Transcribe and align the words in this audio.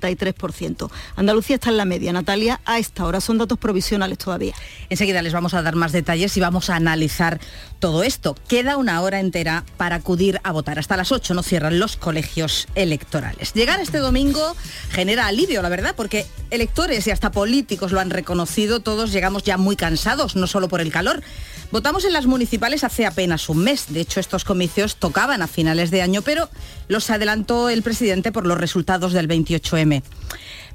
3,73%. 0.00 0.90
Andalucía 1.16 1.56
está 1.56 1.70
en 1.70 1.76
la 1.76 1.84
media, 1.84 2.12
Natalia, 2.12 2.60
a 2.64 2.78
esta 2.78 3.04
hora. 3.04 3.20
Son 3.20 3.38
datos 3.38 3.58
provisionales 3.58 4.18
todavía. 4.18 4.54
Enseguida 4.88 5.22
les 5.22 5.32
vamos 5.32 5.54
a 5.54 5.62
dar 5.62 5.74
más 5.74 5.92
detalles 5.92 6.36
y 6.36 6.40
vamos 6.40 6.70
a 6.70 6.76
analizar 6.76 7.40
todo 7.78 8.02
esto. 8.02 8.36
Queda 8.48 8.76
una 8.76 9.00
hora 9.00 9.20
entera 9.20 9.64
para 9.76 9.96
acudir 9.96 10.40
a 10.44 10.52
votar. 10.52 10.78
Hasta 10.78 10.96
las 10.96 11.12
8 11.12 11.34
no 11.34 11.42
cierran 11.42 11.78
los 11.78 11.96
colegios 11.96 12.68
electorales. 12.74 13.52
Llegar 13.54 13.80
este 13.80 13.98
domingo 13.98 14.56
genera 14.90 15.26
alivio, 15.26 15.62
la 15.62 15.68
verdad, 15.68 15.94
porque 15.96 16.26
electores 16.50 17.06
y 17.06 17.10
hasta 17.10 17.32
políticos 17.32 17.92
lo 17.92 18.00
han 18.00 18.10
reconocido. 18.10 18.80
Todos 18.80 19.12
llegamos 19.12 19.42
ya 19.42 19.56
muy 19.56 19.76
cansados, 19.76 20.36
no 20.36 20.46
solo 20.46 20.68
por 20.68 20.80
el 20.80 20.92
calor. 20.92 21.22
Votamos 21.72 22.04
en 22.04 22.12
las 22.12 22.26
municipales 22.26 22.84
hace 22.84 23.06
apenas 23.06 23.48
un 23.48 23.64
mes. 23.64 23.86
De 23.88 24.02
hecho, 24.02 24.20
estos 24.20 24.44
comicios 24.44 24.96
tocaban 24.96 25.40
a 25.40 25.46
finales 25.46 25.90
de 25.90 26.02
año, 26.02 26.20
pero 26.20 26.50
los 26.88 27.08
adelantó 27.08 27.70
el 27.70 27.82
presidente 27.82 28.30
por 28.30 28.46
los 28.46 28.58
resultados 28.58 29.14
del 29.14 29.26
28M. 29.26 30.02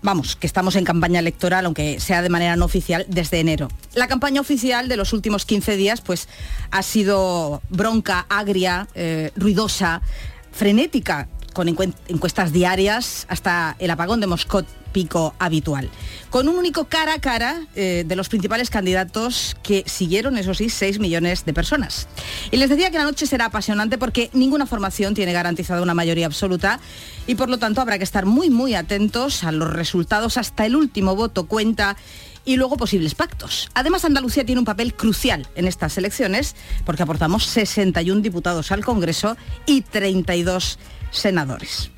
Vamos, 0.02 0.36
que 0.36 0.48
estamos 0.48 0.76
en 0.76 0.86
campaña 0.86 1.20
electoral, 1.20 1.66
aunque 1.66 2.00
sea 2.00 2.24
de 2.24 2.30
manera 2.30 2.56
no 2.56 2.66
oficial, 2.66 3.06
desde 3.08 3.40
enero. 3.40 3.68
La 3.94 4.08
campaña 4.08 4.42
oficial 4.42 4.88
de 4.88 4.98
los 4.98 5.14
últimos 5.14 5.46
15 5.46 5.78
días 5.78 6.02
pues, 6.02 6.28
ha 6.72 6.82
sido 6.82 7.62
bronca, 7.70 8.26
agria, 8.28 8.88
eh, 8.96 9.32
ruidosa, 9.36 10.02
frenética, 10.52 11.28
con 11.54 11.68
encuestas 11.68 12.52
diarias 12.52 13.26
hasta 13.30 13.76
el 13.78 13.92
apagón 13.92 14.20
de 14.20 14.28
Moscot 14.28 14.66
pico 14.98 15.36
habitual. 15.38 15.92
Con 16.32 16.50
un 16.50 16.56
único 16.56 16.86
cara 16.86 17.14
a 17.14 17.20
cara 17.20 17.62
eh, 17.76 18.04
de 18.08 18.16
los 18.16 18.30
principales 18.30 18.72
candidatos 18.72 19.56
que 19.62 19.84
siguieron, 19.86 20.40
eso 20.40 20.56
sí, 20.56 20.72
6 20.72 20.98
millones 20.98 21.46
de 21.46 21.54
personas. 21.54 22.08
Y 22.50 22.58
les 22.58 22.68
decía 22.72 22.90
que 22.90 22.98
la 22.98 23.04
noche 23.04 23.28
será 23.28 23.46
apasionante 23.46 24.00
porque 24.00 24.32
ninguna 24.34 24.66
formación 24.66 25.14
tiene 25.14 25.34
garantizada 25.34 25.84
una 25.84 25.94
mayoría 25.94 26.26
absoluta 26.26 26.80
y 27.28 27.36
por 27.36 27.48
lo 27.48 27.60
tanto 27.60 27.80
habrá 27.80 28.00
que 28.00 28.04
estar 28.04 28.26
muy, 28.26 28.50
muy 28.50 28.74
atentos 28.74 29.44
a 29.44 29.52
los 29.52 29.72
resultados. 29.72 30.38
Hasta 30.38 30.66
el 30.66 30.76
último 30.76 31.16
voto 31.16 31.46
cuenta 31.46 31.96
y 32.44 32.56
luego 32.56 32.76
posibles 32.76 33.14
pactos. 33.14 33.70
Además, 33.76 34.04
Andalucía 34.04 34.48
tiene 34.48 34.58
un 34.58 34.66
papel 34.66 34.96
crucial 34.96 35.48
en 35.54 35.68
estas 35.68 35.96
elecciones 36.00 36.56
porque 36.88 37.04
aportamos 37.04 37.46
61 37.46 38.22
diputados 38.22 38.72
al 38.72 38.84
Congreso 38.84 39.38
y 39.68 39.82
32 39.82 40.80
senadores. 41.12 41.92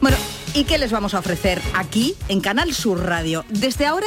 Bueno, 0.00 0.16
¿y 0.54 0.64
qué 0.64 0.78
les 0.78 0.92
vamos 0.92 1.14
a 1.14 1.18
ofrecer 1.18 1.60
aquí 1.74 2.14
en 2.28 2.40
Canal 2.40 2.72
Sur 2.72 3.04
Radio 3.04 3.44
desde 3.50 3.86
ahora 3.86 4.06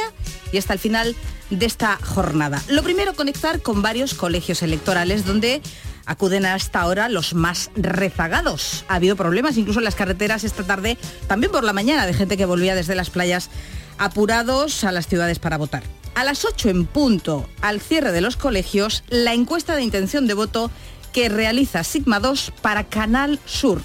y 0.50 0.58
hasta 0.58 0.72
el 0.72 0.80
final 0.80 1.14
de 1.50 1.66
esta 1.66 1.96
jornada? 1.96 2.60
Lo 2.68 2.82
primero, 2.82 3.14
conectar 3.14 3.62
con 3.62 3.80
varios 3.80 4.14
colegios 4.14 4.62
electorales 4.62 5.24
donde 5.24 5.62
acuden 6.04 6.46
hasta 6.46 6.80
ahora 6.80 7.08
los 7.08 7.34
más 7.34 7.70
rezagados. 7.76 8.84
Ha 8.88 8.96
habido 8.96 9.14
problemas 9.14 9.56
incluso 9.56 9.78
en 9.78 9.84
las 9.84 9.94
carreteras 9.94 10.42
esta 10.42 10.64
tarde, 10.64 10.98
también 11.28 11.52
por 11.52 11.62
la 11.62 11.72
mañana, 11.72 12.06
de 12.06 12.14
gente 12.14 12.36
que 12.36 12.44
volvía 12.44 12.74
desde 12.74 12.96
las 12.96 13.10
playas 13.10 13.48
apurados 13.96 14.82
a 14.82 14.90
las 14.90 15.06
ciudades 15.06 15.38
para 15.38 15.58
votar. 15.58 15.84
A 16.16 16.24
las 16.24 16.44
8 16.44 16.70
en 16.70 16.86
punto, 16.86 17.48
al 17.60 17.80
cierre 17.80 18.10
de 18.10 18.20
los 18.20 18.36
colegios, 18.36 19.04
la 19.08 19.32
encuesta 19.32 19.76
de 19.76 19.82
intención 19.82 20.26
de 20.26 20.34
voto 20.34 20.70
que 21.12 21.28
realiza 21.28 21.84
Sigma 21.84 22.18
2 22.18 22.52
para 22.60 22.84
Canal 22.88 23.38
Sur. 23.46 23.80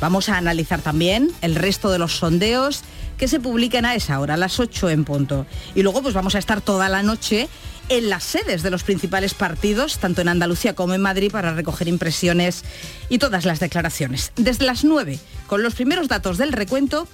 Vamos 0.00 0.28
a 0.28 0.36
analizar 0.36 0.80
también 0.80 1.30
el 1.40 1.54
resto 1.54 1.90
de 1.90 1.98
los 1.98 2.16
sondeos 2.16 2.82
que 3.16 3.28
se 3.28 3.40
publican 3.40 3.84
a 3.84 3.94
esa 3.94 4.20
hora, 4.20 4.34
a 4.34 4.36
las 4.36 4.60
8 4.60 4.90
en 4.90 5.04
punto. 5.04 5.46
Y 5.74 5.82
luego 5.82 6.02
pues 6.02 6.14
vamos 6.14 6.34
a 6.34 6.38
estar 6.38 6.60
toda 6.60 6.88
la 6.88 7.02
noche 7.02 7.48
en 7.88 8.10
las 8.10 8.22
sedes 8.22 8.62
de 8.62 8.70
los 8.70 8.84
principales 8.84 9.34
partidos, 9.34 9.98
tanto 9.98 10.20
en 10.20 10.28
Andalucía 10.28 10.74
como 10.74 10.94
en 10.94 11.00
Madrid, 11.00 11.32
para 11.32 11.54
recoger 11.54 11.88
impresiones 11.88 12.64
y 13.08 13.18
todas 13.18 13.44
las 13.44 13.60
declaraciones. 13.60 14.32
Desde 14.36 14.66
las 14.66 14.84
9, 14.84 15.18
con 15.46 15.62
los 15.62 15.74
primeros 15.74 16.08
datos 16.08 16.38
del 16.38 16.52
recuento, 16.52 17.08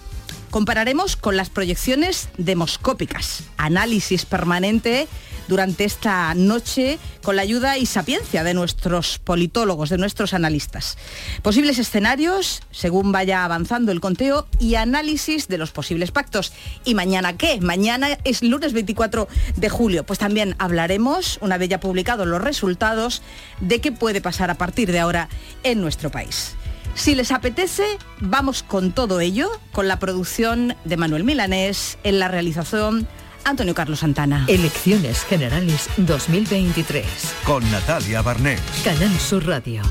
compararemos 0.54 1.16
con 1.16 1.36
las 1.36 1.50
proyecciones 1.50 2.28
demoscópicas, 2.38 3.42
análisis 3.56 4.24
permanente 4.24 5.08
durante 5.48 5.82
esta 5.82 6.32
noche 6.36 7.00
con 7.24 7.34
la 7.34 7.42
ayuda 7.42 7.76
y 7.76 7.86
sapiencia 7.86 8.44
de 8.44 8.54
nuestros 8.54 9.18
politólogos, 9.18 9.90
de 9.90 9.98
nuestros 9.98 10.32
analistas. 10.32 10.96
Posibles 11.42 11.80
escenarios 11.80 12.62
según 12.70 13.10
vaya 13.10 13.44
avanzando 13.44 13.90
el 13.90 14.00
conteo 14.00 14.46
y 14.60 14.76
análisis 14.76 15.48
de 15.48 15.58
los 15.58 15.72
posibles 15.72 16.12
pactos. 16.12 16.52
¿Y 16.84 16.94
mañana 16.94 17.36
qué? 17.36 17.60
Mañana 17.60 18.16
es 18.22 18.44
lunes 18.44 18.74
24 18.74 19.26
de 19.56 19.68
julio. 19.68 20.06
Pues 20.06 20.20
también 20.20 20.54
hablaremos, 20.60 21.38
una 21.40 21.58
vez 21.58 21.68
ya 21.68 21.80
publicados 21.80 22.28
los 22.28 22.40
resultados, 22.40 23.22
de 23.60 23.80
qué 23.80 23.90
puede 23.90 24.20
pasar 24.20 24.50
a 24.50 24.54
partir 24.54 24.92
de 24.92 25.00
ahora 25.00 25.28
en 25.64 25.80
nuestro 25.80 26.12
país. 26.12 26.54
Si 26.94 27.14
les 27.14 27.32
apetece, 27.32 27.84
vamos 28.20 28.62
con 28.62 28.92
todo 28.92 29.20
ello, 29.20 29.50
con 29.72 29.88
la 29.88 29.98
producción 29.98 30.76
de 30.84 30.96
Manuel 30.96 31.24
Milanés, 31.24 31.98
en 32.04 32.18
la 32.18 32.28
realización 32.28 33.08
Antonio 33.44 33.74
Carlos 33.74 34.00
Santana. 34.00 34.44
Elecciones 34.48 35.24
Generales 35.24 35.88
2023. 35.96 37.04
Con 37.44 37.68
Natalia 37.70 38.22
Barnés. 38.22 38.60
Canal 38.84 39.18
Sur 39.18 39.46
Radio. 39.46 39.82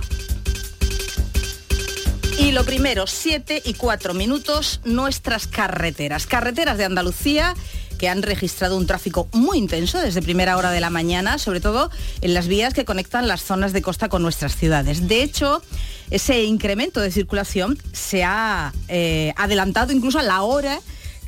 Y 2.39 2.51
lo 2.51 2.63
primero, 2.63 3.05
7 3.05 3.61
y 3.63 3.75
4 3.75 4.13
minutos, 4.13 4.81
nuestras 4.83 5.45
carreteras. 5.45 6.25
Carreteras 6.25 6.77
de 6.77 6.85
Andalucía 6.85 7.53
que 8.03 8.09
han 8.09 8.21
registrado 8.21 8.75
un 8.75 8.85
tráfico 8.85 9.29
muy 9.31 9.57
intenso 9.57 9.97
desde 9.97 10.21
primera 10.21 10.57
hora 10.57 10.71
de 10.71 10.81
la 10.81 10.89
mañana, 10.89 11.37
sobre 11.37 11.61
todo 11.61 11.89
en 12.19 12.33
las 12.33 12.49
vías 12.49 12.73
que 12.73 12.83
conectan 12.83 13.29
las 13.29 13.41
zonas 13.41 13.71
de 13.71 13.81
costa 13.81 14.09
con 14.09 14.21
nuestras 14.21 14.57
ciudades. 14.57 15.07
De 15.07 15.23
hecho, 15.23 15.61
ese 16.11 16.43
incremento 16.43 16.99
de 16.99 17.11
circulación 17.11 17.81
se 17.93 18.25
ha 18.25 18.73
eh, 18.89 19.33
adelantado 19.37 19.93
incluso 19.93 20.19
a 20.19 20.21
la 20.21 20.41
hora 20.41 20.81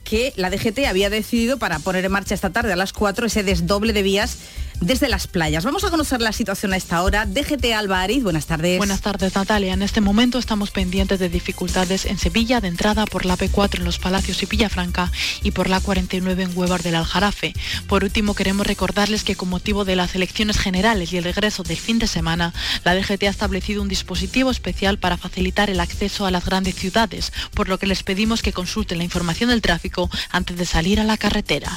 que 0.04 0.34
la 0.36 0.50
DGT 0.50 0.80
había 0.90 1.10
decidido 1.10 1.58
para 1.58 1.80
poner 1.80 2.04
en 2.04 2.12
marcha 2.12 2.36
esta 2.36 2.50
tarde 2.50 2.74
a 2.74 2.76
las 2.76 2.92
4 2.92 3.28
ese 3.28 3.44
desdoble 3.44 3.94
de 3.94 4.04
vías 4.04 4.38
desde 4.82 5.10
las 5.10 5.28
playas. 5.28 5.64
Vamos 5.64 5.84
a 5.84 5.90
conocer 5.90 6.22
la 6.22 6.32
situación 6.32 6.74
a 6.74 6.78
esta 6.78 7.02
hora. 7.02 7.26
DGT 7.26 7.74
Alvariz, 7.76 8.24
buenas 8.24 8.46
tardes. 8.46 8.78
Buenas 8.78 9.02
tardes, 9.02 9.36
Natalia. 9.36 9.74
En 9.74 9.82
este 9.82 10.02
momento 10.02 10.38
estamos 10.38 10.72
pendientes 10.72 11.20
de 11.20 11.30
dificultades 11.30 12.06
en 12.06 12.18
Sevilla 12.18 12.62
de 12.62 12.68
entrada 12.68 13.06
por 13.06 13.26
la 13.26 13.38
P4 13.38 13.80
en 13.80 13.86
Los 13.86 14.00
Palacios 14.00 14.42
y 14.44 14.46
Villafranca 14.46 15.12
y 15.44 15.52
por 15.52 15.70
la 15.70 15.80
49 15.80 16.44
en 16.44 16.58
Huevar 16.58 16.84
del 16.84 16.96
Aljarafe. 16.96 17.54
Por 17.88 18.04
último, 18.04 18.36
queremos 18.36 18.68
recordarles 18.68 19.24
que 19.24 19.36
con 19.36 19.50
motivo 19.50 19.86
de 19.86 19.96
las 19.96 20.16
elecciones 20.16 20.58
generales 20.58 21.14
y 21.14 21.18
el 21.18 21.24
regreso 21.24 21.64
del 21.64 21.78
fin 21.78 22.00
de 22.00 22.08
semana, 22.08 22.54
la 22.84 22.96
DGT 22.96 23.24
ha 23.24 23.30
establecido 23.30 23.82
un 23.82 23.88
dispositivo 23.88 24.52
especial 24.52 25.00
para 25.00 25.18
facilitar 25.18 25.70
el 25.70 25.80
acceso 25.80 26.26
a 26.26 26.32
las 26.32 26.46
grandes 26.46 26.76
ciudades, 26.76 27.32
por 27.54 27.70
lo 27.70 27.78
que 27.78 27.88
les 27.88 28.04
pedimos 28.04 28.42
que 28.42 28.54
consulten 28.54 28.98
la 28.98 29.04
información 29.04 29.50
del 29.50 29.62
tráfico 29.62 30.10
antes 30.32 30.58
de 30.58 30.66
salir 30.66 31.00
a 31.00 31.04
la 31.04 31.18
carretera. 31.18 31.72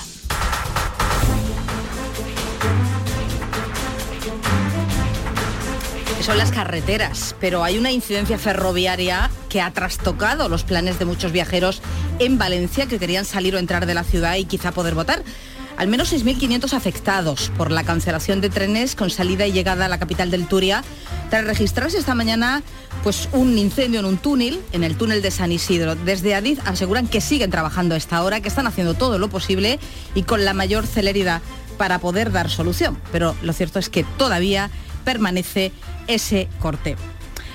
Son 6.29 6.37
las 6.37 6.53
carreteras, 6.53 7.35
pero 7.41 7.65
hay 7.65 7.79
una 7.79 7.91
incidencia 7.91 8.37
ferroviaria 8.37 9.31
que 9.49 9.63
ha 9.63 9.73
trastocado 9.73 10.51
los 10.51 10.63
planes 10.63 10.99
de 10.99 11.07
muchos 11.07 11.33
viajeros 11.33 11.81
en 12.19 12.37
Valencia 12.37 12.85
que 12.85 12.99
querían 12.99 13.25
salir 13.25 13.55
o 13.55 13.59
entrar 13.59 13.87
de 13.87 13.95
la 13.95 14.05
ciudad 14.05 14.35
y 14.35 14.45
quizá 14.45 14.71
poder 14.73 14.95
votar. 14.95 15.23
Al 15.79 15.89
menos 15.89 16.13
6.500 16.13 16.75
afectados 16.75 17.51
por 17.57 17.71
la 17.71 17.83
cancelación 17.83 18.43
de 18.43 18.51
trenes 18.51 18.95
con 18.95 19.09
salida 19.09 19.47
y 19.47 19.53
llegada 19.53 19.87
a 19.87 19.89
la 19.89 19.99
capital 19.99 20.31
del 20.31 20.47
Turia, 20.47 20.85
tras 21.31 21.47
registrarse 21.47 21.97
esta 21.97 22.15
mañana 22.15 22.63
pues, 23.03 23.31
un 23.33 23.57
incendio 23.57 24.01
en 24.01 24.05
un 24.05 24.19
túnel, 24.19 24.61
en 24.73 24.85
el 24.85 24.99
túnel 24.99 25.23
de 25.23 25.31
San 25.31 25.51
Isidro. 25.51 25.95
Desde 25.95 26.35
Adif 26.35 26.61
aseguran 26.67 27.09
que 27.09 27.23
siguen 27.23 27.51
trabajando 27.51 27.95
a 27.95 27.97
esta 27.97 28.23
hora, 28.23 28.43
que 28.43 28.49
están 28.49 28.67
haciendo 28.67 28.93
todo 28.93 29.19
lo 29.19 29.31
posible 29.31 29.79
y 30.15 30.25
con 30.25 30.45
la 30.45 30.53
mayor 30.53 30.87
celeridad 30.87 31.41
para 31.79 32.01
poder 32.01 32.33
dar 32.33 32.51
solución. 32.51 32.99
Pero 33.13 33.35
lo 33.43 33.53
cierto 33.55 33.79
es 33.79 33.89
que 33.89 34.05
todavía 34.05 34.71
permanece 35.05 35.73
ese 36.07 36.49
corte. 36.61 36.97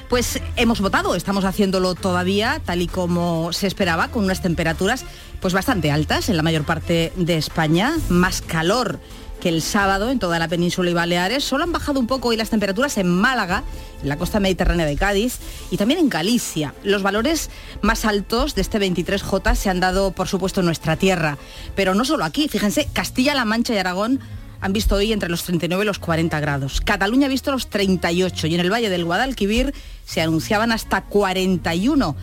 Pues 0.10 0.40
hemos 0.56 0.80
votado, 0.80 1.16
estamos 1.16 1.44
haciéndolo 1.44 1.96
todavía 1.96 2.62
tal 2.64 2.82
y 2.82 2.88
como 2.88 3.52
se 3.52 3.68
esperaba, 3.68 4.10
con 4.10 4.24
unas 4.24 4.42
temperaturas 4.42 5.06
pues 5.40 5.54
bastante 5.54 5.92
altas 5.92 6.30
en 6.30 6.38
la 6.38 6.44
mayor 6.44 6.64
parte 6.64 7.12
de 7.16 7.36
España, 7.36 7.94
más 8.10 8.42
calor 8.42 9.00
que 9.44 9.50
el 9.50 9.62
sábado 9.62 10.10
en 10.10 10.20
toda 10.20 10.40
la 10.40 10.48
península 10.48 10.90
y 10.90 10.94
Baleares. 10.94 11.44
Solo 11.44 11.66
han 11.66 11.74
bajado 11.74 12.00
un 12.00 12.08
poco 12.08 12.30
hoy 12.30 12.38
las 12.38 12.50
temperaturas 12.50 12.98
en 12.98 13.10
Málaga, 13.10 13.66
en 14.02 14.08
la 14.08 14.18
costa 14.18 14.40
mediterránea 14.40 14.86
de 14.86 14.96
Cádiz 14.96 15.40
y 15.70 15.76
también 15.76 16.00
en 16.00 16.08
Galicia. 16.08 16.74
Los 16.82 17.04
valores 17.04 17.50
más 17.82 18.06
altos 18.06 18.56
de 18.56 18.62
este 18.62 18.80
23J 18.80 19.56
se 19.56 19.70
han 19.70 19.82
dado, 19.82 20.12
por 20.12 20.30
supuesto, 20.30 20.62
en 20.62 20.68
nuestra 20.68 20.96
tierra. 20.96 21.38
Pero 21.76 21.94
no 21.94 22.06
solo 22.06 22.24
aquí, 22.24 22.48
fíjense, 22.48 22.88
Castilla-La 22.94 23.44
Mancha 23.44 23.74
y 23.74 23.80
Aragón 23.80 24.22
han 24.62 24.72
visto 24.72 24.96
hoy 24.96 25.12
entre 25.12 25.28
los 25.28 25.44
39 25.44 25.84
y 25.84 25.88
los 25.88 26.00
40 26.00 26.40
grados. 26.40 26.80
Cataluña 26.80 27.26
ha 27.26 27.30
visto 27.30 27.52
los 27.52 27.70
38 27.70 28.48
y 28.48 28.56
en 28.56 28.62
el 28.62 28.72
Valle 28.72 28.90
del 28.90 29.04
Guadalquivir 29.04 29.74
se 30.06 30.22
anunciaban 30.22 30.72
hasta 30.72 31.02
41. 31.02 32.16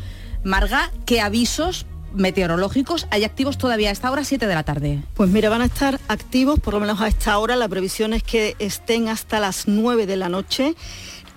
Marga, 0.43 0.91
¿qué 1.05 1.21
avisos 1.21 1.85
meteorológicos 2.15 3.07
hay 3.11 3.25
activos 3.25 3.59
todavía 3.59 3.91
a 3.91 3.93
esta 3.93 4.11
hora, 4.11 4.25
7 4.25 4.47
de 4.47 4.55
la 4.55 4.63
tarde? 4.63 5.03
Pues 5.15 5.31
mira, 5.31 5.49
van 5.49 5.63
a 5.63 5.67
estar 5.67 6.01
activos 6.09 6.61
por 6.61 6.75
lo 6.75 6.81
menos 6.81 7.01
a 7.01 7.09
esta 7.09 7.39
hora. 7.39 7.57
La 7.57 7.69
previsión 7.69 8.13
es 8.13 8.23
que 8.23 8.57
estén 8.59 9.09
hasta 9.09 9.41
las 9.41 9.69
9 9.69 10.07
de 10.07 10.17
la 10.17 10.29
noche. 10.29 10.75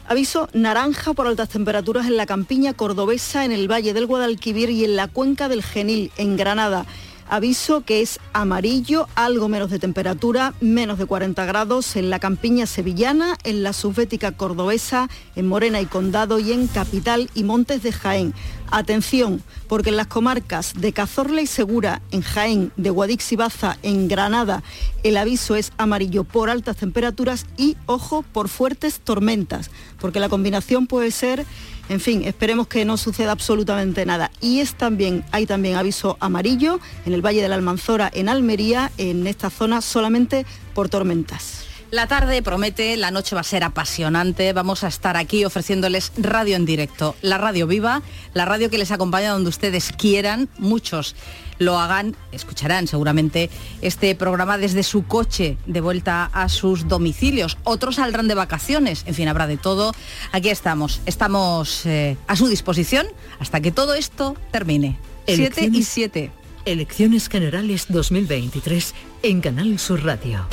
Aviso 0.08 0.50
naranja 0.54 1.14
por 1.14 1.28
altas 1.28 1.50
temperaturas 1.50 2.08
en 2.08 2.18
la 2.18 2.26
campiña 2.26 2.74
cordobesa, 2.74 3.46
en 3.46 3.52
el 3.52 3.72
Valle 3.72 3.94
del 3.94 4.06
Guadalquivir 4.06 4.70
y 4.70 4.84
en 4.84 4.96
la 4.96 5.08
cuenca 5.08 5.48
del 5.48 5.64
Genil, 5.64 6.12
en 6.18 6.36
Granada. 6.36 6.86
Aviso 7.30 7.82
que 7.82 8.02
es 8.02 8.20
amarillo, 8.34 9.08
algo 9.16 9.48
menos 9.48 9.72
de 9.72 9.80
temperatura, 9.80 10.54
menos 10.60 11.00
de 11.00 11.06
40 11.06 11.46
grados 11.46 11.96
en 11.96 12.10
la 12.10 12.20
campiña 12.20 12.66
sevillana, 12.66 13.38
en 13.44 13.64
la 13.64 13.74
subbética 13.74 14.34
cordobesa, 14.34 15.10
en 15.36 15.48
Morena 15.48 15.80
y 15.80 15.86
Condado 15.86 16.38
y 16.38 16.52
en 16.52 16.68
Capital 16.68 17.30
y 17.34 17.44
Montes 17.44 17.82
de 17.82 17.94
Jaén. 17.94 18.34
Atención, 18.76 19.44
porque 19.68 19.92
en 19.92 19.98
las 19.98 20.08
comarcas 20.08 20.74
de 20.76 20.94
Cazorla 20.94 21.44
y 21.44 21.48
Segura, 21.48 22.02
en 22.10 22.22
Jaén, 22.22 22.72
de 22.76 22.90
Guadix 22.90 23.32
y 23.32 23.36
Baza, 23.36 23.78
en 23.84 24.08
Granada, 24.08 24.64
el 25.04 25.16
aviso 25.16 25.56
es 25.56 25.72
amarillo 25.78 26.24
por 26.24 26.50
altas 26.50 26.78
temperaturas 26.78 27.46
y, 27.56 27.78
ojo, 27.86 28.24
por 28.34 28.50
fuertes 28.50 29.00
tormentas, 29.00 29.70
porque 30.00 30.20
la 30.20 30.28
combinación 30.28 30.88
puede 30.88 31.12
ser 31.12 31.46
en 31.90 32.00
fin, 32.00 32.24
esperemos 32.24 32.68
que 32.68 32.86
no 32.86 32.98
suceda 32.98 33.32
absolutamente 33.32 34.06
nada. 34.06 34.32
Y 34.42 34.62
es 34.62 34.74
también, 34.76 35.24
hay 35.32 35.46
también 35.46 35.76
aviso 35.76 36.18
amarillo 36.20 36.80
en 37.06 37.14
el 37.14 37.22
Valle 37.22 37.42
de 37.42 37.50
la 37.50 37.56
Almanzora, 37.56 38.10
en 38.14 38.30
Almería, 38.30 38.92
en 38.98 39.28
esta 39.28 39.50
zona 39.50 39.82
solamente 39.82 40.46
por 40.74 40.90
tormentas. 40.90 41.63
La 41.94 42.08
tarde 42.08 42.42
promete, 42.42 42.98
la 42.98 43.12
noche 43.12 43.36
va 43.36 43.42
a 43.42 43.44
ser 43.44 43.64
apasionante. 43.64 44.52
Vamos 44.52 44.84
a 44.84 44.88
estar 44.88 45.16
aquí 45.16 45.46
ofreciéndoles 45.46 46.12
radio 46.18 46.56
en 46.56 46.66
directo, 46.66 47.16
la 47.22 47.38
radio 47.38 47.68
viva, 47.68 48.02
la 48.34 48.46
radio 48.46 48.72
que 48.72 48.80
les 48.80 48.90
acompaña 48.90 49.32
donde 49.32 49.50
ustedes 49.50 49.92
quieran. 49.96 50.50
Muchos 50.58 51.16
lo 51.60 51.78
hagan, 51.78 52.16
escucharán 52.32 52.88
seguramente 52.88 53.52
este 53.84 54.16
programa 54.16 54.58
desde 54.58 54.82
su 54.82 55.06
coche 55.06 55.56
de 55.68 55.82
vuelta 55.82 56.32
a 56.34 56.50
sus 56.50 56.88
domicilios. 56.88 57.60
Otros 57.64 57.98
saldrán 57.98 58.28
de 58.28 58.34
vacaciones, 58.34 59.04
en 59.06 59.14
fin, 59.14 59.28
habrá 59.28 59.46
de 59.46 59.58
todo. 59.58 59.94
Aquí 60.32 60.50
estamos, 60.50 61.00
estamos 61.06 61.86
eh, 61.86 62.18
a 62.26 62.36
su 62.36 62.48
disposición 62.48 63.06
hasta 63.38 63.62
que 63.62 63.72
todo 63.72 63.94
esto 63.94 64.36
termine. 64.50 64.98
7 65.28 65.70
y 65.72 65.84
7. 65.84 66.32
Elecciones 66.66 67.30
Generales 67.30 67.86
2023 67.90 68.96
en 69.22 69.42
Canal 69.42 69.78
Sur 69.78 70.04
Radio. 70.04 70.48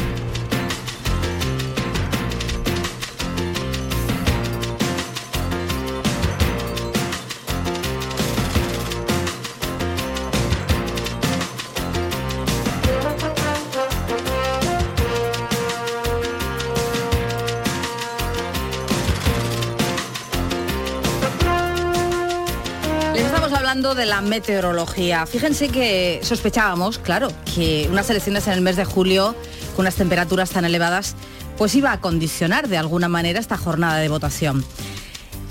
De 24.00 24.06
la 24.06 24.22
meteorología. 24.22 25.26
Fíjense 25.26 25.68
que 25.68 26.20
sospechábamos, 26.22 26.98
claro, 26.98 27.28
que 27.54 27.86
unas 27.90 28.08
elecciones 28.08 28.46
en 28.46 28.54
el 28.54 28.62
mes 28.62 28.76
de 28.76 28.86
julio 28.86 29.36
con 29.76 29.84
unas 29.84 29.94
temperaturas 29.94 30.48
tan 30.48 30.64
elevadas, 30.64 31.16
pues 31.58 31.74
iba 31.74 31.92
a 31.92 32.00
condicionar 32.00 32.68
de 32.68 32.78
alguna 32.78 33.08
manera 33.08 33.38
esta 33.38 33.58
jornada 33.58 33.98
de 33.98 34.08
votación. 34.08 34.64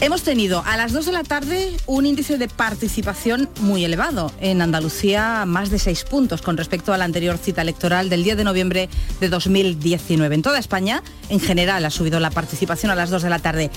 Hemos 0.01 0.23
tenido 0.23 0.63
a 0.65 0.77
las 0.77 0.93
2 0.93 1.05
de 1.05 1.11
la 1.11 1.23
tarde 1.23 1.77
un 1.85 2.07
índice 2.07 2.39
de 2.39 2.47
participación 2.47 3.49
muy 3.59 3.85
elevado. 3.85 4.31
En 4.39 4.63
Andalucía 4.63 5.45
más 5.45 5.69
de 5.69 5.77
6 5.77 6.05
puntos 6.05 6.41
con 6.41 6.57
respecto 6.57 6.91
a 6.91 6.97
la 6.97 7.05
anterior 7.05 7.37
cita 7.37 7.61
electoral 7.61 8.09
del 8.09 8.23
10 8.23 8.37
de 8.37 8.43
noviembre 8.45 8.89
de 9.19 9.29
2019. 9.29 10.33
En 10.33 10.41
toda 10.41 10.57
España, 10.57 11.03
en 11.29 11.39
general, 11.39 11.85
ha 11.85 11.91
subido 11.91 12.19
la 12.19 12.31
participación 12.31 12.91
a 12.91 12.95
las 12.95 13.11
2 13.11 13.21
de 13.21 13.29
la 13.29 13.39
tarde. 13.39 13.69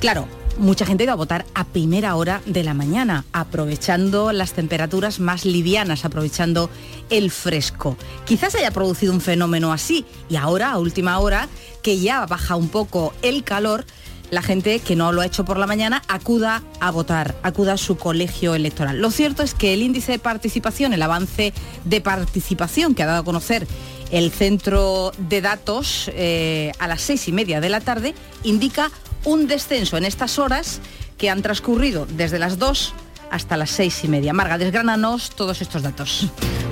Claro, 0.00 0.26
mucha 0.58 0.84
gente 0.84 1.04
iba 1.04 1.12
a 1.12 1.16
votar 1.16 1.46
a 1.54 1.64
primera 1.64 2.16
hora 2.16 2.42
de 2.44 2.64
la 2.64 2.74
mañana, 2.74 3.24
aprovechando 3.32 4.32
las 4.32 4.52
temperaturas 4.52 5.20
más 5.20 5.44
livianas, 5.44 6.04
aprovechando 6.04 6.70
el 7.10 7.30
fresco. 7.30 7.96
Quizás 8.24 8.54
haya 8.54 8.70
producido 8.70 9.12
un 9.12 9.20
fenómeno 9.20 9.72
así 9.72 10.04
y 10.28 10.36
ahora, 10.36 10.72
a 10.72 10.78
última 10.78 11.18
hora, 11.18 11.48
que 11.82 11.98
ya 11.98 12.26
baja 12.26 12.56
un 12.56 12.68
poco 12.68 13.14
el 13.22 13.44
calor, 13.44 13.84
la 14.30 14.42
gente 14.42 14.80
que 14.80 14.96
no 14.96 15.12
lo 15.12 15.22
ha 15.22 15.26
hecho 15.26 15.44
por 15.44 15.58
la 15.58 15.66
mañana 15.66 16.02
acuda 16.08 16.62
a 16.80 16.90
votar, 16.90 17.36
acuda 17.42 17.74
a 17.74 17.78
su 17.78 17.96
colegio 17.96 18.54
electoral. 18.54 19.00
Lo 19.00 19.10
cierto 19.10 19.42
es 19.42 19.54
que 19.54 19.72
el 19.72 19.82
índice 19.82 20.12
de 20.12 20.18
participación, 20.18 20.92
el 20.92 21.02
avance 21.02 21.54
de 21.84 22.00
participación 22.00 22.94
que 22.94 23.02
ha 23.02 23.06
dado 23.06 23.20
a 23.20 23.24
conocer 23.24 23.66
el 24.10 24.30
centro 24.30 25.12
de 25.18 25.40
datos 25.40 26.10
eh, 26.14 26.72
a 26.78 26.88
las 26.88 27.02
seis 27.02 27.28
y 27.28 27.32
media 27.32 27.60
de 27.60 27.68
la 27.70 27.80
tarde, 27.80 28.14
indica 28.42 28.90
un 29.24 29.46
descenso 29.46 29.96
en 29.96 30.04
estas 30.04 30.38
horas 30.38 30.80
que 31.16 31.30
han 31.30 31.42
transcurrido 31.42 32.06
desde 32.06 32.38
las 32.38 32.58
2 32.58 32.94
hasta 33.30 33.56
las 33.56 33.70
seis 33.70 34.04
y 34.04 34.08
media. 34.08 34.32
Marga, 34.32 34.58
desgránanos 34.58 35.30
todos 35.30 35.60
estos 35.60 35.82
datos. 35.82 36.28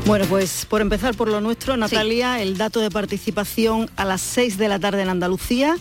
Bueno, 0.07 0.25
pues 0.27 0.67
por 0.67 0.81
empezar 0.81 1.15
por 1.15 1.29
lo 1.29 1.41
nuestro, 1.41 1.77
Natalia, 1.77 2.41
el 2.41 2.57
dato 2.57 2.81
de 2.81 2.91
participación 2.91 3.91
a 3.97 4.05
las 4.05 4.21
6 4.21 4.57
de 4.57 4.69
la 4.69 4.79
tarde 4.79 5.03
en 5.03 5.09
Andalucía 5.09 5.77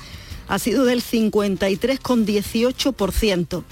ha 0.47 0.59
sido 0.59 0.85
del 0.85 1.03
53,18%. 1.03 3.63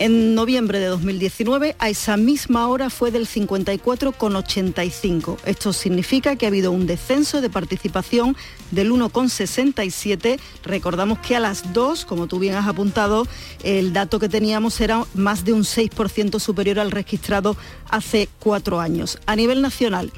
En 0.00 0.34
noviembre 0.34 0.80
de 0.80 0.86
2019, 0.86 1.76
a 1.78 1.88
esa 1.88 2.16
misma 2.16 2.66
hora 2.66 2.90
fue 2.90 3.12
del 3.12 3.28
54,85. 3.28 5.36
Esto 5.44 5.72
significa 5.72 6.34
que 6.34 6.46
ha 6.46 6.48
habido 6.48 6.72
un 6.72 6.88
descenso 6.88 7.40
de 7.40 7.48
participación 7.48 8.36
del 8.72 8.90
1,67. 8.90 10.40
Recordamos 10.64 11.20
que 11.20 11.36
a 11.36 11.40
las 11.40 11.72
2, 11.72 12.06
como 12.06 12.26
tú 12.26 12.40
bien 12.40 12.56
has 12.56 12.66
apuntado, 12.66 13.28
el 13.62 13.92
dato 13.92 14.18
que 14.18 14.28
teníamos 14.28 14.80
era 14.80 15.04
más 15.14 15.44
de 15.44 15.52
un 15.52 15.62
6% 15.62 16.40
superior 16.40 16.80
al 16.80 16.90
registrado 16.90 17.56
hace 17.88 18.28
cuatro 18.40 18.80
años. 18.80 19.20
A 19.26 19.36
nivel 19.36 19.62
nacional, 19.62 20.10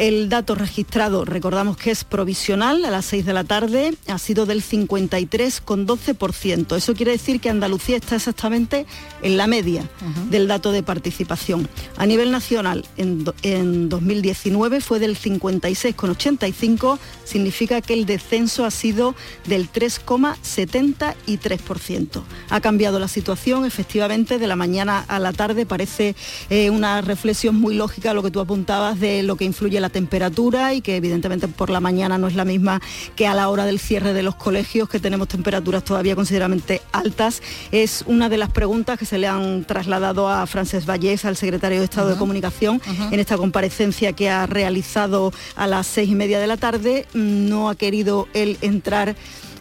El 0.00 0.28
dato 0.30 0.54
registrado, 0.54 1.26
recordamos 1.26 1.76
que 1.76 1.90
es 1.90 2.04
provisional, 2.04 2.86
a 2.86 2.90
las 2.90 3.04
6 3.04 3.26
de 3.26 3.34
la 3.34 3.44
tarde, 3.44 3.92
ha 4.08 4.16
sido 4.16 4.46
del 4.46 4.62
53,12%. 4.62 6.74
Eso 6.74 6.94
quiere 6.94 7.12
decir 7.12 7.38
que 7.38 7.50
Andalucía 7.50 7.98
está 7.98 8.16
exactamente 8.16 8.86
en 9.20 9.36
la 9.36 9.46
media 9.46 9.86
del 10.30 10.48
dato 10.48 10.72
de 10.72 10.82
participación. 10.82 11.68
A 11.98 12.06
nivel 12.06 12.30
nacional, 12.30 12.86
en, 12.96 13.26
en 13.42 13.90
2019 13.90 14.80
fue 14.80 15.00
del 15.00 15.18
56,85, 15.18 16.98
significa 17.24 17.82
que 17.82 17.92
el 17.92 18.06
descenso 18.06 18.64
ha 18.64 18.70
sido 18.70 19.14
del 19.44 19.70
3,73%. 19.70 22.22
Ha 22.48 22.60
cambiado 22.62 22.98
la 22.98 23.08
situación, 23.08 23.66
efectivamente, 23.66 24.38
de 24.38 24.46
la 24.46 24.56
mañana 24.56 25.04
a 25.08 25.18
la 25.18 25.34
tarde. 25.34 25.66
Parece 25.66 26.16
eh, 26.48 26.70
una 26.70 27.02
reflexión 27.02 27.56
muy 27.56 27.74
lógica 27.74 28.14
lo 28.14 28.22
que 28.22 28.30
tú 28.30 28.40
apuntabas 28.40 28.98
de 28.98 29.22
lo 29.22 29.36
que 29.36 29.44
influye 29.44 29.78
la 29.78 29.89
temperatura 29.90 30.74
y 30.74 30.80
que 30.80 30.96
evidentemente 30.96 31.48
por 31.48 31.70
la 31.70 31.80
mañana 31.80 32.18
no 32.18 32.28
es 32.28 32.34
la 32.34 32.44
misma 32.44 32.80
que 33.16 33.26
a 33.26 33.34
la 33.34 33.48
hora 33.48 33.66
del 33.66 33.78
cierre 33.78 34.12
de 34.12 34.22
los 34.22 34.34
colegios, 34.34 34.88
que 34.88 35.00
tenemos 35.00 35.28
temperaturas 35.28 35.84
todavía 35.84 36.14
considerablemente 36.14 36.80
altas. 36.92 37.42
Es 37.72 38.04
una 38.06 38.28
de 38.28 38.38
las 38.38 38.50
preguntas 38.50 38.98
que 38.98 39.04
se 39.04 39.18
le 39.18 39.26
han 39.26 39.64
trasladado 39.64 40.28
a 40.28 40.46
Frances 40.46 40.86
Vallés, 40.86 41.24
al 41.24 41.36
secretario 41.36 41.78
de 41.78 41.84
Estado 41.84 42.10
de 42.10 42.16
Comunicación, 42.16 42.80
en 43.10 43.20
esta 43.20 43.36
comparecencia 43.36 44.12
que 44.12 44.30
ha 44.30 44.46
realizado 44.46 45.32
a 45.56 45.66
las 45.66 45.86
seis 45.86 46.08
y 46.10 46.14
media 46.14 46.40
de 46.40 46.46
la 46.46 46.56
tarde. 46.56 47.06
No 47.14 47.68
ha 47.68 47.74
querido 47.74 48.28
él 48.34 48.58
entrar 48.60 49.16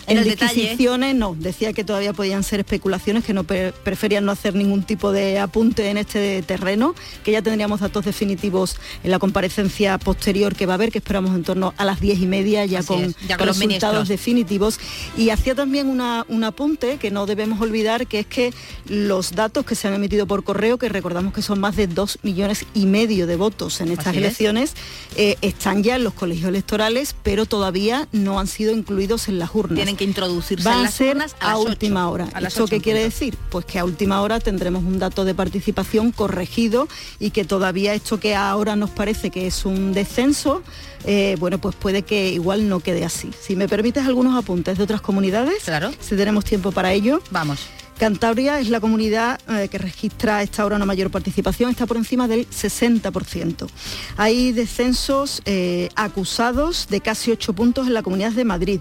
en, 0.09 0.17
el 0.17 0.23
disquisiciones, 0.23 1.15
no, 1.15 1.35
decía 1.37 1.73
que 1.73 1.83
todavía 1.83 2.13
podían 2.13 2.43
ser 2.43 2.59
especulaciones, 2.59 3.23
que 3.23 3.33
no 3.33 3.43
preferían 3.43 4.25
no 4.25 4.31
hacer 4.31 4.55
ningún 4.55 4.83
tipo 4.83 5.11
de 5.11 5.39
apunte 5.39 5.89
en 5.89 5.97
este 5.97 6.41
terreno, 6.41 6.95
que 7.23 7.31
ya 7.31 7.41
tendríamos 7.41 7.79
datos 7.79 8.05
definitivos 8.05 8.77
en 9.03 9.11
la 9.11 9.19
comparecencia 9.19 9.97
posterior 9.97 10.55
que 10.55 10.65
va 10.65 10.73
a 10.73 10.75
haber, 10.75 10.91
que 10.91 10.97
esperamos 10.97 11.35
en 11.35 11.43
torno 11.43 11.73
a 11.77 11.85
las 11.85 11.99
diez 11.99 12.19
y 12.19 12.25
media 12.25 12.65
ya 12.65 12.83
con, 12.83 13.03
los 13.03 13.37
resultados 13.37 14.07
definitivos. 14.07 14.79
Y 15.17 15.29
hacía 15.29 15.55
también 15.55 15.87
un 15.87 16.43
apunte 16.43 16.97
que 16.97 17.11
no 17.11 17.25
debemos 17.25 17.61
olvidar, 17.61 18.07
que 18.07 18.19
es 18.19 18.25
que 18.25 18.53
los 18.87 19.33
datos 19.33 19.65
que 19.65 19.75
se 19.75 19.87
han 19.87 19.93
emitido 19.93 20.27
por 20.27 20.43
correo, 20.43 20.77
que 20.77 20.89
recordamos 20.89 21.33
que 21.33 21.41
son 21.41 21.59
más 21.59 21.75
de 21.75 21.87
dos 21.87 22.19
millones 22.23 22.65
y 22.73 22.85
medio 22.85 23.27
de 23.27 23.35
votos 23.35 23.81
en 23.81 23.91
estas 23.91 24.15
elecciones, 24.15 24.73
eh, 25.15 25.37
están 25.41 25.83
ya 25.83 25.95
en 25.95 26.03
los 26.03 26.13
colegios 26.13 26.49
electorales, 26.49 27.15
pero 27.23 27.45
todavía 27.45 28.07
no 28.11 28.39
han 28.39 28.47
sido 28.47 28.71
incluidos 28.71 29.27
en 29.27 29.39
las 29.39 29.53
urnas 29.53 29.98
que 29.99 30.05
introducirse 30.05 30.67
Va 30.67 30.79
en 30.79 30.85
a 30.85 30.91
ser 30.91 31.17
a, 31.41 31.57
última 31.57 32.09
hora. 32.09 32.29
¿Esto 32.41 32.67
qué 32.67 32.79
quiere 32.79 33.03
decir? 33.03 33.37
Pues 33.49 33.65
que 33.65 33.79
a 33.79 33.83
última 33.83 34.21
hora 34.21 34.39
tendremos 34.39 34.81
un 34.85 34.97
dato 34.97 35.25
de 35.25 35.35
participación 35.35 36.13
corregido 36.13 36.87
y 37.19 37.31
que 37.31 37.43
todavía 37.43 37.93
esto 37.93 38.17
que 38.17 38.33
ahora 38.33 38.77
nos 38.77 38.91
parece 38.91 39.29
que 39.29 39.45
es 39.45 39.65
un 39.65 39.91
descenso, 39.91 40.63
eh, 41.03 41.35
bueno, 41.37 41.57
pues 41.57 41.75
puede 41.75 42.03
que 42.03 42.29
igual 42.29 42.69
no 42.69 42.79
quede 42.79 43.03
así. 43.03 43.29
Si 43.41 43.57
me 43.57 43.67
permites 43.67 44.07
algunos 44.07 44.41
apuntes 44.41 44.77
de 44.77 44.83
otras 44.85 45.01
comunidades, 45.01 45.63
claro. 45.65 45.91
si 45.99 46.15
tenemos 46.15 46.45
tiempo 46.45 46.71
para 46.71 46.93
ello. 46.93 47.21
Vamos. 47.29 47.59
Cantabria 47.99 48.61
es 48.61 48.69
la 48.69 48.79
comunidad 48.79 49.37
eh, 49.49 49.67
que 49.67 49.77
registra 49.77 50.37
a 50.37 50.43
esta 50.43 50.65
hora 50.65 50.77
una 50.77 50.85
mayor 50.85 51.11
participación, 51.11 51.71
está 51.71 51.85
por 51.85 51.97
encima 51.97 52.29
del 52.29 52.49
60%. 52.49 53.67
Hay 54.15 54.53
descensos 54.53 55.41
eh, 55.43 55.89
acusados 55.95 56.87
de 56.87 57.01
casi 57.01 57.31
8 57.31 57.51
puntos 57.51 57.87
en 57.87 57.93
la 57.93 58.01
comunidad 58.01 58.31
de 58.31 58.45
Madrid 58.45 58.79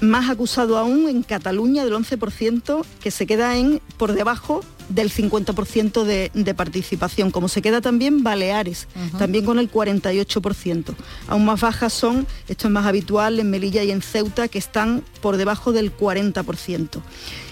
más 0.00 0.30
acusado 0.30 0.78
aún 0.78 1.08
en 1.08 1.22
Cataluña 1.22 1.84
del 1.84 1.94
11% 1.94 2.84
que 3.00 3.10
se 3.10 3.26
queda 3.26 3.56
en 3.56 3.80
por 3.96 4.12
debajo 4.12 4.62
del 4.88 5.10
50% 5.10 6.04
de, 6.04 6.54
participación, 6.54 7.30
como 7.30 7.48
se 7.48 7.62
queda 7.62 7.80
también 7.80 8.24
Baleares, 8.24 8.88
también 9.18 9.44
con 9.44 9.58
el 9.58 9.70
48%. 9.70 10.94
Aún 11.28 11.44
más 11.44 11.60
bajas 11.60 11.92
son, 11.92 12.26
esto 12.48 12.66
es 12.66 12.72
más 12.72 12.86
habitual 12.86 13.38
en 13.38 13.50
Melilla 13.50 13.84
y 13.84 13.92
en 13.92 14.02
Ceuta, 14.02 14.48
que 14.48 14.58
están 14.58 15.04
por 15.20 15.36
debajo 15.36 15.72
del 15.72 15.96
40% 15.96 17.00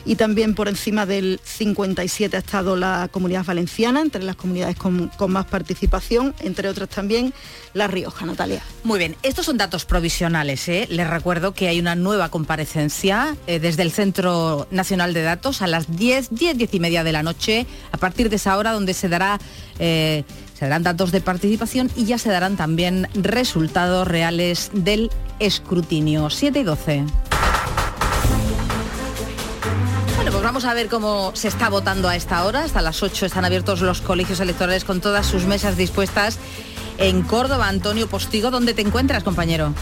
y 0.09 0.17
también 0.17 0.55
por 0.55 0.69
encima 0.69 1.05
del 1.05 1.39
57 1.45 2.35
ha 2.35 2.41
estado 2.41 2.77
la 2.77 3.09
comunidad 3.13 3.45
valenciana, 3.45 4.01
entre 4.01 4.23
las 4.23 4.37
comunidades 4.37 4.75
con, 4.77 5.11
más 5.29 5.45
participación, 5.45 6.35
entre 6.41 6.71
otras 6.71 6.89
también 6.89 7.35
La 7.75 7.89
Rioja, 7.89 8.25
Natalia. 8.25 8.63
Muy 8.85 8.99
bien, 8.99 9.17
estos 9.23 9.45
son 9.45 9.59
datos 9.59 9.85
provisionales. 9.85 10.67
¿eh? 10.71 10.87
Les 10.89 11.07
recuerdo 11.07 11.53
que 11.53 11.69
hay 11.69 11.79
una 11.79 11.95
nueva 11.95 12.31
comparecencia 12.31 13.37
eh, 13.47 13.61
desde 13.61 13.83
el 13.83 13.93
Centro 13.93 14.67
Nacional 14.71 15.13
de 15.13 15.23
Datos 15.23 15.61
a 15.61 15.67
las 15.67 15.95
10, 15.95 16.31
10, 16.31 16.57
10 16.57 16.75
y 16.75 16.81
media 16.81 17.05
de 17.05 17.13
la 17.13 17.23
noche, 17.23 17.67
a 17.93 17.99
partir 17.99 18.31
de 18.31 18.37
esa 18.37 18.57
hora 18.57 18.73
donde. 18.73 18.89
Eh, 19.79 20.25
se 20.55 20.65
darán 20.65 20.83
datos 20.83 21.13
de 21.13 21.21
participación 21.21 21.89
y 21.95 22.07
ya 22.07 22.19
se 22.19 22.31
darán 22.31 22.57
también 22.57 23.07
resultados 23.15 24.09
reales 24.09 24.71
del 24.73 25.09
escrutinio. 25.39 26.31
7 26.31 26.59
y 26.59 26.63
12. 26.65 27.05
Pues 30.25 30.43
vamos 30.43 30.65
a 30.65 30.75
ver 30.75 30.89
cómo 30.89 31.31
se 31.35 31.49
está 31.49 31.69
votando 31.69 32.09
a 32.09 32.17
esta 32.17 32.45
hora. 32.45 32.65
Hasta 32.65 32.83
las 32.83 33.03
8 33.03 33.27
están 33.27 33.45
abiertos 33.45 33.81
los 33.81 34.01
colegios 34.01 34.41
electorales 34.41 34.85
con 34.85 35.01
todas 35.01 35.27
sus 35.27 35.45
mesas 35.45 35.77
dispuestas. 35.77 36.39
En 36.99 37.23
Córdoba, 37.23 37.69
Antonio 37.69 38.09
Postigo, 38.09 38.51
¿dónde 38.51 38.75
te 38.75 38.83
encuentras, 38.83 39.23
compañero? 39.23 39.73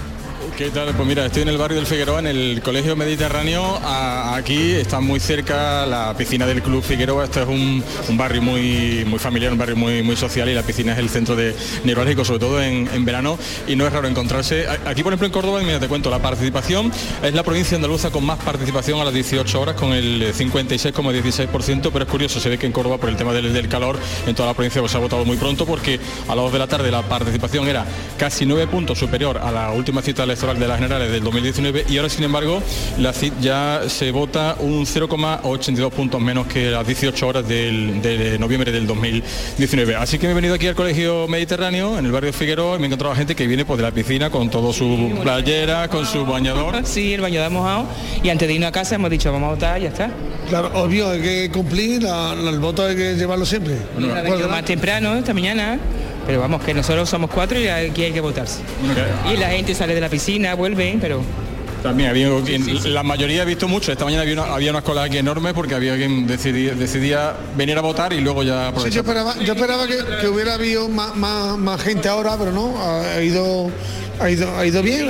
¿Qué 0.57 0.71
tal? 0.71 0.95
Pues 0.95 1.07
mira, 1.07 1.27
estoy 1.27 1.43
en 1.43 1.49
el 1.49 1.59
barrio 1.59 1.77
del 1.77 1.87
Figueroa, 1.87 2.19
en 2.19 2.29
el 2.29 2.63
Colegio 2.63 2.97
Mediterráneo. 2.97 3.79
aquí 3.85 4.73
está 4.73 5.01
muy 5.01 5.21
cerca 5.21 5.85
la 5.85 6.15
piscina 6.17 6.47
del 6.47 6.63
Club 6.63 6.83
Figueroa. 6.83 7.25
Este 7.25 7.43
es 7.43 7.47
un, 7.47 7.85
barrio 8.17 8.41
muy, 8.41 9.05
muy 9.07 9.19
familiar, 9.19 9.53
un 9.53 9.59
barrio 9.59 9.77
muy, 9.77 10.03
muy 10.03 10.17
social 10.17 10.49
y 10.49 10.55
la 10.55 10.63
piscina 10.63 10.95
es 10.95 10.99
el 10.99 11.11
centro 11.11 11.37
de 11.37 11.55
neurálgico, 11.85 12.25
sobre 12.25 12.41
todo 12.41 12.63
en, 12.63 13.05
verano. 13.05 13.39
Y 13.69 13.77
no 13.77 13.87
es 13.87 13.93
raro 13.93 14.09
encontrarse. 14.09 14.67
Aquí, 14.87 15.03
por 15.03 15.13
ejemplo, 15.13 15.27
en 15.27 15.33
Córdoba, 15.33 15.61
mira, 15.63 15.79
te 15.79 15.89
cuento, 15.89 16.09
la 16.09 16.23
participación 16.23 16.91
es 17.23 17.35
la 17.35 17.43
provincia 17.43 17.77
andaluza 17.77 18.11
con 18.11 18.25
más 18.25 18.39
participación 18.39 18.99
a 18.99 19.05
las 19.05 19.13
18 19.13 19.61
horas, 19.61 19.77
con 19.77 19.93
el 19.93 20.33
56,16%. 20.33 21.91
Pero 21.93 22.05
es 22.07 22.11
curioso, 22.11 22.41
se 22.41 22.49
ve 22.49 22.57
que 22.57 22.65
en 22.65 22.73
Córdoba, 22.73 22.97
por 22.97 23.11
el 23.11 23.17
tema 23.17 23.35
del, 23.35 23.69
calor, 23.69 23.99
en 24.27 24.35
toda 24.35 24.49
la 24.49 24.55
provincia 24.55 24.81
pues, 24.81 24.91
se 24.91 24.97
ha 24.97 25.03
votado 25.03 25.27
muy 25.27 25.37
pronto 25.37 25.67
porque 25.67 26.01
a 26.29 26.35
las 26.35 26.45
2 26.45 26.53
de 26.55 26.59
la 26.59 26.67
tarde 26.67 26.91
la 26.91 27.03
participación 27.03 27.69
era 27.69 27.85
casi 28.17 28.47
9 28.47 28.69
puntos 28.69 28.99
superior 28.99 29.37
a 29.37 29.53
la 29.53 29.71
última 29.73 30.01
cita 30.01 30.23
electoral 30.23 30.46
de 30.55 30.69
las 30.69 30.79
generales 30.79 31.11
del 31.11 31.25
2019 31.25 31.87
y 31.88 31.97
ahora 31.97 32.09
sin 32.09 32.23
embargo 32.23 32.62
la 32.99 33.12
CID 33.12 33.33
ya 33.41 33.83
se 33.88 34.12
vota 34.12 34.57
un 34.61 34.87
0,82 34.87 35.91
puntos 35.91 36.21
menos 36.21 36.47
que 36.47 36.71
las 36.71 36.87
18 36.87 37.26
horas 37.26 37.49
de 37.49 38.37
noviembre 38.38 38.71
del 38.71 38.87
2019. 38.87 39.97
Así 39.97 40.19
que 40.19 40.26
me 40.26 40.33
he 40.33 40.35
venido 40.35 40.55
aquí 40.55 40.69
al 40.69 40.75
Colegio 40.75 41.26
Mediterráneo, 41.29 41.99
en 41.99 42.07
el 42.07 42.12
barrio 42.12 42.33
Figueroa, 42.33 42.76
y 42.76 42.79
me 42.79 42.85
he 42.85 42.87
encontrado 42.87 43.15
gente 43.15 43.35
que 43.35 43.47
viene 43.47 43.65
pues, 43.65 43.79
de 43.79 43.83
la 43.83 43.91
piscina 43.91 44.31
con 44.31 44.50
todo 44.50 44.73
su 44.73 45.19
playera, 45.23 45.88
con 45.88 46.07
su 46.07 46.25
bañador. 46.25 46.76
Sí, 46.87 47.12
el 47.12 47.21
bañador 47.21 47.50
mojado 47.50 47.87
y 48.23 48.29
antes 48.31 48.47
de 48.47 48.55
irnos 48.55 48.69
a 48.69 48.73
casa 48.73 48.95
hemos 48.95 49.11
dicho 49.11 49.31
vamos 49.33 49.49
a 49.49 49.55
votar 49.55 49.81
y 49.81 49.85
ya 49.85 49.88
está. 49.88 50.11
Claro, 50.49 50.71
obvio, 50.75 51.11
hay 51.11 51.21
que 51.21 51.50
cumplir, 51.50 52.05
el 52.05 52.59
voto 52.61 52.87
hay 52.87 52.95
que 52.95 53.15
llevarlo 53.15 53.45
siempre. 53.45 53.76
Bueno, 53.99 54.49
más 54.49 54.65
temprano, 54.65 55.15
esta 55.17 55.35
mañana. 55.35 55.79
Pero 56.26 56.40
vamos, 56.40 56.62
que 56.62 56.75
nosotros 56.75 57.09
somos 57.09 57.30
cuatro 57.30 57.59
y 57.61 57.68
aquí 57.68 58.04
hay 58.04 58.12
que 58.12 58.21
votarse. 58.21 58.61
Y 59.33 59.37
la 59.37 59.49
gente 59.50 59.75
sale 59.75 59.95
de 59.95 60.00
la 60.00 60.09
piscina, 60.09 60.54
vuelve, 60.54 60.99
pero 61.00 61.23
también 61.83 62.11
había, 62.11 62.28
la 62.87 63.02
mayoría 63.04 63.42
he 63.42 63.45
visto 63.45 63.68
mucho. 63.68 63.92
Esta 63.92 64.04
mañana 64.04 64.23
había 64.23 64.35
una, 64.35 64.54
había 64.54 64.71
una 64.71 64.83
cola 64.83 65.04
aquí 65.04 65.18
enorme 65.18 65.54
porque 65.54 65.75
había 65.75 65.97
quien 65.97 66.26
decidía, 66.26 66.75
decidía 66.75 67.37
venir 67.56 67.78
a 67.78 67.80
votar 67.80 68.12
y 68.12 68.21
luego 68.21 68.42
ya. 68.42 68.73
Sí, 68.76 68.90
yo 68.90 69.02
esperaba, 69.02 69.37
yo 69.38 69.52
esperaba 69.52 69.87
que, 69.87 70.26
hubiera 70.26 70.54
habido 70.54 70.88
más, 70.88 71.14
más, 71.14 71.80
gente 71.80 72.09
ahora, 72.09 72.37
pero 72.37 72.50
no, 72.50 72.75
ha 72.83 73.23
ido, 73.23 73.71
ha 74.18 74.28
ido, 74.28 74.56
ha 74.59 74.66
ido 74.66 74.83
bien. 74.83 75.06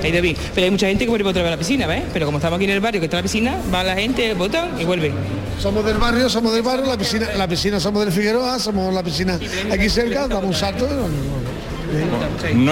Pero 0.00 0.64
hay 0.64 0.70
mucha 0.70 0.86
gente 0.88 1.04
que 1.04 1.10
vuelve 1.10 1.28
otra 1.28 1.42
vez 1.42 1.48
a 1.48 1.52
la 1.52 1.58
piscina, 1.58 1.86
¿ves? 1.86 2.02
Pero 2.12 2.26
como 2.26 2.38
estamos 2.38 2.56
aquí 2.56 2.64
en 2.64 2.70
el 2.70 2.80
barrio, 2.80 3.00
que 3.00 3.06
está 3.06 3.18
la 3.18 3.22
piscina, 3.22 3.56
va 3.72 3.82
la 3.82 3.94
gente, 3.94 4.34
votan 4.34 4.80
y 4.80 4.84
vuelve. 4.84 5.12
Somos 5.58 5.84
del 5.84 5.98
barrio, 5.98 6.28
somos 6.28 6.52
del 6.52 6.62
barrio, 6.62 6.86
la 6.86 6.96
piscina, 6.96 7.28
la 7.36 7.46
piscina 7.46 7.80
somos 7.80 8.04
del 8.04 8.12
Figueroa, 8.12 8.58
somos 8.58 8.92
la 8.94 9.02
piscina 9.02 9.38
aquí 9.70 9.88
cerca, 9.88 10.26
damos 10.26 10.44
un 10.44 10.54
salto. 10.54 10.86
No 10.86 11.49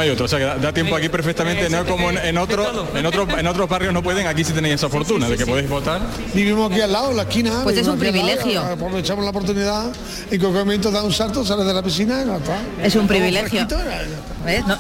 hay 0.01 0.11
otro, 0.11 0.25
o 0.25 0.29
sea 0.29 0.39
que 0.39 0.45
da, 0.45 0.73
tiempo 0.73 0.97
aquí 0.97 1.09
perfectamente, 1.09 1.69
no 1.69 1.85
como 1.85 2.11
en, 2.11 2.39
otro, 2.39 2.89
en 2.95 3.07
otro, 3.07 3.27
en 3.39 3.47
otros 3.47 3.69
barrios 3.69 3.93
no 3.93 4.03
pueden, 4.03 4.27
aquí 4.27 4.45
sí 4.45 4.53
tenéis 4.53 4.77
esa 4.77 4.89
fortuna 4.89 5.29
de 5.29 5.37
que 5.37 5.47
podéis 5.47 5.69
votar. 5.69 6.01
Vivimos 6.35 6.71
aquí 6.71 6.81
al 6.81 6.93
lado, 6.93 7.11
en 7.11 7.17
la 7.17 7.23
esquina. 7.23 7.61
Pues 7.63 7.77
es 7.77 7.87
un 7.87 7.99
privilegio. 7.99 8.61
aprovechamos 8.63 9.25
la 9.25 9.31
oportunidad, 9.31 9.87
en 10.31 10.41
cualquier 10.41 10.65
momento 10.65 10.91
da 10.91 11.03
un 11.03 11.13
salto, 11.13 11.45
sales 11.45 11.67
de 11.67 11.75
la 11.75 11.83
piscina 11.83 12.23
y 12.23 12.27
no 12.27 12.37
está. 12.37 12.61
Es 12.83 12.95
un 12.97 13.07
privilegio. 13.07 13.67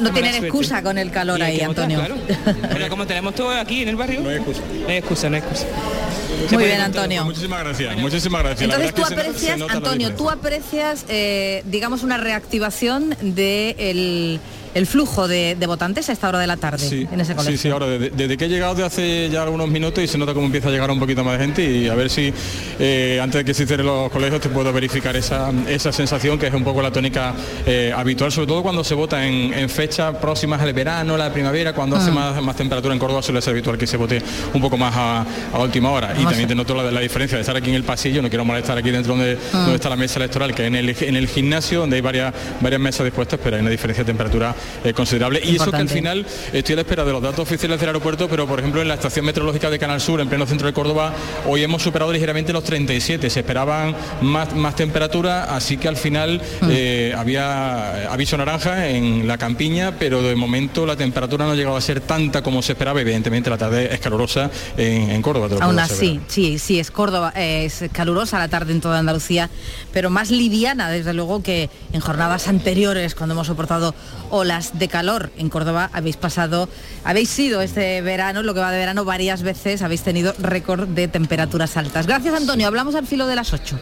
No, 0.00 0.12
tienen 0.12 0.44
excusa 0.44 0.82
con 0.82 0.98
el 0.98 1.10
calor 1.10 1.42
ahí, 1.42 1.60
Antonio. 1.60 2.00
Pero 2.44 2.88
como 2.88 3.06
tenemos 3.06 3.34
todo 3.34 3.50
aquí 3.50 3.82
en 3.82 3.88
el 3.88 3.96
barrio, 3.96 4.20
no 4.20 4.30
hay 4.30 4.36
excusa. 4.36 4.60
No 4.82 4.88
hay 4.88 4.96
excusa, 4.96 5.28
no 5.28 5.36
hay 5.36 5.42
excusa. 5.42 5.66
Muy 6.50 6.64
bien, 6.64 6.80
Antonio. 6.80 7.22
Pues 7.24 7.36
muchísimas 7.36 7.60
gracias, 7.60 7.96
muchísimas 7.96 8.42
gracias. 8.42 8.62
Entonces 8.62 8.94
tú 8.94 9.04
aprecias, 9.04 9.60
Antonio, 9.68 10.14
tú 10.14 10.30
aprecias, 10.30 11.04
eh, 11.08 11.62
digamos, 11.66 12.02
una 12.02 12.16
reactivación 12.16 13.16
del 13.20 14.40
el 14.78 14.86
flujo 14.86 15.26
de, 15.26 15.56
votantes 15.66 16.08
a 16.08 16.12
esta 16.12 16.28
hora 16.28 16.38
de 16.38 16.46
la 16.46 16.56
tarde 16.56 17.08
en 17.10 17.20
ese 17.20 17.34
colegio. 17.34 17.56
Sí, 17.56 17.62
sí, 17.62 17.68
ahora 17.68 17.86
desde, 17.86 18.36
que 18.36 18.44
he 18.44 18.48
llegado 18.48 18.76
de 18.76 18.84
hace 18.84 19.28
ya 19.28 19.42
algunos 19.42 19.68
minutos 19.68 20.02
y 20.02 20.06
se 20.06 20.16
nota 20.16 20.32
cómo 20.32 20.46
empieza 20.46 20.68
a 20.68 20.70
llegar 20.70 20.88
un 20.90 21.00
poquito 21.00 21.24
más 21.24 21.36
de 21.36 21.44
gente 21.44 21.64
y 21.64 21.88
a 21.88 21.96
ver 21.96 22.08
si 22.08 22.32
eh, 22.78 23.18
antes 23.20 23.40
de 23.40 23.44
que 23.44 23.54
se 23.54 23.66
cierren 23.66 23.86
los 23.86 24.10
colegios 24.10 24.40
te 24.40 24.48
puedo 24.48 24.72
verificar 24.72 25.16
esa, 25.16 25.50
esa 25.68 25.90
sensación 25.90 26.38
que 26.38 26.46
es 26.46 26.54
un 26.54 26.62
poco 26.62 26.80
la 26.80 26.92
tónica 26.92 27.34
eh, 27.66 27.92
habitual, 27.94 28.30
sobre 28.30 28.46
todo 28.46 28.62
cuando 28.62 28.84
se 28.84 28.94
vota 28.94 29.26
en, 29.26 29.68
fechas 29.68 30.16
próximas 30.16 30.62
al 30.62 30.72
verano, 30.72 31.16
la 31.16 31.32
primavera, 31.32 31.72
cuando 31.72 31.96
hace 31.96 32.10
ah. 32.10 32.40
más, 32.40 32.56
temperatura 32.56 32.94
en 32.94 33.00
Córdoba 33.00 33.20
suele 33.20 33.42
ser 33.42 33.52
habitual 33.52 33.76
que 33.76 33.86
se 33.86 33.96
vote 33.96 34.22
un 34.54 34.60
poco 34.60 34.78
más 34.78 34.94
a, 34.96 35.26
última 35.58 35.90
hora. 35.90 36.14
Y 36.16 36.24
también 36.24 36.48
te 36.48 36.54
noto 36.54 36.74
la, 36.74 36.90
la, 36.90 37.00
diferencia 37.00 37.36
de 37.36 37.42
estar 37.42 37.56
aquí 37.56 37.68
en 37.68 37.74
el 37.74 37.84
pasillo, 37.84 38.22
no 38.22 38.28
quiero 38.28 38.44
molestar 38.44 38.78
aquí 38.78 38.90
dentro 38.90 39.16
donde, 39.16 39.36
ah. 39.52 39.58
donde 39.58 39.74
está 39.74 39.88
la 39.88 39.96
mesa 39.96 40.20
electoral, 40.20 40.54
que 40.54 40.66
en 40.66 40.76
el, 40.76 40.96
en 41.00 41.16
el 41.16 41.26
gimnasio, 41.26 41.80
donde 41.80 41.96
hay 41.96 42.02
varias, 42.02 42.32
varias 42.60 42.80
mesas 42.80 43.04
dispuestas, 43.04 43.40
pero 43.42 43.56
hay 43.56 43.62
una 43.62 43.70
diferencia 43.70 44.04
de 44.04 44.06
temperatura 44.06 44.54
eh, 44.84 44.92
considerable. 44.92 45.40
Y 45.42 45.56
eso 45.56 45.70
que 45.70 45.76
al 45.76 45.88
final 45.88 46.26
estoy 46.52 46.72
a 46.74 46.76
la 46.76 46.82
espera 46.82 47.04
de 47.04 47.12
los 47.12 47.22
datos 47.22 47.40
oficiales 47.40 47.80
del 47.80 47.88
aeropuerto, 47.88 48.28
pero 48.28 48.46
por 48.46 48.58
ejemplo 48.58 48.82
en 48.82 48.88
la 48.88 48.94
estación 48.94 49.24
meteorológica 49.24 49.70
de 49.70 49.78
Canal 49.78 50.00
Sur, 50.00 50.20
en 50.20 50.28
pleno 50.28 50.46
centro 50.46 50.66
de 50.66 50.72
Córdoba, 50.72 51.12
hoy 51.46 51.62
hemos 51.62 51.82
superado 51.82 52.12
ligeramente 52.12 52.52
los 52.52 52.64
37. 52.64 53.30
Se 53.30 53.40
esperaban 53.40 53.94
más, 54.20 54.54
más 54.54 54.76
temperatura, 54.76 55.54
así 55.54 55.76
que 55.76 55.88
al 55.88 55.96
final 55.96 56.40
mm. 56.60 56.68
eh, 56.70 57.14
había 57.16 58.12
aviso 58.12 58.36
naranja 58.36 58.88
en 58.88 59.26
la 59.26 59.38
campiña, 59.38 59.96
pero 59.98 60.22
de 60.22 60.34
momento 60.36 60.86
la 60.86 60.96
temperatura 60.96 61.44
no 61.44 61.52
ha 61.52 61.56
llegado 61.56 61.76
a 61.76 61.80
ser 61.80 62.00
tanta 62.00 62.42
como 62.42 62.62
se 62.62 62.72
esperaba. 62.72 63.00
Evidentemente 63.00 63.50
la 63.50 63.58
tarde 63.58 63.92
es 63.92 64.00
calurosa 64.00 64.50
en, 64.76 65.20
Córdoba. 65.22 65.48
Aún 65.60 65.78
así, 65.78 66.20
sí, 66.28 66.58
sí, 66.58 66.78
es 66.78 66.90
Córdoba, 66.90 67.32
es 67.34 67.84
calurosa 67.92 68.38
la 68.38 68.48
tarde 68.48 68.72
en 68.72 68.80
toda 68.80 68.98
Andalucía, 68.98 69.50
pero 69.92 70.10
más 70.10 70.30
liviana 70.30 70.90
desde 70.90 71.12
luego 71.12 71.42
que 71.42 71.70
en 71.92 72.00
jornadas 72.00 72.48
anteriores 72.48 73.14
cuando 73.14 73.34
hemos 73.34 73.46
soportado 73.46 73.94
olas 74.30 74.47
de 74.48 74.88
calor. 74.88 75.30
En 75.36 75.50
Córdoba 75.50 75.90
habéis 75.92 76.16
pasado, 76.16 76.68
habéis 77.04 77.28
sido 77.28 77.60
este 77.60 78.00
verano, 78.00 78.42
lo 78.42 78.54
que 78.54 78.60
va 78.60 78.70
de 78.70 78.78
verano, 78.78 79.04
varias 79.04 79.42
veces, 79.42 79.82
habéis 79.82 80.02
tenido 80.02 80.34
récord 80.38 80.88
de 80.88 81.06
temperaturas 81.06 81.76
altas. 81.76 82.06
Gracias 82.06 82.34
Antonio, 82.34 82.66
hablamos 82.66 82.94
al 82.94 83.06
filo 83.06 83.26
de 83.26 83.36
las 83.36 83.52
8. 83.52 83.78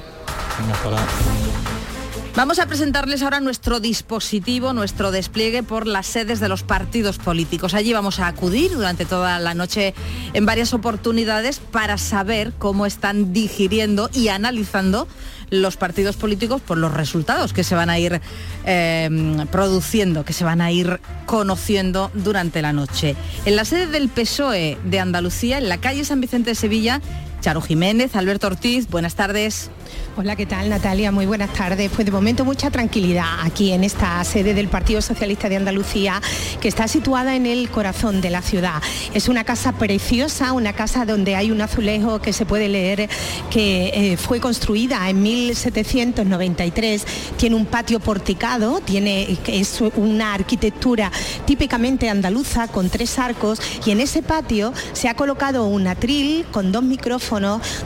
Vamos 2.34 2.58
a 2.58 2.66
presentarles 2.66 3.22
ahora 3.22 3.40
nuestro 3.40 3.80
dispositivo, 3.80 4.74
nuestro 4.74 5.10
despliegue 5.10 5.62
por 5.62 5.86
las 5.86 6.06
sedes 6.06 6.38
de 6.38 6.50
los 6.50 6.64
partidos 6.64 7.16
políticos. 7.16 7.72
Allí 7.72 7.94
vamos 7.94 8.20
a 8.20 8.26
acudir 8.26 8.72
durante 8.72 9.06
toda 9.06 9.38
la 9.38 9.54
noche 9.54 9.94
en 10.34 10.44
varias 10.44 10.74
oportunidades 10.74 11.60
para 11.60 11.96
saber 11.96 12.52
cómo 12.58 12.84
están 12.84 13.32
digiriendo 13.32 14.10
y 14.12 14.28
analizando 14.28 15.08
los 15.50 15.76
partidos 15.76 16.16
políticos 16.16 16.60
por 16.60 16.78
los 16.78 16.92
resultados 16.92 17.52
que 17.52 17.64
se 17.64 17.74
van 17.74 17.90
a 17.90 17.98
ir 17.98 18.20
eh, 18.64 19.46
produciendo, 19.50 20.24
que 20.24 20.32
se 20.32 20.44
van 20.44 20.60
a 20.60 20.70
ir 20.70 21.00
conociendo 21.24 22.10
durante 22.14 22.62
la 22.62 22.72
noche. 22.72 23.16
En 23.44 23.56
la 23.56 23.64
sede 23.64 23.86
del 23.86 24.08
PSOE 24.08 24.78
de 24.84 25.00
Andalucía, 25.00 25.58
en 25.58 25.68
la 25.68 25.78
calle 25.78 26.04
San 26.04 26.20
Vicente 26.20 26.50
de 26.50 26.54
Sevilla, 26.54 27.00
Charo 27.46 27.60
Jiménez, 27.60 28.16
Alberto 28.16 28.48
Ortiz, 28.48 28.90
buenas 28.90 29.14
tardes. 29.14 29.70
Hola, 30.16 30.34
¿qué 30.34 30.46
tal 30.46 30.68
Natalia? 30.68 31.12
Muy 31.12 31.26
buenas 31.26 31.52
tardes. 31.52 31.92
Pues 31.94 32.04
de 32.04 32.10
momento 32.10 32.44
mucha 32.44 32.72
tranquilidad 32.72 33.38
aquí 33.44 33.70
en 33.70 33.84
esta 33.84 34.24
sede 34.24 34.52
del 34.52 34.66
Partido 34.66 35.00
Socialista 35.00 35.48
de 35.48 35.54
Andalucía, 35.54 36.20
que 36.60 36.66
está 36.66 36.88
situada 36.88 37.36
en 37.36 37.46
el 37.46 37.70
corazón 37.70 38.20
de 38.20 38.30
la 38.30 38.42
ciudad. 38.42 38.82
Es 39.14 39.28
una 39.28 39.44
casa 39.44 39.70
preciosa, 39.72 40.54
una 40.54 40.72
casa 40.72 41.04
donde 41.04 41.36
hay 41.36 41.52
un 41.52 41.60
azulejo 41.60 42.20
que 42.20 42.32
se 42.32 42.46
puede 42.46 42.68
leer 42.68 43.08
que 43.48 43.92
eh, 43.94 44.16
fue 44.16 44.40
construida 44.40 45.08
en 45.08 45.22
1793, 45.22 47.06
tiene 47.36 47.54
un 47.54 47.66
patio 47.66 48.00
porticado, 48.00 48.80
tiene, 48.80 49.38
es 49.46 49.80
una 49.94 50.34
arquitectura 50.34 51.12
típicamente 51.44 52.08
andaluza 52.08 52.66
con 52.66 52.90
tres 52.90 53.20
arcos 53.20 53.60
y 53.84 53.92
en 53.92 54.00
ese 54.00 54.22
patio 54.22 54.72
se 54.94 55.08
ha 55.08 55.14
colocado 55.14 55.66
un 55.66 55.86
atril 55.86 56.44
con 56.50 56.72
dos 56.72 56.82
micrófonos 56.82 57.35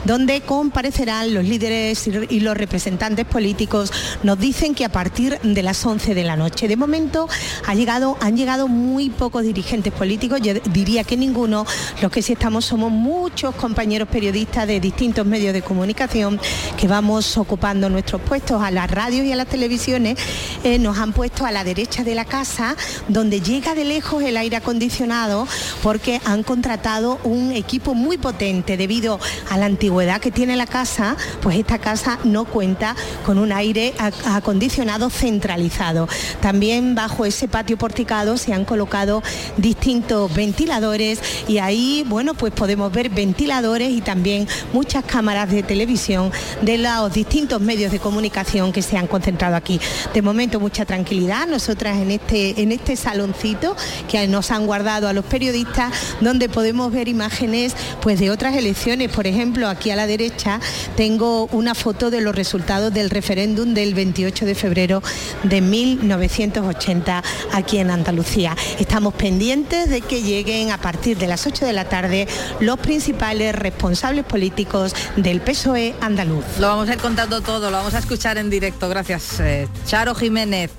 donde 0.05 0.41
comparecerán 0.41 1.33
los 1.33 1.43
líderes 1.43 2.07
y 2.07 2.39
los 2.39 2.55
representantes 2.55 3.25
políticos 3.25 3.91
nos 4.23 4.39
dicen 4.39 4.75
que 4.75 4.85
a 4.85 4.89
partir 4.89 5.39
de 5.41 5.63
las 5.63 5.85
11 5.85 6.15
de 6.15 6.23
la 6.23 6.35
noche. 6.35 6.67
De 6.67 6.77
momento 6.77 7.27
ha 7.67 7.75
llegado, 7.75 8.17
han 8.21 8.37
llegado 8.37 8.67
muy 8.67 9.09
pocos 9.09 9.43
dirigentes 9.43 9.91
políticos, 9.91 10.39
yo 10.41 10.53
diría 10.71 11.03
que 11.03 11.17
ninguno. 11.17 11.65
Los 12.01 12.11
que 12.11 12.21
sí 12.21 12.33
estamos 12.33 12.65
somos 12.65 12.91
muchos 12.91 13.55
compañeros 13.55 14.07
periodistas 14.07 14.67
de 14.67 14.79
distintos 14.79 15.25
medios 15.25 15.53
de 15.53 15.61
comunicación 15.61 16.39
que 16.77 16.87
vamos 16.87 17.37
ocupando 17.37 17.89
nuestros 17.89 18.21
puestos 18.21 18.61
a 18.61 18.71
las 18.71 18.89
radios 18.89 19.25
y 19.25 19.31
a 19.31 19.35
las 19.35 19.47
televisiones. 19.47 20.17
Eh, 20.63 20.79
nos 20.79 20.97
han 20.97 21.13
puesto 21.13 21.45
a 21.45 21.51
la 21.51 21.63
derecha 21.63 22.03
de 22.03 22.15
la 22.15 22.25
casa, 22.25 22.75
donde 23.07 23.41
llega 23.41 23.75
de 23.75 23.85
lejos 23.85 24.23
el 24.23 24.37
aire 24.37 24.57
acondicionado, 24.57 25.47
porque 25.83 26.21
han 26.25 26.43
contratado 26.43 27.19
un 27.23 27.51
equipo 27.51 27.93
muy 27.93 28.17
potente 28.17 28.77
debido 28.77 29.19
a 29.49 29.57
la 29.57 29.65
antigüedad 29.65 30.21
que 30.21 30.31
tiene 30.31 30.55
la 30.55 30.67
casa, 30.67 31.15
pues 31.41 31.57
esta 31.57 31.79
casa 31.79 32.19
no 32.23 32.45
cuenta 32.45 32.95
con 33.25 33.37
un 33.37 33.51
aire 33.51 33.93
acondicionado 34.25 35.09
centralizado. 35.09 36.07
También 36.41 36.95
bajo 36.95 37.25
ese 37.25 37.47
patio 37.47 37.77
porticado 37.77 38.37
se 38.37 38.53
han 38.53 38.65
colocado 38.65 39.23
distintos 39.57 40.33
ventiladores 40.33 41.19
y 41.47 41.57
ahí, 41.57 42.05
bueno, 42.07 42.33
pues 42.33 42.53
podemos 42.53 42.91
ver 42.91 43.09
ventiladores 43.09 43.91
y 43.91 44.01
también 44.01 44.47
muchas 44.73 45.03
cámaras 45.05 45.49
de 45.49 45.63
televisión 45.63 46.31
de 46.61 46.77
los 46.77 47.13
distintos 47.13 47.61
medios 47.61 47.91
de 47.91 47.99
comunicación 47.99 48.71
que 48.71 48.81
se 48.81 48.97
han 48.97 49.07
concentrado 49.07 49.55
aquí. 49.55 49.79
De 50.13 50.21
momento 50.21 50.59
mucha 50.59 50.85
tranquilidad, 50.85 51.47
nosotras 51.47 51.97
en 51.97 52.11
este, 52.11 52.61
en 52.61 52.71
este 52.71 52.95
saloncito 52.95 53.75
que 54.09 54.27
nos 54.27 54.51
han 54.51 54.65
guardado 54.65 55.07
a 55.07 55.13
los 55.13 55.25
periodistas, 55.25 55.91
donde 56.19 56.49
podemos 56.49 56.91
ver 56.91 57.07
imágenes 57.07 57.75
pues 58.01 58.19
de 58.19 58.31
otras 58.31 58.55
elecciones. 58.55 59.11
Ejemplo, 59.27 59.67
aquí 59.67 59.91
a 59.91 59.95
la 59.95 60.07
derecha 60.07 60.59
tengo 60.95 61.45
una 61.47 61.75
foto 61.75 62.09
de 62.09 62.21
los 62.21 62.35
resultados 62.35 62.93
del 62.93 63.09
referéndum 63.09 63.73
del 63.73 63.93
28 63.93 64.45
de 64.45 64.55
febrero 64.55 65.03
de 65.43 65.61
1980 65.61 67.23
aquí 67.51 67.77
en 67.77 67.91
Andalucía. 67.91 68.55
Estamos 68.79 69.13
pendientes 69.13 69.89
de 69.89 70.01
que 70.01 70.21
lleguen 70.21 70.71
a 70.71 70.79
partir 70.79 71.17
de 71.17 71.27
las 71.27 71.45
8 71.45 71.65
de 71.65 71.73
la 71.73 71.85
tarde 71.85 72.27
los 72.59 72.79
principales 72.79 73.55
responsables 73.55 74.25
políticos 74.25 74.93
del 75.15 75.41
PSOE 75.41 75.95
andaluz. 76.01 76.45
Lo 76.59 76.67
vamos 76.67 76.89
a 76.89 76.93
ir 76.93 76.99
contando 76.99 77.41
todo, 77.41 77.71
lo 77.71 77.77
vamos 77.77 77.93
a 77.93 77.99
escuchar 77.99 78.37
en 78.37 78.49
directo. 78.49 78.89
Gracias, 78.89 79.39
eh, 79.39 79.67
Charo 79.85 80.15
Jiménez 80.15 80.71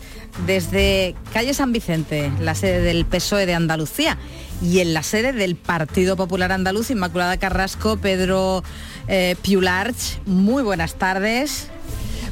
desde 0.46 1.14
calle 1.32 1.54
San 1.54 1.72
Vicente, 1.72 2.32
la 2.40 2.54
sede 2.54 2.80
del 2.80 3.04
PSOE 3.04 3.46
de 3.46 3.54
Andalucía, 3.54 4.18
y 4.62 4.78
en 4.78 4.94
la 4.94 5.02
sede 5.02 5.32
del 5.32 5.56
Partido 5.56 6.16
Popular 6.16 6.52
Andaluz, 6.52 6.90
Inmaculada 6.90 7.36
Carrasco, 7.36 7.96
Pedro 7.96 8.62
eh, 9.08 9.36
Piularch. 9.42 10.20
Muy 10.24 10.62
buenas 10.62 10.94
tardes. 10.94 11.68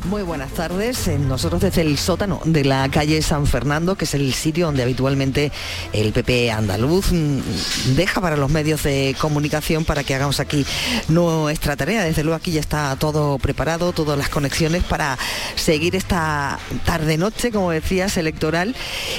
Muy 0.05 0.23
buenas 0.23 0.53
tardes. 0.53 1.09
Nosotros 1.09 1.61
desde 1.61 1.83
el 1.83 1.99
sótano 1.99 2.41
de 2.45 2.65
la 2.65 2.89
calle 2.89 3.21
San 3.21 3.47
Fernando, 3.47 3.97
que 3.97 4.07
es 4.07 4.15
el 4.15 4.33
sitio 4.33 4.67
donde 4.67 4.83
habitualmente 4.83 5.53
el 5.93 6.13
PP 6.13 6.51
andaluz 6.51 7.13
mm, 7.13 7.95
deja 7.97 8.21
para 8.21 8.37
los 8.37 8.51
medios 8.51 8.83
de 8.83 9.15
comunicación 9.21 9.85
para 9.85 10.03
que 10.03 10.15
hagamos 10.15 10.41
aquí 10.41 10.65
nuestra 11.09 11.77
tarea. 11.77 12.03
Desde 12.03 12.25
luego 12.25 12.37
aquí 12.37 12.51
ya 12.51 12.61
está 12.61 12.97
todo 12.97 13.39
preparado, 13.39 13.93
todas 13.93 14.17
las 14.17 14.31
conexiones 14.31 14.85
para 14.85 15.19
seguir 15.55 15.95
esta 15.95 16.59
tarde-noche, 16.87 17.53
como 17.53 17.71
decías, 17.71 18.17
electoral. 18.17 18.75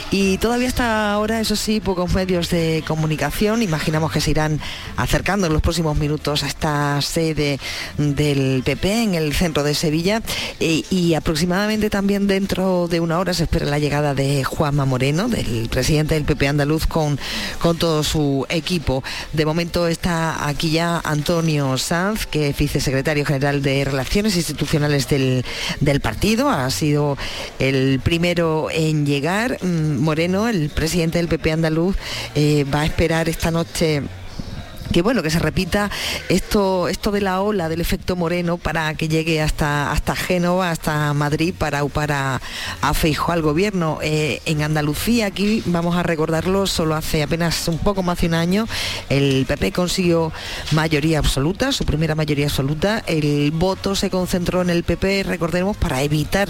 Y 0.10 0.40
todavía 0.40 0.68
hasta 0.68 1.14
ahora, 1.14 1.40
eso 1.40 1.56
sí, 1.56 1.80
pocos 1.80 2.12
medios 2.14 2.50
de 2.50 2.84
comunicación. 2.88 3.62
Imaginamos 3.62 4.12
que 4.12 4.20
se 4.20 4.32
irán 4.32 4.60
acercando 4.98 5.46
en 5.46 5.54
los 5.54 5.62
próximos 5.62 5.96
minutos 5.98 6.44
a 6.44 6.48
esta 6.48 7.02
sede 7.02 7.60
del 7.98 8.64
PP 8.66 9.04
en 9.04 9.16
el 9.16 9.34
centro 9.34 9.64
de 9.64 9.76
Sevilla 9.76 10.22
y 10.90 11.14
aproximadamente 11.16 11.90
también 11.90 12.28
dentro 12.28 12.88
de 12.88 13.00
una 13.00 13.20
hora 13.20 13.34
se 13.34 13.44
espera 13.44 13.66
la 13.66 13.80
llegada 13.80 14.14
de 14.14 14.44
Juanma 14.44 14.86
Moreno, 14.86 15.28
del 15.28 15.68
presidente 15.70 16.16
del 16.16 16.24
PP 16.24 16.48
andaluz, 16.48 16.88
con, 16.88 17.20
con 17.60 17.78
todo 17.78 18.04
su 18.04 18.46
equipo. 18.50 19.04
De 19.34 19.46
momento 19.46 19.88
está 19.88 20.48
aquí 20.48 20.72
ya 20.72 21.02
Antonio 21.04 21.78
Sanz, 21.78 22.26
que 22.26 22.50
es 22.50 22.58
vicesecretario 22.58 23.26
general 23.26 23.62
de 23.62 23.84
Relaciones 23.86 24.36
Institucionales 24.36 25.08
del, 25.08 25.44
partido. 26.02 26.50
Ha 26.50 26.70
sido 26.70 27.18
el 27.60 28.00
primero 28.02 28.70
en 28.72 29.06
llegar. 29.06 29.58
Mm, 29.62 29.98
Moreno, 30.00 30.48
el 30.48 30.70
presidente 30.70 31.18
del 31.18 31.28
PP 31.28 31.52
andaluz, 31.52 31.96
eh, 32.36 32.66
va 32.74 32.82
a 32.82 32.86
esperar 32.86 33.30
esta 33.30 33.52
noche 33.52 34.04
que 34.92 35.02
bueno, 35.02 35.24
que 35.24 35.30
se 35.30 35.40
repita 35.40 35.90
esto, 36.30 36.88
esto 36.88 37.12
de 37.12 37.22
la 37.22 37.42
ola 37.42 37.70
del 37.70 37.82
efecto 37.82 38.16
moreno 38.16 38.58
para 38.58 38.94
que 38.96 39.08
llegue 39.08 39.42
hasta, 39.42 39.92
hasta 39.92 40.16
Génova, 40.16 40.72
hasta 40.72 41.14
Madrid 41.14 41.54
para 41.58 41.84
upar 41.84 42.12
a, 42.12 42.42
al 43.28 43.42
gobierno. 43.42 44.00
Eh, 44.02 44.42
en 44.46 44.62
Andalucía, 44.62 45.28
aquí 45.28 45.64
vamos 45.66 45.96
a 45.96 46.04
recordarlo, 46.04 46.68
solo 46.68 46.96
hace 46.96 47.24
apenas 47.24 47.68
un 47.68 47.78
poco 47.80 48.04
más 48.04 48.22
de 48.22 48.28
un 48.28 48.34
año, 48.34 48.68
el 49.10 49.46
PP 49.48 49.72
consiguió 49.72 50.32
mayoría 50.72 51.20
absoluta, 51.20 51.72
su 51.72 51.86
primera 51.86 52.16
mayoría 52.16 52.46
absoluta. 52.46 53.04
El 53.08 53.52
voto 53.52 53.96
se 53.96 54.10
concentró 54.10 54.62
en 54.62 54.70
el 54.70 54.84
PP, 54.84 55.24
recordemos, 55.24 55.78
para 55.78 56.02
evitar 56.02 56.50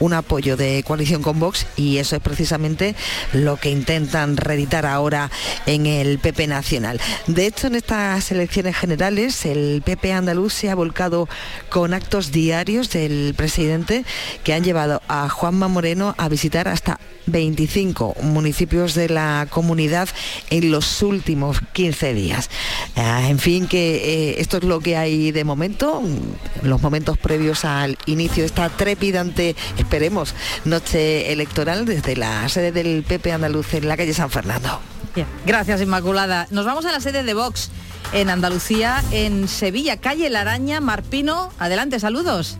un 0.00 0.14
apoyo 0.14 0.56
de 0.56 0.82
coalición 0.86 1.22
con 1.22 1.38
Vox 1.38 1.66
y 1.76 1.98
eso 1.98 2.16
es 2.16 2.22
precisamente 2.22 2.94
lo 3.32 3.56
que 3.56 3.70
intentan 3.70 4.36
reeditar 4.36 4.86
ahora 4.86 5.30
en 5.66 5.86
el 5.86 6.18
PP 6.18 6.46
nacional. 6.46 7.00
De 7.26 7.46
hecho, 7.46 7.68
estas 7.82 8.30
elecciones 8.30 8.76
generales, 8.76 9.44
el 9.44 9.82
PP 9.84 10.12
andaluz 10.12 10.52
se 10.52 10.70
ha 10.70 10.74
volcado 10.76 11.28
con 11.68 11.94
actos 11.94 12.30
diarios 12.30 12.90
del 12.90 13.34
presidente 13.36 14.04
que 14.44 14.54
han 14.54 14.62
llevado 14.62 15.02
a 15.08 15.28
Juanma 15.28 15.66
Moreno 15.66 16.14
a 16.16 16.28
visitar 16.28 16.68
hasta 16.68 17.00
25 17.26 18.14
municipios 18.22 18.94
de 18.94 19.08
la 19.08 19.48
comunidad 19.50 20.08
en 20.50 20.70
los 20.70 21.02
últimos 21.02 21.58
15 21.72 22.14
días. 22.14 22.50
Ah, 22.94 23.28
en 23.28 23.40
fin, 23.40 23.66
que 23.66 23.96
eh, 23.96 24.40
esto 24.40 24.58
es 24.58 24.62
lo 24.62 24.78
que 24.78 24.96
hay 24.96 25.32
de 25.32 25.42
momento, 25.42 26.02
los 26.62 26.80
momentos 26.82 27.18
previos 27.18 27.64
al 27.64 27.98
inicio 28.06 28.44
de 28.44 28.46
esta 28.46 28.68
trepidante, 28.68 29.56
esperemos, 29.76 30.36
noche 30.64 31.32
electoral 31.32 31.84
desde 31.84 32.14
la 32.14 32.48
sede 32.48 32.70
del 32.70 33.02
PP 33.02 33.32
andaluz 33.32 33.74
en 33.74 33.88
la 33.88 33.96
calle 33.96 34.14
San 34.14 34.30
Fernando. 34.30 34.91
Gracias, 35.46 35.80
Inmaculada. 35.80 36.46
Nos 36.50 36.64
vamos 36.64 36.84
a 36.86 36.92
la 36.92 37.00
sede 37.00 37.22
de 37.22 37.34
Vox 37.34 37.70
en 38.12 38.30
Andalucía, 38.30 39.02
en 39.10 39.48
Sevilla, 39.48 39.96
calle 39.98 40.30
La 40.30 40.42
Araña, 40.42 40.80
Marpino. 40.80 41.50
Adelante, 41.58 41.98
saludos. 42.00 42.58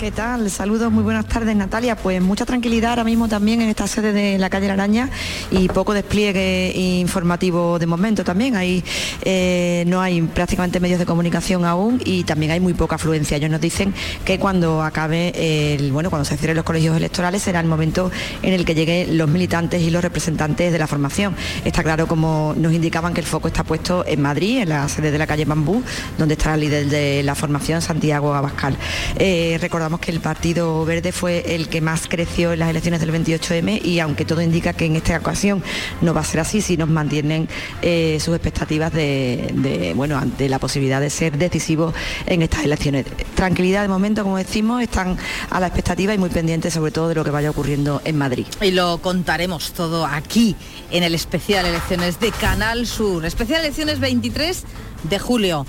¿Qué 0.00 0.10
tal? 0.10 0.50
Saludos, 0.50 0.90
muy 0.90 1.04
buenas 1.04 1.26
tardes 1.26 1.54
Natalia. 1.54 1.94
Pues 1.94 2.22
mucha 2.22 2.46
tranquilidad 2.46 2.92
ahora 2.92 3.04
mismo 3.04 3.28
también 3.28 3.60
en 3.60 3.68
esta 3.68 3.86
sede 3.86 4.14
de 4.14 4.38
la 4.38 4.48
calle 4.48 4.66
La 4.66 4.72
Araña 4.72 5.10
y 5.50 5.68
poco 5.68 5.92
despliegue 5.92 6.72
informativo 6.74 7.78
de 7.78 7.84
momento 7.84 8.24
también. 8.24 8.56
Ahí 8.56 8.82
eh, 9.20 9.84
no 9.88 10.00
hay 10.00 10.22
prácticamente 10.22 10.80
medios 10.80 11.00
de 11.00 11.04
comunicación 11.04 11.66
aún 11.66 12.00
y 12.02 12.24
también 12.24 12.50
hay 12.52 12.60
muy 12.60 12.72
poca 12.72 12.94
afluencia. 12.94 13.36
Ellos 13.36 13.50
nos 13.50 13.60
dicen 13.60 13.92
que 14.24 14.38
cuando 14.38 14.82
acabe 14.82 15.74
el, 15.74 15.92
bueno, 15.92 16.08
cuando 16.08 16.24
se 16.24 16.38
cierren 16.38 16.56
los 16.56 16.64
colegios 16.64 16.96
electorales 16.96 17.42
será 17.42 17.60
el 17.60 17.66
momento 17.66 18.10
en 18.40 18.54
el 18.54 18.64
que 18.64 18.74
lleguen 18.74 19.18
los 19.18 19.28
militantes 19.28 19.82
y 19.82 19.90
los 19.90 20.02
representantes 20.02 20.72
de 20.72 20.78
la 20.78 20.86
formación. 20.86 21.36
Está 21.62 21.82
claro 21.82 22.06
como 22.06 22.54
nos 22.56 22.72
indicaban 22.72 23.12
que 23.12 23.20
el 23.20 23.26
foco 23.26 23.48
está 23.48 23.64
puesto 23.64 24.06
en 24.06 24.22
Madrid, 24.22 24.62
en 24.62 24.70
la 24.70 24.88
sede 24.88 25.10
de 25.10 25.18
la 25.18 25.26
calle 25.26 25.44
Bambú, 25.44 25.82
donde 26.16 26.34
está 26.34 26.54
el 26.54 26.60
líder 26.60 26.86
de 26.86 27.22
la 27.22 27.34
formación, 27.34 27.82
Santiago 27.82 28.32
Abascal. 28.32 28.78
Eh, 29.18 29.58
que 29.98 30.10
el 30.10 30.20
Partido 30.20 30.84
Verde 30.84 31.10
fue 31.12 31.54
el 31.54 31.68
que 31.68 31.80
más 31.80 32.06
creció 32.06 32.52
en 32.52 32.60
las 32.60 32.70
elecciones 32.70 33.00
del 33.00 33.12
28M 33.12 33.84
y 33.84 33.98
aunque 33.98 34.24
todo 34.24 34.42
indica 34.42 34.72
que 34.72 34.86
en 34.86 34.96
esta 34.96 35.16
ocasión 35.16 35.62
no 36.00 36.14
va 36.14 36.20
a 36.20 36.24
ser 36.24 36.40
así, 36.40 36.60
si 36.60 36.76
nos 36.76 36.88
mantienen 36.88 37.48
eh, 37.82 38.18
sus 38.20 38.34
expectativas 38.34 38.92
de, 38.92 39.92
bueno, 39.96 40.18
ante 40.18 40.48
la 40.48 40.58
posibilidad 40.58 41.00
de 41.00 41.10
ser 41.10 41.38
decisivos 41.38 41.94
en 42.26 42.42
estas 42.42 42.64
elecciones. 42.64 43.06
Tranquilidad 43.34 43.82
de 43.82 43.88
momento, 43.88 44.22
como 44.22 44.36
decimos, 44.36 44.82
están 44.82 45.16
a 45.50 45.60
la 45.60 45.66
expectativa 45.66 46.14
y 46.14 46.18
muy 46.18 46.30
pendientes 46.30 46.74
sobre 46.74 46.92
todo 46.92 47.08
de 47.08 47.14
lo 47.14 47.24
que 47.24 47.30
vaya 47.30 47.50
ocurriendo 47.50 48.00
en 48.04 48.16
Madrid. 48.16 48.46
Y 48.60 48.70
lo 48.70 48.98
contaremos 48.98 49.72
todo 49.72 50.06
aquí 50.06 50.54
en 50.90 51.02
el 51.02 51.14
especial 51.14 51.66
elecciones 51.66 52.20
de 52.20 52.30
Canal 52.32 52.86
Sur, 52.86 53.24
especial 53.24 53.60
elecciones 53.60 54.00
23 54.00 54.64
de 55.04 55.18
julio. 55.18 55.66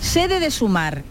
Sede 0.00 0.38
de 0.38 0.50
Sumar, 0.50 1.02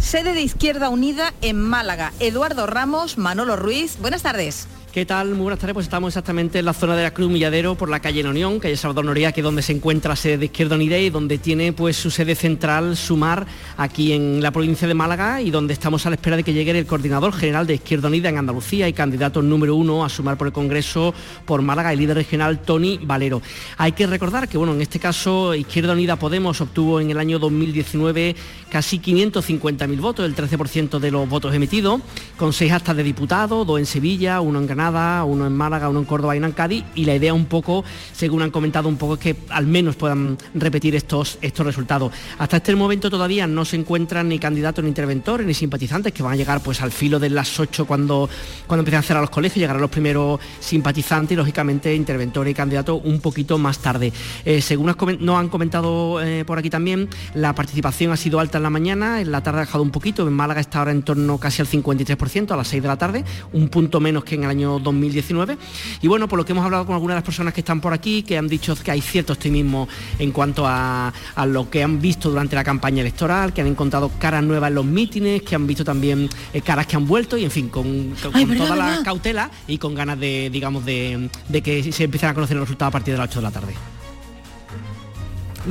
Sede 0.00 0.32
de 0.32 0.40
Izquierda 0.40 0.88
Unida 0.88 1.34
en 1.42 1.60
Málaga. 1.60 2.12
Eduardo 2.20 2.66
Ramos, 2.66 3.18
Manolo 3.18 3.56
Ruiz. 3.56 3.98
Buenas 3.98 4.22
tardes. 4.22 4.68
¿Qué 4.92 5.04
tal? 5.04 5.28
Muy 5.32 5.42
buenas 5.42 5.58
tardes. 5.58 5.74
Pues 5.74 5.84
estamos 5.84 6.08
exactamente 6.08 6.58
en 6.58 6.64
la 6.64 6.72
zona 6.72 6.96
de 6.96 7.02
la 7.02 7.10
Cruz 7.10 7.30
Milladero 7.30 7.74
por 7.74 7.90
la 7.90 8.00
calle 8.00 8.22
La 8.22 8.30
Unión, 8.30 8.58
calle 8.58 8.74
Salvador 8.74 9.04
Noria, 9.04 9.32
que 9.32 9.42
es 9.42 9.44
donde 9.44 9.60
se 9.60 9.72
encuentra 9.72 10.08
la 10.08 10.16
sede 10.16 10.38
de 10.38 10.46
Izquierda 10.46 10.76
Unida 10.76 10.96
y 10.96 11.10
donde 11.10 11.36
tiene 11.36 11.74
pues 11.74 11.94
su 11.94 12.10
sede 12.10 12.34
central 12.34 12.96
Sumar 12.96 13.46
aquí 13.76 14.14
en 14.14 14.42
la 14.42 14.50
provincia 14.50 14.88
de 14.88 14.94
Málaga 14.94 15.42
y 15.42 15.50
donde 15.50 15.74
estamos 15.74 16.06
a 16.06 16.08
la 16.08 16.14
espera 16.16 16.38
de 16.38 16.42
que 16.42 16.54
llegue 16.54 16.70
el 16.70 16.86
coordinador 16.86 17.34
general 17.34 17.66
de 17.66 17.74
Izquierda 17.74 18.08
Unida 18.08 18.30
en 18.30 18.38
Andalucía 18.38 18.88
y 18.88 18.94
candidato 18.94 19.42
número 19.42 19.76
uno 19.76 20.06
a 20.06 20.08
sumar 20.08 20.38
por 20.38 20.46
el 20.46 20.54
Congreso 20.54 21.12
por 21.44 21.60
Málaga, 21.60 21.92
el 21.92 21.98
líder 21.98 22.16
regional 22.16 22.60
Tony 22.60 22.98
Valero. 23.02 23.42
Hay 23.76 23.92
que 23.92 24.06
recordar 24.06 24.48
que 24.48 24.56
bueno, 24.56 24.72
en 24.72 24.80
este 24.80 24.98
caso 24.98 25.54
Izquierda 25.54 25.92
Unida 25.92 26.16
Podemos 26.16 26.62
obtuvo 26.62 26.98
en 26.98 27.10
el 27.10 27.18
año 27.18 27.38
2019 27.38 28.34
casi 28.70 29.00
550.000 29.00 30.00
votos, 30.00 30.24
el 30.24 30.34
13% 30.34 30.98
de 30.98 31.10
los 31.10 31.28
votos 31.28 31.54
emitidos, 31.54 32.00
con 32.38 32.54
seis 32.54 32.72
actas 32.72 32.96
de 32.96 33.02
diputados, 33.02 33.66
dos 33.66 33.78
en 33.78 33.86
Sevilla, 33.86 34.40
uno 34.40 34.58
en 34.58 34.66
Granada, 34.78 35.24
uno 35.24 35.44
en 35.44 35.56
Málaga, 35.56 35.88
uno 35.88 35.98
en 35.98 36.04
Córdoba 36.04 36.36
y 36.36 36.38
en 36.38 36.52
Cádiz, 36.52 36.84
y 36.94 37.04
la 37.04 37.16
idea 37.16 37.34
un 37.34 37.46
poco, 37.46 37.84
según 38.12 38.42
han 38.42 38.52
comentado 38.52 38.88
un 38.88 38.96
poco, 38.96 39.14
es 39.14 39.18
que 39.18 39.36
al 39.48 39.66
menos 39.66 39.96
puedan 39.96 40.38
repetir 40.54 40.94
estos, 40.94 41.36
estos 41.42 41.66
resultados. 41.66 42.12
Hasta 42.38 42.58
este 42.58 42.76
momento 42.76 43.10
todavía 43.10 43.48
no 43.48 43.64
se 43.64 43.74
encuentran 43.74 44.28
ni 44.28 44.38
candidatos 44.38 44.84
ni 44.84 44.88
interventores 44.90 45.44
ni 45.44 45.52
simpatizantes 45.52 46.12
que 46.12 46.22
van 46.22 46.34
a 46.34 46.36
llegar 46.36 46.62
pues 46.62 46.80
al 46.80 46.92
filo 46.92 47.18
de 47.18 47.28
las 47.28 47.58
8 47.58 47.86
cuando, 47.86 48.30
cuando 48.68 48.82
empiezan 48.82 49.00
a 49.00 49.02
cerrar 49.02 49.20
los 49.20 49.30
colegios, 49.30 49.56
llegarán 49.56 49.82
los 49.82 49.90
primeros 49.90 50.38
simpatizantes 50.60 51.32
y 51.32 51.36
lógicamente 51.36 51.92
interventores 51.92 52.52
y 52.52 52.54
candidatos 52.54 53.00
un 53.02 53.20
poquito 53.20 53.58
más 53.58 53.80
tarde. 53.80 54.12
Eh, 54.44 54.60
según 54.60 54.94
nos 55.18 55.38
han 55.40 55.48
comentado 55.48 56.22
eh, 56.22 56.44
por 56.44 56.56
aquí 56.56 56.70
también, 56.70 57.08
la 57.34 57.52
participación 57.52 58.12
ha 58.12 58.16
sido 58.16 58.38
alta 58.38 58.58
en 58.58 58.62
la 58.62 58.70
mañana, 58.70 59.20
en 59.20 59.32
la 59.32 59.42
tarde 59.42 59.58
ha 59.58 59.64
bajado 59.64 59.82
un 59.82 59.90
poquito, 59.90 60.24
en 60.28 60.34
Málaga 60.34 60.60
está 60.60 60.78
ahora 60.78 60.92
en 60.92 61.02
torno 61.02 61.38
casi 61.38 61.62
al 61.62 61.66
53%, 61.66 62.52
a 62.52 62.56
las 62.56 62.68
6 62.68 62.80
de 62.80 62.88
la 62.88 62.96
tarde, 62.96 63.24
un 63.52 63.68
punto 63.68 63.98
menos 63.98 64.22
que 64.22 64.36
en 64.36 64.44
el 64.44 64.50
año 64.50 64.67
2019. 64.78 65.56
Y 66.02 66.08
bueno, 66.08 66.28
por 66.28 66.38
lo 66.38 66.44
que 66.44 66.52
hemos 66.52 66.64
hablado 66.64 66.84
con 66.84 66.94
algunas 66.94 67.14
de 67.14 67.18
las 67.18 67.24
personas 67.24 67.54
que 67.54 67.60
están 67.60 67.80
por 67.80 67.92
aquí, 67.92 68.22
que 68.22 68.36
han 68.36 68.48
dicho 68.48 68.76
que 68.76 68.90
hay 68.90 69.00
cierto 69.00 69.32
optimismo 69.32 69.88
en 70.18 70.32
cuanto 70.32 70.64
a, 70.66 71.12
lo 71.46 71.70
que 71.70 71.82
han 71.82 72.00
visto 72.00 72.28
durante 72.28 72.56
la 72.56 72.64
campaña 72.64 73.00
electoral, 73.00 73.52
que 73.52 73.60
han 73.60 73.66
encontrado 73.66 74.10
caras 74.18 74.42
nuevas 74.42 74.68
en 74.68 74.74
los 74.74 74.84
mítines, 74.84 75.42
que 75.42 75.54
han 75.54 75.66
visto 75.66 75.84
también 75.84 76.28
eh, 76.52 76.60
caras 76.60 76.86
que 76.86 76.96
han 76.96 77.06
vuelto 77.06 77.36
y 77.38 77.44
en 77.44 77.50
fin, 77.50 77.68
con, 77.68 78.14
toda 78.20 78.76
la 78.76 79.02
cautela 79.02 79.50
y 79.66 79.78
con 79.78 79.94
ganas 79.94 80.18
de, 80.18 80.50
digamos, 80.52 80.84
de, 80.84 81.30
de 81.48 81.62
que 81.62 81.92
se 81.92 82.04
empiecen 82.04 82.28
a 82.28 82.34
conocer 82.34 82.56
los 82.56 82.66
resultados 82.66 82.90
a 82.90 82.92
partir 82.92 83.14
de 83.14 83.18
las 83.18 83.30
8 83.30 83.38
de 83.38 83.42
la 83.42 83.50
tarde. 83.50 83.97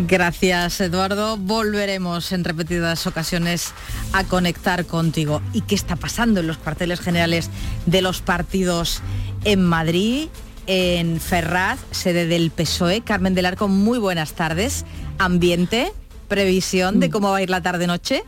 Gracias, 0.06 0.80
Eduardo. 0.80 1.38
Volveremos 1.38 2.32
en 2.32 2.44
repetidas 2.44 3.08
ocasiones 3.08 3.74
a 4.14 4.24
conectar 4.24 4.86
contigo. 4.86 5.42
¿Y 5.54 5.62
qué 5.62 5.74
está 5.74 5.96
pasando 5.96 6.40
en 6.40 6.48
los 6.48 6.58
cuarteles 6.60 7.00
generales 7.00 7.50
de 7.88 8.04
los 8.04 8.22
partidos 8.22 9.02
en 9.44 9.64
Madrid? 9.64 10.28
En 10.68 11.20
Ferraz, 11.20 11.80
sede 11.90 12.28
del 12.28 12.52
PSOE. 12.52 13.02
Carmen 13.02 13.34
del 13.34 13.48
Arco, 13.48 13.68
muy 13.68 13.98
buenas 13.98 14.34
tardes. 14.34 14.86
Ambiente, 15.18 15.92
previsión 16.28 17.00
de 17.00 17.10
cómo 17.10 17.32
va 17.32 17.38
a 17.38 17.42
ir 17.42 17.50
la 17.50 17.62
tarde-noche. 17.62 18.24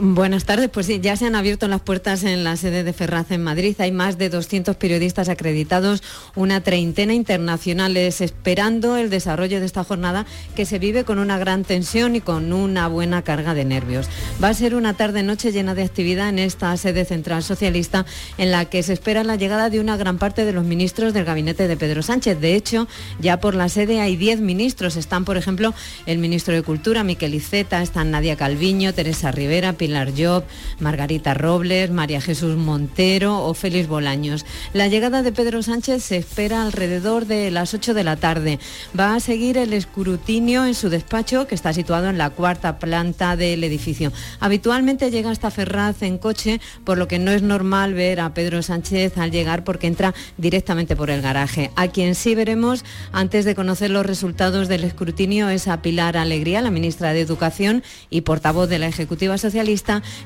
Buenas 0.00 0.44
tardes, 0.44 0.70
pues 0.70 0.86
sí, 0.86 0.98
ya 1.00 1.14
se 1.16 1.24
han 1.24 1.36
abierto 1.36 1.68
las 1.68 1.80
puertas 1.80 2.24
en 2.24 2.42
la 2.42 2.56
sede 2.56 2.82
de 2.82 2.92
Ferraz 2.92 3.30
en 3.30 3.44
Madrid. 3.44 3.76
Hay 3.78 3.92
más 3.92 4.18
de 4.18 4.28
200 4.28 4.74
periodistas 4.74 5.28
acreditados, 5.28 6.02
una 6.34 6.62
treintena 6.62 7.14
internacionales 7.14 8.20
esperando 8.20 8.96
el 8.96 9.08
desarrollo 9.08 9.60
de 9.60 9.66
esta 9.66 9.84
jornada 9.84 10.26
que 10.56 10.66
se 10.66 10.80
vive 10.80 11.04
con 11.04 11.20
una 11.20 11.38
gran 11.38 11.62
tensión 11.62 12.16
y 12.16 12.20
con 12.20 12.52
una 12.52 12.88
buena 12.88 13.22
carga 13.22 13.54
de 13.54 13.64
nervios. 13.64 14.08
Va 14.42 14.48
a 14.48 14.54
ser 14.54 14.74
una 14.74 14.94
tarde-noche 14.94 15.52
llena 15.52 15.76
de 15.76 15.84
actividad 15.84 16.28
en 16.28 16.40
esta 16.40 16.76
sede 16.76 17.04
central 17.04 17.44
socialista 17.44 18.04
en 18.36 18.50
la 18.50 18.64
que 18.64 18.82
se 18.82 18.94
espera 18.94 19.22
la 19.22 19.36
llegada 19.36 19.70
de 19.70 19.78
una 19.78 19.96
gran 19.96 20.18
parte 20.18 20.44
de 20.44 20.52
los 20.52 20.64
ministros 20.64 21.14
del 21.14 21.24
gabinete 21.24 21.68
de 21.68 21.76
Pedro 21.76 22.02
Sánchez. 22.02 22.40
De 22.40 22.56
hecho, 22.56 22.88
ya 23.20 23.38
por 23.38 23.54
la 23.54 23.68
sede 23.68 24.00
hay 24.00 24.16
10 24.16 24.40
ministros. 24.40 24.96
Están, 24.96 25.24
por 25.24 25.36
ejemplo, 25.36 25.72
el 26.06 26.18
ministro 26.18 26.52
de 26.52 26.62
Cultura, 26.62 27.04
Miquel 27.04 27.34
Iceta, 27.34 27.80
están 27.80 28.10
Nadia 28.10 28.34
Calviño, 28.34 28.92
Teresa 28.92 29.30
Rivera, 29.30 29.74
Pilar 29.84 30.12
Job, 30.16 30.44
Margarita 30.80 31.34
Robles, 31.34 31.90
María 31.90 32.22
Jesús 32.22 32.56
Montero 32.56 33.44
o 33.44 33.52
Félix 33.52 33.86
Bolaños. 33.86 34.46
La 34.72 34.88
llegada 34.88 35.22
de 35.22 35.30
Pedro 35.30 35.62
Sánchez 35.62 36.02
se 36.02 36.16
espera 36.16 36.62
alrededor 36.62 37.26
de 37.26 37.50
las 37.50 37.74
8 37.74 37.92
de 37.92 38.02
la 38.02 38.16
tarde. 38.16 38.58
Va 38.98 39.14
a 39.14 39.20
seguir 39.20 39.58
el 39.58 39.74
escrutinio 39.74 40.64
en 40.64 40.74
su 40.74 40.88
despacho, 40.88 41.46
que 41.46 41.54
está 41.54 41.74
situado 41.74 42.08
en 42.08 42.16
la 42.16 42.30
cuarta 42.30 42.78
planta 42.78 43.36
del 43.36 43.62
edificio. 43.62 44.10
Habitualmente 44.40 45.10
llega 45.10 45.30
hasta 45.30 45.50
Ferraz 45.50 46.00
en 46.00 46.16
coche, 46.16 46.62
por 46.84 46.96
lo 46.96 47.06
que 47.06 47.18
no 47.18 47.30
es 47.30 47.42
normal 47.42 47.92
ver 47.92 48.20
a 48.20 48.32
Pedro 48.32 48.62
Sánchez 48.62 49.18
al 49.18 49.32
llegar 49.32 49.64
porque 49.64 49.86
entra 49.86 50.14
directamente 50.38 50.96
por 50.96 51.10
el 51.10 51.20
garaje. 51.20 51.72
A 51.76 51.88
quien 51.88 52.14
sí 52.14 52.34
veremos 52.34 52.86
antes 53.12 53.44
de 53.44 53.54
conocer 53.54 53.90
los 53.90 54.06
resultados 54.06 54.66
del 54.68 54.84
escrutinio 54.84 55.50
es 55.50 55.68
a 55.68 55.82
Pilar 55.82 56.16
Alegría, 56.16 56.62
la 56.62 56.70
ministra 56.70 57.12
de 57.12 57.20
Educación 57.20 57.82
y 58.08 58.22
portavoz 58.22 58.70
de 58.70 58.78
la 58.78 58.86
Ejecutiva 58.86 59.36
Socialista 59.36 59.73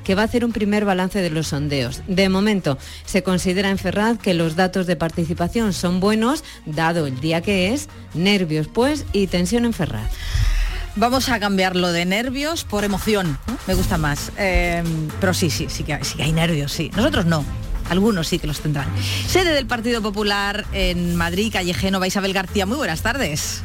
que 0.05 0.15
va 0.15 0.23
a 0.23 0.25
hacer 0.25 0.45
un 0.45 0.53
primer 0.53 0.85
balance 0.85 1.21
de 1.21 1.31
los 1.31 1.49
sondeos. 1.49 2.03
De 2.07 2.29
momento, 2.29 2.79
se 3.05 3.23
considera 3.23 3.71
en 3.71 3.79
Ferraz 3.79 4.19
que 4.19 4.35
los 4.35 4.57
datos 4.57 4.87
de 4.87 4.97
participación 4.97 5.73
son 5.73 6.01
buenos, 6.01 6.45
dado 6.67 7.07
el 7.07 7.21
día 7.21 7.41
que 7.41 7.73
es, 7.73 7.89
nervios 8.15 8.69
pues 8.69 9.05
y 9.13 9.27
tensión 9.27 9.65
en 9.65 9.73
Ferraz. 9.73 10.11
Vamos 10.97 11.29
a 11.29 11.39
cambiarlo 11.39 11.93
de 11.93 12.05
nervios 12.05 12.65
por 12.65 12.83
emoción. 12.83 13.39
Me 13.67 13.75
gusta 13.75 13.99
más. 13.99 14.33
Eh, 14.37 14.83
pero 15.21 15.33
sí, 15.33 15.49
sí, 15.49 15.67
sí 15.69 15.85
que, 15.85 16.03
sí 16.05 16.21
hay 16.21 16.33
nervios, 16.33 16.73
sí. 16.73 16.91
Nosotros 16.97 17.25
no. 17.25 17.45
Algunos 17.89 18.27
sí 18.29 18.39
que 18.39 18.47
los 18.47 18.61
tendrán. 18.61 18.89
Sede 19.29 19.53
del 19.53 19.67
Partido 19.67 20.03
Popular 20.03 20.67
en 20.73 21.17
Madrid, 21.17 21.53
calle 21.53 21.73
Génova, 21.73 22.07
Isabel 22.07 22.33
García. 22.33 22.67
Muy 22.67 22.77
buenas 22.77 23.03
tardes. 23.03 23.63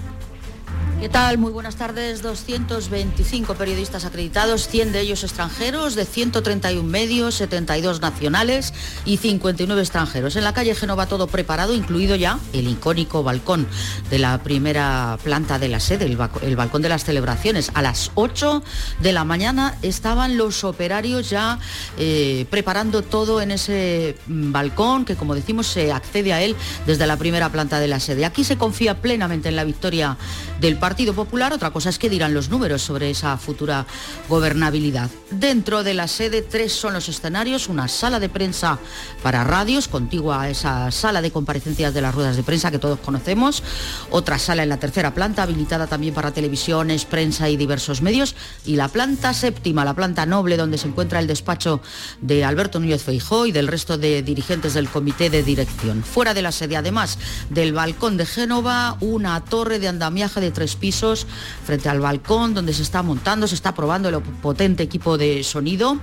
¿Qué 1.04 1.10
tal? 1.10 1.38
Muy 1.38 1.52
buenas 1.52 1.76
tardes. 1.76 2.22
225 2.22 3.56
periodistas 3.56 4.06
acreditados, 4.06 4.70
100 4.70 4.94
de 4.94 5.02
ellos 5.02 5.26
extranjeros, 5.26 5.96
de 5.96 6.06
131 6.06 6.82
medios, 6.82 7.36
72 7.36 8.00
nacionales 8.00 8.74
y 9.04 9.18
59 9.18 9.82
extranjeros. 9.82 10.38
En 10.38 10.46
la 10.46 10.54
calle 10.54 10.74
Genova 10.76 11.08
todo 11.08 11.28
preparado, 11.28 11.74
incluido 11.74 12.16
ya 12.16 12.40
el 12.54 12.70
icónico 12.70 13.22
balcón 13.22 13.68
de 14.10 14.18
la 14.18 14.42
primera 14.44 15.20
planta 15.22 15.60
de 15.60 15.68
la 15.68 15.82
sede, 15.82 16.06
el, 16.06 16.56
balcón 16.56 16.82
de 16.82 16.88
las 16.88 17.04
celebraciones. 17.04 17.72
A 17.74 17.82
las 17.82 18.12
8 18.16 18.64
de 19.02 19.12
la 19.12 19.26
mañana 19.26 19.78
estaban 19.82 20.38
los 20.38 20.64
operarios 20.64 21.30
ya 21.30 21.60
eh, 21.98 22.46
preparando 22.50 23.02
todo 23.02 23.42
en 23.42 23.52
ese 23.52 24.16
mm, 24.28 24.54
balcón 24.54 25.04
que, 25.04 25.18
como 25.18 25.36
decimos, 25.36 25.68
se 25.68 25.92
accede 25.92 26.32
a 26.32 26.42
él 26.42 26.56
desde 26.88 27.06
la 27.08 27.18
primera 27.18 27.50
planta 27.50 27.82
de 27.82 27.90
la 27.90 28.00
sede. 28.00 28.24
Aquí 28.24 28.46
se 28.46 28.58
confía 28.58 29.02
plenamente 29.02 29.50
en 29.50 29.58
la 29.58 29.66
victoria 29.66 30.16
del 30.62 30.78
partido 30.78 30.93
Partido 30.94 31.16
Popular, 31.16 31.52
otra 31.52 31.72
cosa 31.72 31.90
es 31.90 31.98
que 31.98 32.08
dirán 32.08 32.36
los 32.36 32.50
números 32.50 32.84
sobre 32.84 33.10
esa 33.10 33.36
futura 33.38 33.88
gobernabilidad. 34.30 35.10
Dentro 35.32 35.84
de 35.84 35.96
la 35.96 36.08
sede, 36.08 36.44
tres 36.44 36.72
son 36.72 36.94
los 36.94 37.10
escenarios, 37.10 37.68
una 37.68 37.88
sala 37.88 38.20
de 38.20 38.30
prensa 38.30 38.78
para 39.24 39.44
radios, 39.44 39.88
contigua 39.88 40.44
a 40.44 40.50
esa 40.52 40.92
sala 40.92 41.24
de 41.24 41.32
comparecencias 41.32 41.96
de 41.96 42.02
las 42.02 42.14
ruedas 42.14 42.36
de 42.36 42.44
prensa 42.44 42.70
que 42.70 42.78
todos 42.78 43.00
conocemos, 43.00 43.64
otra 44.12 44.38
sala 44.38 44.62
en 44.62 44.70
la 44.70 44.78
tercera 44.78 45.16
planta, 45.16 45.42
habilitada 45.42 45.88
también 45.88 46.14
para 46.14 46.32
televisiones, 46.32 47.06
prensa 47.06 47.50
y 47.50 47.58
diversos 47.58 48.04
medios, 48.04 48.36
y 48.64 48.76
la 48.76 48.88
planta 48.88 49.34
séptima, 49.34 49.86
la 49.86 49.96
planta 49.96 50.28
noble, 50.28 50.58
donde 50.58 50.78
se 50.78 50.90
encuentra 50.90 51.18
el 51.18 51.26
despacho 51.26 51.82
de 52.22 52.46
Alberto 52.46 52.80
Núñez 52.80 53.02
Feijó 53.02 53.48
y 53.48 53.52
del 53.52 53.68
resto 53.68 53.98
de 53.98 54.22
dirigentes 54.22 54.76
del 54.76 54.90
comité 54.90 55.32
de 55.32 55.42
dirección. 55.42 56.04
Fuera 56.04 56.36
de 56.36 56.44
la 56.44 56.52
sede, 56.52 56.78
además 56.78 57.18
del 57.50 57.74
balcón 57.74 58.16
de 58.16 58.28
Génova, 58.28 58.96
una 59.00 59.44
torre 59.44 59.80
de 59.80 59.88
andamiaje 59.88 60.40
de 60.40 60.52
tres 60.52 60.73
pisos 60.76 61.28
frente 61.66 61.90
al 61.90 62.00
balcón 62.00 62.54
donde 62.54 62.74
se 62.74 62.82
está 62.82 63.04
montando, 63.04 63.48
se 63.48 63.56
está 63.56 63.74
probando 63.74 64.10
el 64.10 64.22
potente 64.22 64.84
equipo 64.84 65.18
de 65.18 65.44
sonido. 65.44 65.98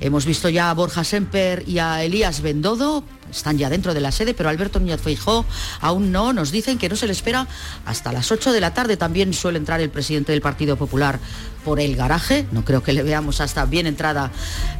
Hemos 0.00 0.26
visto 0.26 0.48
ya 0.48 0.70
a 0.70 0.74
Borja 0.74 1.04
Semper 1.04 1.64
y 1.66 1.78
a 1.78 2.02
Elías 2.02 2.40
Bendodo, 2.40 3.04
están 3.30 3.58
ya 3.58 3.70
dentro 3.70 3.94
de 3.94 4.00
la 4.00 4.12
sede, 4.12 4.34
pero 4.34 4.48
Alberto 4.48 4.78
Núñez 4.78 5.00
Feijó 5.00 5.44
aún 5.80 6.12
no. 6.12 6.32
Nos 6.32 6.50
dicen 6.50 6.78
que 6.78 6.88
no 6.88 6.96
se 6.96 7.06
le 7.06 7.12
espera 7.12 7.46
hasta 7.84 8.12
las 8.12 8.30
8 8.30 8.52
de 8.52 8.60
la 8.60 8.74
tarde. 8.74 8.96
También 8.96 9.32
suele 9.32 9.58
entrar 9.58 9.80
el 9.80 9.90
presidente 9.90 10.32
del 10.32 10.40
Partido 10.40 10.76
Popular 10.76 11.18
por 11.64 11.80
el 11.80 11.96
garaje. 11.96 12.46
No 12.52 12.64
creo 12.64 12.82
que 12.82 12.92
le 12.92 13.02
veamos 13.02 13.40
hasta 13.40 13.64
bien 13.64 13.86
entrada 13.86 14.30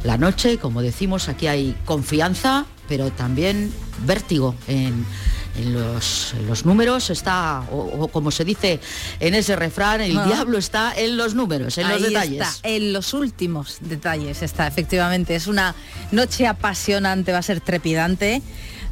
la 0.03 0.17
noche. 0.17 0.57
Como 0.57 0.81
decimos, 0.81 1.27
aquí 1.27 1.47
hay 1.47 1.75
confianza, 1.85 2.65
pero 2.87 3.11
también 3.11 3.73
vértigo 4.05 4.55
en 4.67 5.05
en 5.57 5.73
los, 5.73 6.65
números 6.65 7.09
está, 7.09 7.63
o, 7.71 8.07
como 8.09 8.31
se 8.31 8.43
dice 8.43 8.79
en 9.19 9.35
ese 9.35 9.55
refrán, 9.55 10.01
el 10.01 10.17
ah. 10.17 10.25
diablo 10.25 10.57
está 10.57 10.93
en 10.95 11.17
los 11.17 11.33
números, 11.33 11.77
en 11.77 11.89
los 11.89 12.01
detalles. 12.01 12.41
Está, 12.41 12.67
en 12.67 12.93
los 12.93 13.13
últimos 13.13 13.77
detalles 13.81 14.41
está, 14.41 14.67
efectivamente. 14.67 15.35
Es 15.35 15.47
una 15.47 15.75
noche 16.11 16.47
apasionante, 16.47 17.31
va 17.31 17.39
a 17.39 17.43
ser 17.43 17.61
trepidante, 17.61 18.41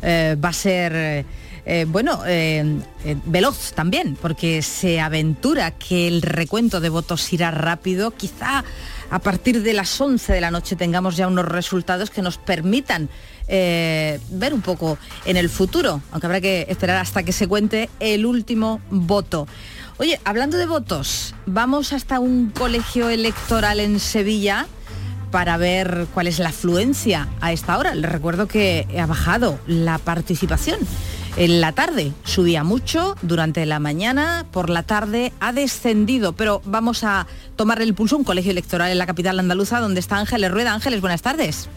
eh, 0.02 0.38
va 0.44 0.50
a 0.50 0.54
ser... 0.54 1.26
Eh, 1.66 1.86
bueno, 1.88 2.22
eh, 2.26 2.82
veloz 3.26 3.74
también, 3.74 4.18
porque 4.22 4.62
se 4.62 5.00
aventura 5.00 5.72
que 5.72 6.08
el 6.08 6.22
recuento 6.22 6.82
de 6.82 6.90
votos 6.90 7.32
irá 7.32 7.52
rápido. 7.52 8.12
Quizá 8.12 8.64
a 9.10 9.20
partir 9.20 9.62
de 9.62 9.74
las 9.74 10.02
11 10.02 10.34
de 10.34 10.42
la 10.42 10.52
noche 10.52 10.76
tengamos 10.76 11.16
ya 11.16 11.28
unos 11.28 11.46
resultados 11.46 12.10
que 12.10 12.22
nos 12.22 12.38
permitan 12.38 13.10
eh, 13.48 14.20
ver 14.30 14.54
un 14.54 14.62
poco 14.62 14.98
en 15.26 15.38
el 15.38 15.50
futuro, 15.50 16.02
aunque 16.12 16.28
habrá 16.28 16.42
que 16.42 16.66
esperar 16.70 16.98
hasta 16.98 17.24
que 17.24 17.32
se 17.32 17.48
cuente 17.48 17.90
el 18.00 18.26
último 18.26 18.82
voto. 18.90 19.48
Oye, 19.98 20.20
hablando 20.26 20.58
de 20.58 20.66
votos, 20.66 21.36
vamos 21.46 21.94
hasta 21.94 22.20
un 22.20 22.50
colegio 22.50 23.10
electoral 23.10 23.80
en 23.80 24.00
Sevilla 24.00 24.66
para 25.30 25.58
ver 25.58 26.08
cuál 26.14 26.28
es 26.28 26.40
la 26.40 26.50
afluencia 26.50 27.28
a 27.42 27.52
esta 27.52 27.78
hora. 27.78 27.96
Les 27.96 28.12
recuerdo 28.12 28.48
que 28.48 28.88
ha 29.00 29.06
bajado 29.06 29.60
la 29.68 29.98
participación. 29.98 30.80
En 31.36 31.62
la 31.62 31.72
tarde 31.72 32.14
subía 32.26 32.64
mucho, 32.64 33.16
durante 33.24 33.66
la 33.66 33.80
mañana, 33.80 34.46
por 34.52 34.70
la 34.70 34.84
tarde 34.84 35.34
ha 35.40 35.52
descendido, 35.52 36.34
pero 36.34 36.62
vamos 36.64 37.04
a 37.04 37.26
tomar 37.56 37.82
el 37.82 37.96
pulso 37.96 38.18
un 38.18 38.24
colegio 38.24 38.52
electoral 38.52 38.92
en 38.92 39.00
la 39.00 39.08
capital 39.08 39.40
andaluza 39.40 39.80
donde 39.80 40.00
está 40.00 40.18
Ángeles 40.18 40.52
Rueda. 40.52 40.74
Ángeles, 40.74 41.02
buenas 41.02 41.24
tardes. 41.24 41.70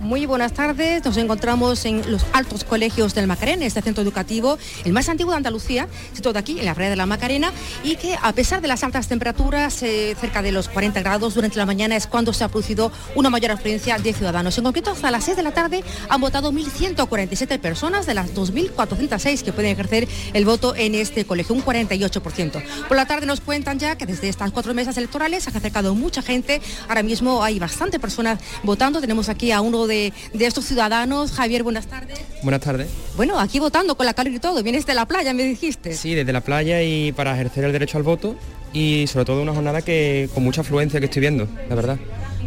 Muy 0.00 0.26
buenas 0.26 0.52
tardes, 0.52 1.02
nos 1.06 1.16
encontramos 1.16 1.86
en 1.86 2.10
los 2.12 2.22
altos 2.34 2.64
colegios 2.64 3.14
del 3.14 3.26
Macarena, 3.26 3.64
este 3.64 3.80
centro 3.80 4.02
educativo, 4.02 4.58
el 4.84 4.92
más 4.92 5.08
antiguo 5.08 5.32
de 5.32 5.38
Andalucía, 5.38 5.88
situado 6.12 6.38
aquí 6.38 6.58
en 6.58 6.66
la 6.66 6.74
red 6.74 6.90
de 6.90 6.96
la 6.96 7.06
Macarena, 7.06 7.50
y 7.82 7.96
que 7.96 8.14
a 8.20 8.32
pesar 8.34 8.60
de 8.60 8.68
las 8.68 8.84
altas 8.84 9.08
temperaturas, 9.08 9.82
eh, 9.82 10.14
cerca 10.20 10.42
de 10.42 10.52
los 10.52 10.68
40 10.68 11.00
grados 11.00 11.34
durante 11.34 11.56
la 11.56 11.64
mañana, 11.64 11.96
es 11.96 12.06
cuando 12.06 12.34
se 12.34 12.44
ha 12.44 12.48
producido 12.48 12.92
una 13.14 13.30
mayor 13.30 13.52
afluencia 13.52 13.96
de 13.96 14.12
ciudadanos. 14.12 14.58
En 14.58 14.64
concreto, 14.64 14.90
hasta 14.90 15.10
las 15.10 15.24
6 15.24 15.38
de 15.38 15.42
la 15.42 15.52
tarde 15.52 15.82
han 16.10 16.20
votado 16.20 16.52
1.147 16.52 17.58
personas 17.58 18.04
de 18.04 18.12
las 18.12 18.34
2.406 18.34 19.42
que 19.42 19.52
pueden 19.54 19.72
ejercer 19.72 20.06
el 20.34 20.44
voto 20.44 20.76
en 20.76 20.94
este 20.94 21.24
colegio, 21.24 21.54
un 21.54 21.64
48%. 21.64 22.62
Por 22.86 22.96
la 22.98 23.06
tarde 23.06 23.24
nos 23.24 23.40
cuentan 23.40 23.78
ya 23.78 23.96
que 23.96 24.04
desde 24.04 24.28
estas 24.28 24.50
cuatro 24.50 24.74
mesas 24.74 24.98
electorales 24.98 25.44
se 25.44 25.50
ha 25.50 25.56
acercado 25.56 25.94
mucha 25.94 26.20
gente, 26.20 26.60
ahora 26.86 27.02
mismo 27.02 27.42
hay 27.42 27.58
bastante 27.58 27.98
personas 27.98 28.40
votando, 28.62 29.00
tenemos 29.00 29.30
aquí 29.30 29.52
a 29.52 29.62
uno 29.62 29.85
de, 29.86 30.12
estos 30.38 30.64
ciudadanos. 30.64 31.32
Javier, 31.32 31.62
buenas 31.62 31.86
tardes. 31.86 32.18
Buenas 32.42 32.60
tardes. 32.60 32.88
Bueno, 33.16 33.38
aquí 33.38 33.58
votando 33.58 33.96
con 33.96 34.06
la 34.06 34.14
calor 34.14 34.32
y 34.32 34.38
todo. 34.38 34.62
Vienes 34.62 34.86
de 34.86 34.94
la 34.94 35.06
playa, 35.06 35.32
me 35.32 35.44
dijiste. 35.44 35.94
Sí, 35.94 36.14
desde 36.14 36.32
la 36.32 36.40
playa 36.40 36.82
y 36.82 37.12
para 37.12 37.34
ejercer 37.34 37.64
el 37.64 37.72
derecho 37.72 37.98
al 37.98 38.04
voto 38.04 38.36
y 38.72 39.06
sobre 39.06 39.24
todo 39.24 39.42
una 39.42 39.54
jornada 39.54 39.82
que 39.82 40.28
con 40.34 40.44
mucha 40.44 40.60
afluencia 40.60 41.00
que 41.00 41.06
estoy 41.06 41.20
viendo, 41.20 41.48
la 41.68 41.74
verdad. 41.74 41.98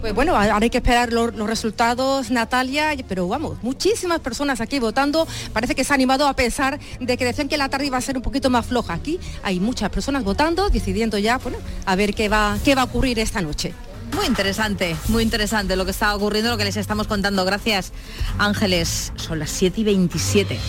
Pues 0.02 0.14
bueno, 0.14 0.36
ahora 0.36 0.60
hay 0.62 0.70
que 0.70 0.78
esperar 0.78 1.12
los, 1.12 1.36
resultados, 1.36 2.32
Natalia, 2.32 2.96
pero 3.08 3.28
vamos, 3.28 3.62
muchísimas 3.62 4.20
personas 4.22 4.62
aquí 4.62 4.80
votando. 4.80 5.28
Parece 5.52 5.76
que 5.76 5.84
se 5.84 5.92
ha 5.92 5.96
animado 5.96 6.28
a 6.28 6.34
pesar 6.36 6.80
de 7.02 7.18
que 7.18 7.26
decían 7.26 7.50
que 7.50 7.58
la 7.58 7.68
tarde 7.68 7.88
iba 7.88 7.98
a 7.98 8.02
ser 8.02 8.16
un 8.16 8.24
poquito 8.24 8.50
más 8.50 8.66
floja. 8.66 8.94
Aquí 8.94 9.20
hay 9.44 9.60
muchas 9.60 9.90
personas 9.90 10.24
votando, 10.24 10.70
decidiendo 10.70 11.18
ya, 11.18 11.38
bueno, 11.38 11.58
a 11.86 11.96
ver 11.96 12.14
qué 12.14 12.30
va, 12.30 12.58
qué 12.64 12.76
va 12.76 12.84
a 12.84 12.86
ocurrir 12.86 13.20
esta 13.20 13.42
noche. 13.42 13.74
Muy 14.14 14.26
interesante, 14.26 14.96
muy 15.08 15.24
interesante 15.24 15.76
lo 15.76 15.86
que 15.86 15.92
está 15.92 16.16
ocurriendo, 16.16 16.52
lo 16.52 16.58
que 16.58 16.66
les 16.66 16.78
estamos 16.78 17.08
contando. 17.08 17.46
Gracias, 17.46 17.92
Ángeles. 18.38 19.14
Son 19.16 19.40
las 19.40 19.50
7 19.52 19.82
y 19.82 19.84
27. 19.84 20.60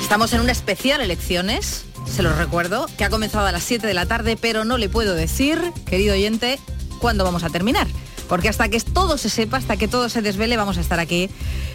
Estamos 0.00 0.32
en 0.32 0.40
una 0.40 0.52
especial 0.52 1.00
elecciones, 1.00 1.84
se 2.06 2.22
los 2.22 2.38
recuerdo, 2.38 2.86
que 2.96 3.04
ha 3.04 3.10
comenzado 3.10 3.46
a 3.46 3.52
las 3.52 3.64
7 3.64 3.86
de 3.86 3.92
la 3.92 4.06
tarde, 4.06 4.38
pero 4.40 4.64
no 4.64 4.78
le 4.78 4.88
puedo 4.88 5.14
decir, 5.14 5.60
querido 5.84 6.14
oyente, 6.14 6.60
cuándo 7.00 7.24
vamos 7.24 7.42
a 7.42 7.50
terminar. 7.50 7.88
Porque 8.28 8.48
hasta 8.48 8.68
que 8.68 8.80
todo 8.80 9.18
se 9.18 9.28
sepa, 9.28 9.56
hasta 9.56 9.76
que 9.76 9.88
todo 9.88 10.08
se 10.08 10.22
desvele, 10.22 10.56
vamos 10.56 10.78
a 10.78 10.80
estar 10.80 11.00
aquí 11.00 11.28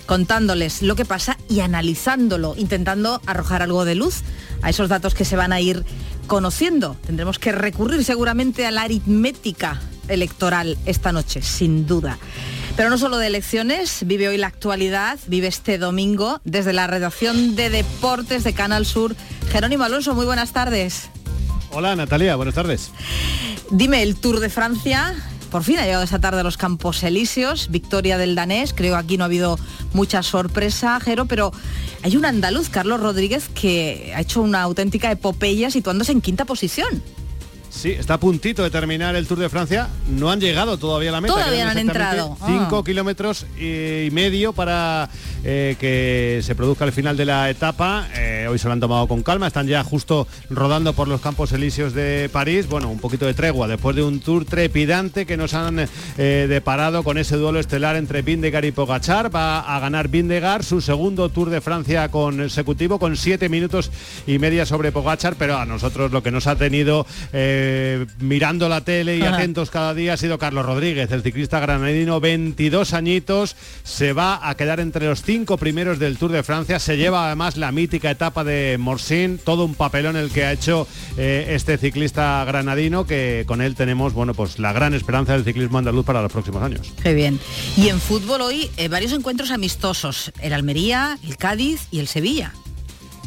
contándoles 0.06 0.82
lo 0.82 0.96
que 0.96 1.06
pasa 1.06 1.38
y 1.50 1.60
analizándolo, 1.60 2.56
intentando 2.58 3.22
arrojar 3.26 3.62
algo 3.62 3.86
de 3.86 3.96
luz 3.96 4.22
a 4.62 4.70
esos 4.70 4.90
datos 4.90 5.14
que 5.14 5.26
se 5.26 5.36
van 5.36 5.54
a 5.54 5.62
ir 5.62 5.86
conociendo. 6.32 6.96
Tendremos 7.06 7.40
que 7.40 7.52
recurrir 7.52 8.06
seguramente 8.06 8.66
a 8.66 8.72
la 8.72 8.84
aritmética 8.84 9.82
electoral 10.08 10.78
esta 10.86 11.12
noche, 11.12 11.42
sin 11.42 11.86
duda. 11.86 12.20
Pero 12.78 12.90
no 12.90 12.98
solo 12.98 13.18
de 13.18 13.28
elecciones, 13.28 14.06
vive 14.06 14.30
hoy 14.30 14.38
la 14.38 14.48
actualidad, 14.48 15.20
vive 15.28 15.48
este 15.48 15.78
domingo 15.78 16.40
desde 16.46 16.72
la 16.72 16.88
redacción 16.88 17.58
de 17.58 17.70
deportes 17.70 18.46
de 18.46 18.54
Canal 18.54 18.86
Sur. 18.86 19.14
Jerónimo 19.52 19.84
Alonso, 19.84 20.16
muy 20.16 20.26
buenas 20.26 20.54
tardes. 20.54 21.10
Hola 21.74 21.98
Natalia, 21.98 22.38
buenas 22.38 22.56
tardes. 22.56 22.92
Dime, 23.70 24.02
el 24.02 24.16
Tour 24.16 24.40
de 24.40 24.48
Francia 24.48 25.14
por 25.52 25.64
fin 25.64 25.78
ha 25.78 25.84
llegado 25.84 26.04
esa 26.04 26.20
tarde 26.20 26.40
a 26.40 26.44
los 26.44 26.58
Campos 26.58 27.04
Elíseos, 27.04 27.68
victoria 27.70 28.18
del 28.18 28.36
danés, 28.36 28.74
creo 28.74 28.94
que 28.94 29.00
aquí 29.00 29.18
no 29.18 29.26
ha 29.26 29.26
habido 29.26 29.60
mucha 29.94 30.24
sorpresa, 30.24 31.00
Jero, 31.02 31.26
pero 31.26 31.52
hay 32.04 32.16
un 32.16 32.26
andaluz, 32.26 32.70
Carlos 32.70 33.02
Rodríguez, 33.02 33.50
que 33.50 34.14
ha 34.16 34.22
hecho 34.22 34.42
una 34.42 34.62
auténtica 34.62 35.12
epopeya 35.12 35.70
situándose 35.70 36.14
en 36.14 36.22
quinta 36.22 36.46
posición. 36.46 37.04
Sí, 37.72 37.92
está 37.92 38.16
a 38.16 38.20
puntito 38.20 38.64
de 38.64 38.70
terminar 38.70 39.16
el 39.16 39.26
Tour 39.26 39.40
de 39.40 39.50
Francia. 39.50 39.88
No 40.10 40.30
han 40.30 40.42
llegado 40.42 40.78
todavía 40.78 41.10
a 41.10 41.14
la 41.14 41.22
meta. 41.22 41.34
Todavía 41.34 41.64
no 41.66 41.72
han 41.72 41.78
entrado. 41.78 42.38
Ah. 42.42 42.46
Cinco 42.46 42.84
kilómetros 42.84 43.46
y 43.58 44.10
medio 44.12 44.52
para 44.52 45.10
eh, 45.44 45.78
que 45.80 46.42
se 46.44 46.54
produzca 46.54 46.84
el 46.84 46.92
final 46.92 47.16
de 47.16 47.26
la 47.26 47.50
etapa. 47.50 48.08
Eh, 48.16 48.46
hoy 48.50 48.60
se 48.60 48.68
lo 48.68 48.74
han 48.74 48.82
tomado 48.82 49.08
con 49.08 49.24
calma. 49.24 49.48
Están 49.48 49.68
ya 49.68 49.84
justo 49.86 50.28
rodando 50.50 50.94
por 50.94 51.08
los 51.08 51.22
campos 51.22 51.54
elíseos 51.54 51.94
de 51.94 52.30
París. 52.32 52.68
Bueno, 52.68 52.90
un 52.90 53.00
poquito 53.00 53.26
de 53.26 53.34
tregua 53.34 53.68
después 53.70 53.96
de 53.96 54.04
un 54.04 54.20
Tour 54.20 54.44
trepidante 54.44 55.26
que 55.26 55.38
nos 55.38 55.54
han 55.54 55.88
eh, 56.18 56.46
deparado 56.50 57.04
con 57.04 57.18
ese 57.18 57.38
duelo 57.38 57.60
estelar 57.60 57.96
entre 57.96 58.22
Vindegar 58.22 58.66
y 58.66 58.74
Pogachar. 58.74 59.34
Va 59.34 59.62
a 59.62 59.80
ganar 59.80 60.10
Vindegar 60.10 60.66
su 60.66 60.82
segundo 60.82 61.30
Tour 61.30 61.50
de 61.50 61.62
Francia 61.62 62.10
consecutivo 62.10 63.00
con 63.00 63.16
siete 63.16 63.48
minutos 63.48 63.92
y 64.28 64.40
media 64.40 64.66
sobre 64.66 64.92
Pogachar, 64.92 65.36
pero 65.38 65.58
a 65.58 65.66
nosotros 65.66 66.12
lo 66.12 66.22
que 66.22 66.32
nos 66.32 66.48
ha 66.48 66.58
tenido 66.58 67.08
eh, 67.32 67.61
mirando 68.20 68.70
la 68.70 68.82
tele 68.82 69.18
y 69.18 69.22
Ajá. 69.22 69.36
atentos 69.36 69.70
cada 69.70 69.94
día 69.94 70.14
ha 70.14 70.18
sido 70.18 70.38
Carlos 70.38 70.66
Rodríguez, 70.66 71.12
el 71.12 71.24
ciclista 71.24 71.60
granadino, 71.60 72.20
22 72.20 72.94
añitos, 72.94 73.56
se 73.84 74.14
va 74.14 74.48
a 74.48 74.56
quedar 74.56 74.80
entre 74.80 75.08
los 75.08 75.24
cinco 75.24 75.58
primeros 75.58 76.00
del 76.00 76.18
Tour 76.18 76.32
de 76.32 76.44
Francia, 76.44 76.80
se 76.80 76.98
lleva 76.98 77.28
además 77.28 77.58
la 77.58 77.72
mítica 77.72 78.12
etapa 78.12 78.44
de 78.44 78.78
Morsin, 78.80 79.40
todo 79.44 79.66
un 79.66 79.76
papelón 79.76 80.16
el 80.16 80.30
que 80.30 80.46
ha 80.46 80.52
hecho 80.52 80.88
eh, 81.18 81.48
este 81.50 81.78
ciclista 81.78 82.44
granadino, 82.46 83.06
que 83.06 83.44
con 83.48 83.62
él 83.62 83.76
tenemos, 83.76 84.14
bueno, 84.14 84.34
pues 84.34 84.60
la 84.60 84.74
gran 84.74 84.94
esperanza 84.94 85.34
del 85.34 85.44
ciclismo 85.44 85.78
andaluz 85.78 86.06
para 86.06 86.22
los 86.22 86.32
próximos 86.32 86.64
años. 86.64 86.94
Qué 87.02 87.14
bien. 87.14 87.40
Y 87.78 87.90
en 87.90 88.00
fútbol 88.00 88.42
hoy 88.42 88.70
eh, 88.78 88.88
varios 88.88 89.12
encuentros 89.12 89.52
amistosos. 89.52 90.32
El 90.42 90.54
Almería, 90.54 91.18
el 91.28 91.38
Cádiz 91.38 91.88
y 91.92 92.00
el 92.00 92.08
Sevilla. 92.08 92.54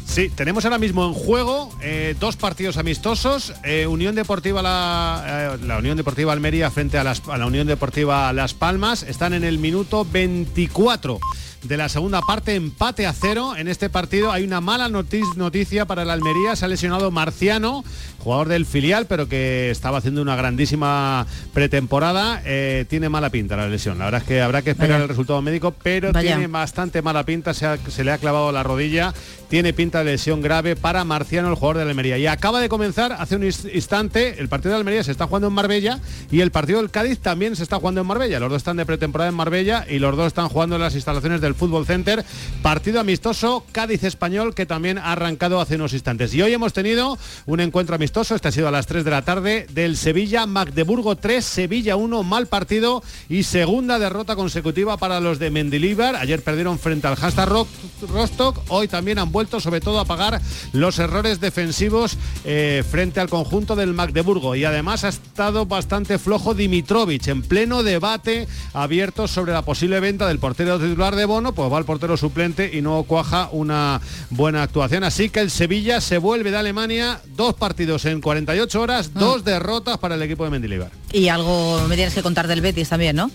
Sí, 0.05 0.29
tenemos 0.29 0.63
ahora 0.63 0.77
mismo 0.77 1.05
en 1.05 1.13
juego 1.13 1.69
eh, 1.81 2.15
dos 2.19 2.37
partidos 2.37 2.77
amistosos. 2.77 3.53
eh, 3.63 3.85
Unión 3.87 4.15
Deportiva 4.15 4.61
la, 4.61 5.55
eh, 5.61 5.65
la 5.65 5.77
Unión 5.79 5.97
Deportiva 5.97 6.31
Almería 6.31 6.71
frente 6.71 6.97
a, 6.97 7.03
las- 7.03 7.27
a 7.27 7.37
la 7.37 7.45
Unión 7.47 7.67
Deportiva 7.67 8.31
Las 8.31 8.53
Palmas. 8.53 9.03
Están 9.03 9.33
en 9.33 9.43
el 9.43 9.57
minuto 9.57 10.05
24 10.09 11.19
de 11.63 11.77
la 11.77 11.89
segunda 11.89 12.21
parte, 12.21 12.53
empate 12.55 13.07
a 13.07 13.13
cero. 13.13 13.55
En 13.57 13.67
este 13.67 13.89
partido 13.89 14.31
hay 14.31 14.43
una 14.43 14.61
mala 14.61 14.87
noticia 14.87 15.85
para 15.85 16.03
el 16.03 16.11
Almería. 16.11 16.55
Se 16.55 16.63
ha 16.65 16.67
lesionado 16.67 17.09
Marciano, 17.09 17.83
jugador 18.19 18.47
del 18.49 18.67
filial, 18.67 19.07
pero 19.07 19.27
que 19.27 19.71
estaba 19.71 19.97
haciendo 19.97 20.21
una 20.21 20.35
grandísima 20.35 21.25
pretemporada. 21.53 22.41
Eh, 22.45 22.85
tiene 22.87 23.09
mala 23.09 23.31
pinta 23.31 23.57
la 23.57 23.67
lesión. 23.67 23.97
La 23.97 24.05
verdad 24.05 24.21
es 24.21 24.27
que 24.27 24.41
habrá 24.41 24.61
que 24.61 24.69
esperar 24.71 24.91
Vaya. 24.91 25.03
el 25.03 25.09
resultado 25.09 25.41
médico, 25.41 25.73
pero 25.81 26.11
Vaya. 26.13 26.35
tiene 26.35 26.47
bastante 26.47 27.01
mala 27.01 27.23
pinta. 27.25 27.55
Se, 27.55 27.65
ha- 27.65 27.77
se 27.89 28.03
le 28.03 28.11
ha 28.11 28.19
clavado 28.19 28.51
la 28.51 28.61
rodilla. 28.61 29.11
Tiene 29.49 29.73
pinta 29.73 29.99
de 30.03 30.11
lesión 30.11 30.41
grave 30.41 30.75
para 30.75 31.03
Marciano, 31.03 31.49
el 31.49 31.55
jugador 31.55 31.77
de 31.77 31.83
Almería. 31.89 32.17
Y 32.17 32.25
acaba 32.27 32.59
de 32.59 32.67
comenzar 32.67 33.13
hace 33.13 33.35
un 33.35 33.43
instante. 33.43 34.39
El 34.39 34.49
partido 34.49 34.71
de 34.71 34.77
Almería 34.79 35.03
se 35.03 35.11
está 35.11 35.27
jugando 35.27 35.47
en 35.49 35.53
Marbella 35.53 35.99
y 36.31 36.41
el 36.41 36.51
partido 36.51 36.79
del 36.79 36.89
Cádiz 36.89 37.19
también 37.19 37.55
se 37.55 37.63
está 37.63 37.77
jugando 37.77 38.01
en 38.01 38.07
Marbella. 38.07 38.39
Los 38.39 38.49
dos 38.49 38.57
están 38.57 38.77
de 38.77 38.85
pretemporada 38.85 39.29
en 39.29 39.35
Marbella 39.35 39.85
y 39.87 39.99
los 39.99 40.17
dos 40.17 40.27
están 40.27 40.49
jugando 40.49 40.75
en 40.75 40.81
las 40.81 40.95
instalaciones 40.95 41.41
del 41.41 41.53
Fútbol 41.53 41.85
Center. 41.85 42.25
Partido 42.63 42.99
amistoso 42.99 43.63
Cádiz-Español 43.71 44.55
que 44.55 44.65
también 44.65 44.97
ha 44.97 45.11
arrancado 45.11 45.61
hace 45.61 45.75
unos 45.75 45.93
instantes. 45.93 46.33
Y 46.33 46.41
hoy 46.41 46.53
hemos 46.53 46.73
tenido 46.73 47.17
un 47.45 47.59
encuentro 47.59 47.95
amistoso, 47.95 48.35
este 48.35 48.47
ha 48.47 48.51
sido 48.51 48.67
a 48.67 48.71
las 48.71 48.87
3 48.87 49.05
de 49.05 49.11
la 49.11 49.21
tarde, 49.21 49.67
del 49.69 49.95
Sevilla 49.95 50.45
Magdeburgo 50.47 51.15
3, 51.17 51.45
Sevilla 51.45 51.95
1, 51.95 52.23
mal 52.23 52.47
partido 52.47 53.03
y 53.29 53.43
segunda 53.43 53.99
derrota 53.99 54.35
consecutiva 54.35 54.97
para 54.97 55.19
los 55.19 55.37
de 55.37 55.51
Mendilibar. 55.51 56.15
Ayer 56.15 56.41
perdieron 56.41 56.79
frente 56.79 57.07
al 57.07 57.15
Rock- 57.45 57.69
Rostock, 58.11 58.59
hoy 58.69 58.87
también 58.87 59.19
han 59.19 59.31
vuelto 59.35 59.59
sobre 59.59 59.81
todo 59.81 59.99
a 59.99 60.05
pagar 60.05 60.41
los 60.71 60.97
errores 60.97 61.41
defensivos 61.41 62.17
eh, 62.45 62.85
frente 62.89 63.19
al 63.19 63.27
conjunto 63.27 63.75
del 63.75 63.93
Magdeburgo. 63.93 64.55
Y 64.55 64.63
además 64.63 65.03
ha 65.03 65.09
estado 65.09 65.65
bastante 65.65 66.17
flojo 66.19 66.53
Dimitrovic 66.53 67.27
en 67.27 67.41
pleno 67.41 67.83
debate 67.83 68.47
abierto 68.71 69.27
sobre 69.27 69.51
la 69.51 69.63
posible 69.63 69.99
venta 69.99 70.25
del 70.29 70.39
portero 70.39 70.79
titular 70.79 71.17
de 71.17 71.25
Bono, 71.25 71.53
pues 71.53 71.69
va 71.69 71.77
al 71.77 71.83
portero 71.83 72.15
suplente 72.15 72.71
y 72.73 72.81
no 72.81 73.03
cuaja 73.03 73.49
una 73.51 73.99
buena 74.29 74.63
actuación. 74.63 75.03
Así 75.03 75.29
que 75.29 75.41
el 75.41 75.51
Sevilla 75.51 75.99
se 75.99 76.17
vuelve 76.17 76.51
de 76.51 76.57
Alemania, 76.57 77.19
dos 77.35 77.55
partidos 77.55 78.05
en 78.05 78.21
48 78.21 78.81
horas, 78.81 79.13
dos 79.13 79.43
derrotas 79.43 79.97
para 79.97 80.15
el 80.15 80.21
equipo 80.21 80.45
de 80.45 80.51
Mendilibar. 80.51 80.91
Y 81.11 81.27
algo 81.27 81.85
me 81.89 81.95
tienes 81.95 82.13
que 82.13 82.23
contar 82.23 82.47
del 82.47 82.61
Betis 82.61 82.87
también, 82.87 83.17
¿no? 83.17 83.29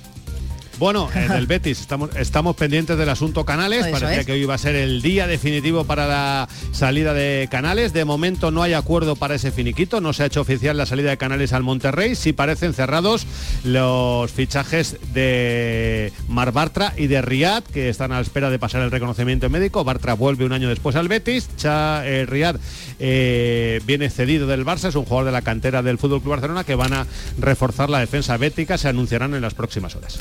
Bueno, 0.81 1.11
eh, 1.15 1.29
del 1.29 1.47
Betis, 1.47 1.79
estamos, 1.79 2.09
estamos 2.17 2.57
pendientes 2.57 2.97
del 2.97 3.11
asunto 3.11 3.45
Canales. 3.45 3.85
Eso 3.85 3.91
Parecía 3.91 4.21
es. 4.21 4.27
que 4.27 4.33
hoy 4.33 4.41
iba 4.41 4.55
a 4.55 4.59
ser 4.59 4.77
el 4.77 5.03
día 5.03 5.27
definitivo 5.27 5.85
para 5.85 6.07
la 6.07 6.49
salida 6.73 7.13
de 7.13 7.49
Canales. 7.51 7.93
De 7.93 8.07
momento 8.07 8.51
no 8.51 8.63
hay 8.63 8.73
acuerdo 8.73 9.15
para 9.15 9.35
ese 9.35 9.53
finiquito. 9.53 10.01
No 10.01 10.15
se 10.15 10.23
ha 10.23 10.27
hecho 10.27 10.41
oficial 10.41 10.79
la 10.79 10.87
salida 10.87 11.11
de 11.11 11.19
Canales 11.19 11.53
al 11.53 11.65
Monterrey. 11.65 12.15
Sí 12.15 12.33
parecen 12.33 12.73
cerrados 12.73 13.27
los 13.63 14.33
fichajes 14.33 14.97
de 15.13 16.15
Mar 16.29 16.51
Bartra 16.51 16.95
y 16.97 17.09
de 17.09 17.21
Riad, 17.21 17.63
que 17.63 17.91
están 17.91 18.13
a 18.13 18.15
la 18.15 18.23
espera 18.23 18.49
de 18.49 18.59
pasar 18.59 18.81
el 18.81 18.91
reconocimiento 18.91 19.51
médico. 19.51 19.85
Bartra 19.85 20.15
vuelve 20.15 20.47
un 20.47 20.55
año 20.55 20.71
después 20.71 20.97
al 20.97 21.09
Betis. 21.09 21.51
Cha, 21.59 22.07
eh, 22.07 22.25
Riad 22.25 22.57
eh, 22.99 23.83
viene 23.85 24.09
cedido 24.09 24.47
del 24.47 24.65
Barça. 24.65 24.89
Es 24.89 24.95
un 24.95 25.05
jugador 25.05 25.27
de 25.27 25.33
la 25.33 25.43
cantera 25.43 25.83
del 25.83 25.99
Fútbol 25.99 26.23
Club 26.23 26.31
Barcelona 26.31 26.65
que 26.65 26.75
van 26.75 26.95
a 26.95 27.07
reforzar 27.39 27.91
la 27.91 27.99
defensa 27.99 28.39
bética. 28.39 28.79
Se 28.79 28.89
anunciarán 28.89 29.35
en 29.35 29.43
las 29.43 29.53
próximas 29.53 29.95
horas. 29.95 30.19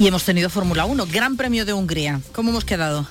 Y 0.00 0.06
hemos 0.06 0.24
tenido 0.24 0.48
Fórmula 0.48 0.86
1, 0.86 1.06
Gran 1.12 1.36
Premio 1.36 1.66
de 1.66 1.74
Hungría. 1.74 2.22
¿Cómo 2.32 2.48
hemos 2.48 2.64
quedado? 2.64 3.06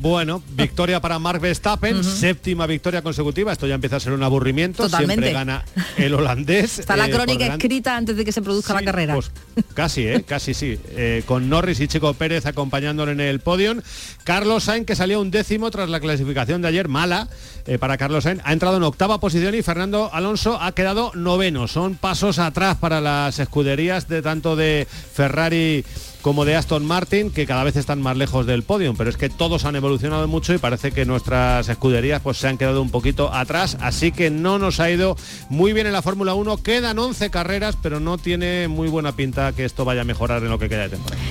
Bueno, 0.00 0.42
victoria 0.56 1.00
para 1.00 1.20
Mark 1.20 1.40
Verstappen, 1.40 2.02
séptima 2.02 2.66
victoria 2.66 3.00
consecutiva. 3.00 3.52
Esto 3.52 3.68
ya 3.68 3.76
empieza 3.76 3.96
a 3.96 4.00
ser 4.00 4.12
un 4.12 4.24
aburrimiento. 4.24 4.82
Totalmente. 4.82 5.26
Siempre 5.26 5.32
gana 5.32 5.64
el 5.96 6.14
holandés. 6.14 6.80
Está 6.80 6.96
la 6.96 7.06
eh, 7.06 7.10
crónica 7.10 7.46
escrita 7.46 7.96
antes 7.96 8.16
de 8.16 8.24
que 8.24 8.32
se 8.32 8.42
produzca 8.42 8.74
la 8.74 8.82
carrera. 8.82 9.14
Pues 9.14 9.30
casi, 9.74 10.02
¿eh? 10.08 10.24
Casi 10.26 10.52
sí. 10.52 10.78
Eh, 10.90 11.22
con 11.26 11.48
Norris 11.48 11.78
y 11.78 11.86
Chico 11.86 12.12
Pérez 12.14 12.44
acompañándolo 12.44 13.12
en 13.12 13.20
el 13.20 13.38
podio. 13.38 13.76
Carlos 14.24 14.64
Sainz, 14.64 14.84
que 14.84 14.96
salió 14.96 15.20
un 15.20 15.30
décimo 15.30 15.70
tras 15.70 15.88
la 15.88 16.00
clasificación 16.00 16.60
de 16.60 16.68
ayer, 16.68 16.88
mala 16.88 17.28
eh, 17.66 17.78
para 17.78 17.96
Carlos 17.96 18.24
Sainz, 18.24 18.42
ha 18.44 18.52
entrado 18.52 18.78
en 18.78 18.82
octava 18.82 19.20
posición 19.20 19.54
y 19.54 19.62
Fernando 19.62 20.10
Alonso 20.12 20.60
ha 20.60 20.72
quedado 20.72 21.12
noveno. 21.14 21.68
Son 21.68 21.94
pasos 21.94 22.40
atrás 22.40 22.76
para 22.76 23.00
las 23.00 23.38
escuderías 23.38 24.08
de 24.08 24.22
tanto 24.22 24.56
de 24.56 24.88
Ferrari 25.14 25.84
como 26.22 26.44
de 26.44 26.56
Aston 26.56 26.84
Martin, 26.84 27.30
que 27.30 27.46
cada 27.46 27.64
vez 27.64 27.76
están 27.76 28.02
más 28.02 28.16
lejos 28.16 28.46
del 28.46 28.62
podio, 28.62 28.94
pero 28.94 29.10
es 29.10 29.16
que 29.16 29.28
todos 29.28 29.64
han 29.64 29.76
evolucionado 29.76 30.26
mucho 30.28 30.54
y 30.54 30.58
parece 30.58 30.92
que 30.92 31.04
nuestras 31.04 31.68
escuderías 31.68 32.20
pues 32.22 32.38
se 32.38 32.48
han 32.48 32.58
quedado 32.58 32.82
un 32.82 32.90
poquito 32.90 33.32
atrás, 33.32 33.76
así 33.80 34.12
que 34.12 34.30
no 34.30 34.58
nos 34.58 34.80
ha 34.80 34.90
ido 34.90 35.16
muy 35.48 35.72
bien 35.72 35.86
en 35.86 35.92
la 35.92 36.02
Fórmula 36.02 36.34
1, 36.34 36.62
quedan 36.62 36.98
11 36.98 37.30
carreras, 37.30 37.76
pero 37.82 38.00
no 38.00 38.18
tiene 38.18 38.68
muy 38.68 38.88
buena 38.88 39.12
pinta 39.14 39.52
que 39.52 39.64
esto 39.64 39.84
vaya 39.84 40.02
a 40.02 40.04
mejorar 40.04 40.42
en 40.42 40.50
lo 40.50 40.58
que 40.58 40.68
queda 40.68 40.82
de 40.82 40.90
temporada. 40.90 41.22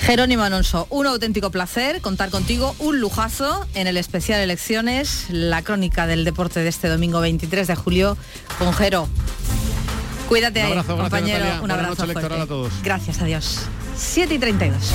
Jerónimo 0.00 0.42
Alonso, 0.42 0.86
un 0.90 1.06
auténtico 1.06 1.50
placer 1.50 2.00
contar 2.00 2.30
contigo, 2.30 2.74
un 2.78 3.00
lujazo 3.00 3.66
en 3.74 3.86
el 3.86 3.96
especial 3.96 4.40
Elecciones, 4.40 5.26
la 5.28 5.62
crónica 5.62 6.06
del 6.06 6.24
deporte 6.24 6.60
de 6.60 6.68
este 6.68 6.88
domingo 6.88 7.20
23 7.20 7.68
de 7.68 7.74
julio 7.76 8.16
con 8.58 8.72
Jero. 8.72 9.08
Cuídate 10.30 10.60
Un 10.60 10.66
ahí, 10.66 10.72
abrazo, 10.72 10.96
gracias, 10.96 11.10
compañero. 11.10 11.44
Natalia. 11.44 11.62
Un 11.64 11.70
abrazo 11.72 11.90
noche 11.90 12.04
electoral 12.04 12.28
fuerte. 12.28 12.44
a 12.44 12.46
todos. 12.46 12.72
Gracias, 12.84 13.20
adiós. 13.20 13.62
7 13.96 14.34
y 14.34 14.38
32. 14.38 14.92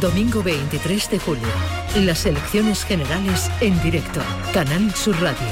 Domingo 0.00 0.42
23 0.42 1.10
de 1.10 1.18
julio. 1.20 1.46
Las 1.94 2.26
elecciones 2.26 2.84
generales 2.84 3.48
en 3.60 3.80
directo. 3.80 4.20
Canal 4.52 4.92
Sur 4.96 5.14
Radio. 5.22 5.46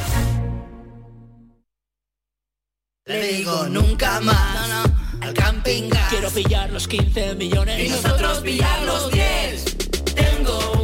Le 3.06 3.32
digo 3.32 3.68
nunca 3.68 4.18
más 4.18 4.90
al 5.20 5.32
camping 5.32 5.88
gas. 5.88 6.08
Quiero 6.10 6.30
pillar 6.30 6.68
los 6.70 6.88
15 6.88 7.36
millones 7.36 7.78
y 7.78 7.90
nosotros 7.90 8.40
pillar 8.40 8.82
los 8.82 9.12
10. 9.12 9.76
Tengo 10.16 10.79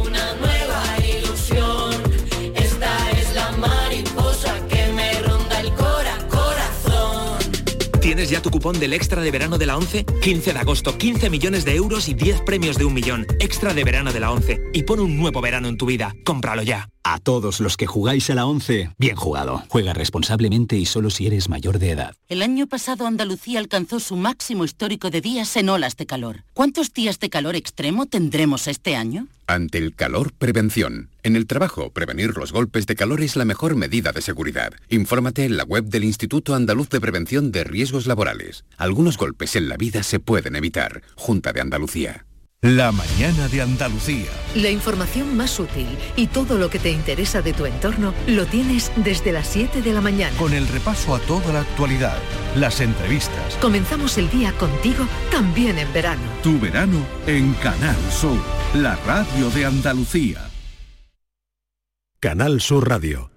¿Tienes 8.17 8.31
ya 8.31 8.41
tu 8.41 8.49
cupón 8.49 8.79
del 8.79 8.93
extra 8.93 9.21
de 9.21 9.29
verano 9.29 9.59
de 9.59 9.67
la 9.67 9.77
11? 9.77 10.03
15 10.03 10.53
de 10.53 10.57
agosto, 10.57 10.97
15 10.97 11.29
millones 11.29 11.65
de 11.65 11.75
euros 11.75 12.09
y 12.09 12.15
10 12.15 12.41
premios 12.41 12.75
de 12.75 12.83
un 12.83 12.95
millón. 12.95 13.27
Extra 13.39 13.75
de 13.75 13.83
verano 13.83 14.11
de 14.11 14.19
la 14.19 14.31
11. 14.31 14.59
Y 14.73 14.81
pon 14.81 15.01
un 15.01 15.17
nuevo 15.17 15.39
verano 15.39 15.67
en 15.67 15.77
tu 15.77 15.85
vida. 15.85 16.15
Cómpralo 16.25 16.63
ya. 16.63 16.89
A 17.09 17.19
todos 17.19 17.61
los 17.61 17.77
que 17.77 17.87
jugáis 17.87 18.29
a 18.29 18.35
la 18.35 18.45
11, 18.45 18.89
bien 18.97 19.15
jugado. 19.15 19.63
Juega 19.69 19.93
responsablemente 19.93 20.75
y 20.75 20.85
solo 20.85 21.09
si 21.09 21.25
eres 21.25 21.47
mayor 21.47 21.79
de 21.79 21.91
edad. 21.91 22.13
El 22.27 22.41
año 22.41 22.67
pasado 22.67 23.07
Andalucía 23.07 23.59
alcanzó 23.59 24.01
su 24.01 24.17
máximo 24.17 24.65
histórico 24.65 25.09
de 25.09 25.21
días 25.21 25.55
en 25.55 25.69
olas 25.69 25.95
de 25.95 26.05
calor. 26.05 26.43
¿Cuántos 26.53 26.91
días 26.91 27.21
de 27.21 27.29
calor 27.29 27.55
extremo 27.55 28.07
tendremos 28.07 28.67
este 28.67 28.97
año? 28.97 29.27
Ante 29.47 29.77
el 29.77 29.95
calor, 29.95 30.33
prevención. 30.33 31.07
En 31.23 31.37
el 31.37 31.47
trabajo, 31.47 31.91
prevenir 31.91 32.35
los 32.35 32.51
golpes 32.51 32.87
de 32.87 32.97
calor 32.97 33.21
es 33.21 33.37
la 33.37 33.45
mejor 33.45 33.77
medida 33.77 34.11
de 34.11 34.21
seguridad. 34.21 34.73
Infórmate 34.89 35.45
en 35.45 35.55
la 35.55 35.63
web 35.63 35.85
del 35.85 36.03
Instituto 36.03 36.55
Andaluz 36.55 36.89
de 36.89 36.99
Prevención 36.99 37.53
de 37.53 37.63
Riesgos 37.63 38.05
Laborales. 38.05 38.65
Algunos 38.75 39.15
golpes 39.15 39.55
en 39.55 39.69
la 39.69 39.77
vida 39.77 40.03
se 40.03 40.19
pueden 40.19 40.57
evitar. 40.57 41.03
Junta 41.15 41.53
de 41.53 41.61
Andalucía. 41.61 42.25
La 42.67 42.91
mañana 42.91 43.47
de 43.47 43.61
Andalucía. 43.61 44.29
La 44.53 44.69
información 44.69 45.37
más 45.37 45.57
útil 45.57 45.87
y 46.17 46.27
todo 46.27 46.57
lo 46.57 46.69
que 46.69 46.79
te 46.79 46.91
interesa 46.91 47.41
de 47.41 47.53
tu 47.53 47.65
entorno 47.65 48.13
lo 48.27 48.45
tienes 48.45 48.91
desde 48.97 49.31
las 49.31 49.47
7 49.47 49.81
de 49.81 49.93
la 49.93 50.01
mañana. 50.01 50.35
Con 50.37 50.51
el 50.51 50.67
repaso 50.67 51.15
a 51.15 51.19
toda 51.19 51.53
la 51.53 51.61
actualidad, 51.61 52.17
las 52.57 52.81
entrevistas. 52.81 53.55
Comenzamos 53.61 54.17
el 54.17 54.29
día 54.29 54.51
contigo 54.51 55.07
también 55.31 55.77
en 55.77 55.93
verano. 55.93 56.21
Tu 56.43 56.59
verano 56.59 56.97
en 57.25 57.53
Canal 57.53 57.95
Sur, 58.11 58.41
la 58.73 58.97
radio 59.07 59.49
de 59.51 59.63
Andalucía. 59.63 60.49
Canal 62.19 62.59
Sur 62.59 62.89
Radio. 62.89 63.36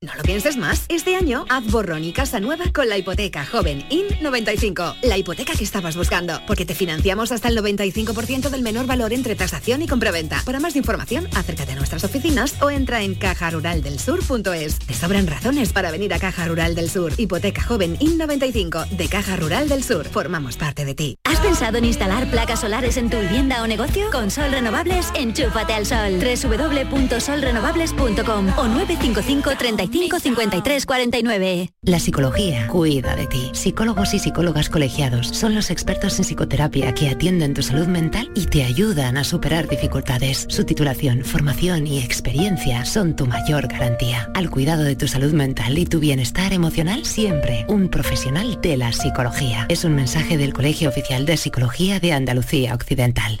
No 0.00 0.14
lo 0.14 0.22
pienses 0.22 0.56
más. 0.56 0.84
Este 0.88 1.16
año 1.16 1.44
haz 1.48 1.64
borrón 1.72 2.04
y 2.04 2.12
casa 2.12 2.38
nueva 2.38 2.66
con 2.72 2.88
la 2.88 2.96
hipoteca 2.96 3.44
joven 3.44 3.82
IN95. 3.88 4.94
La 5.02 5.18
hipoteca 5.18 5.54
que 5.54 5.64
estabas 5.64 5.96
buscando. 5.96 6.40
Porque 6.46 6.64
te 6.64 6.76
financiamos 6.76 7.32
hasta 7.32 7.48
el 7.48 7.58
95% 7.58 8.48
del 8.48 8.62
menor 8.62 8.86
valor 8.86 9.12
entre 9.12 9.34
tasación 9.34 9.82
y 9.82 9.88
compraventa. 9.88 10.40
Para 10.44 10.60
más 10.60 10.76
información, 10.76 11.26
acércate 11.34 11.72
a 11.72 11.74
nuestras 11.74 12.04
oficinas 12.04 12.62
o 12.62 12.70
entra 12.70 13.02
en 13.02 13.16
cajaruraldelsur.es. 13.16 14.78
Te 14.78 14.94
sobran 14.94 15.26
razones 15.26 15.72
para 15.72 15.90
venir 15.90 16.14
a 16.14 16.20
Caja 16.20 16.46
Rural 16.46 16.76
del 16.76 16.90
Sur. 16.90 17.14
Hipoteca 17.16 17.64
joven 17.64 17.98
IN95 17.98 18.90
de 18.90 19.08
Caja 19.08 19.34
Rural 19.34 19.68
del 19.68 19.82
Sur. 19.82 20.06
Formamos 20.06 20.56
parte 20.56 20.84
de 20.84 20.94
ti. 20.94 21.16
¿Has 21.24 21.40
pensado 21.40 21.78
en 21.78 21.86
instalar 21.86 22.30
placas 22.30 22.60
solares 22.60 22.98
en 22.98 23.10
tu 23.10 23.18
vivienda 23.18 23.64
o 23.64 23.66
negocio? 23.66 24.12
Con 24.12 24.30
Sol 24.30 24.52
Renovables, 24.52 25.08
enchúfate 25.16 25.72
al 25.72 25.86
sol. 25.86 26.20
www.solrenovables.com 26.20 28.58
o 28.58 28.68
955 28.68 29.87
35 29.88 30.20
53 30.20 30.86
49. 30.86 31.70
La 31.82 31.98
psicología 31.98 32.66
cuida 32.68 33.16
de 33.16 33.26
ti. 33.26 33.50
Psicólogos 33.52 34.12
y 34.12 34.18
psicólogas 34.18 34.68
colegiados 34.68 35.28
son 35.28 35.54
los 35.54 35.70
expertos 35.70 36.18
en 36.18 36.24
psicoterapia 36.24 36.92
que 36.92 37.08
atienden 37.08 37.54
tu 37.54 37.62
salud 37.62 37.86
mental 37.86 38.30
y 38.34 38.46
te 38.46 38.64
ayudan 38.64 39.16
a 39.16 39.24
superar 39.24 39.66
dificultades. 39.66 40.46
Su 40.50 40.64
titulación, 40.64 41.24
formación 41.24 41.86
y 41.86 42.00
experiencia 42.00 42.84
son 42.84 43.16
tu 43.16 43.26
mayor 43.26 43.68
garantía. 43.68 44.30
Al 44.34 44.50
cuidado 44.50 44.84
de 44.84 44.94
tu 44.94 45.08
salud 45.08 45.32
mental 45.32 45.78
y 45.78 45.86
tu 45.86 46.00
bienestar 46.00 46.52
emocional, 46.52 47.06
siempre 47.06 47.64
un 47.68 47.88
profesional 47.88 48.60
de 48.60 48.76
la 48.76 48.92
psicología. 48.92 49.64
Es 49.70 49.84
un 49.84 49.94
mensaje 49.94 50.36
del 50.36 50.52
Colegio 50.52 50.90
Oficial 50.90 51.24
de 51.24 51.38
Psicología 51.38 51.98
de 51.98 52.12
Andalucía 52.12 52.74
Occidental. 52.74 53.40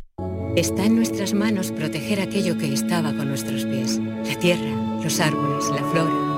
Está 0.56 0.86
en 0.86 0.96
nuestras 0.96 1.34
manos 1.34 1.72
proteger 1.72 2.20
aquello 2.20 2.56
que 2.56 2.72
estaba 2.72 3.12
con 3.14 3.28
nuestros 3.28 3.64
pies. 3.64 4.00
La 4.26 4.34
tierra, 4.38 4.98
los 5.02 5.20
árboles, 5.20 5.64
la 5.70 5.84
flora 5.90 6.37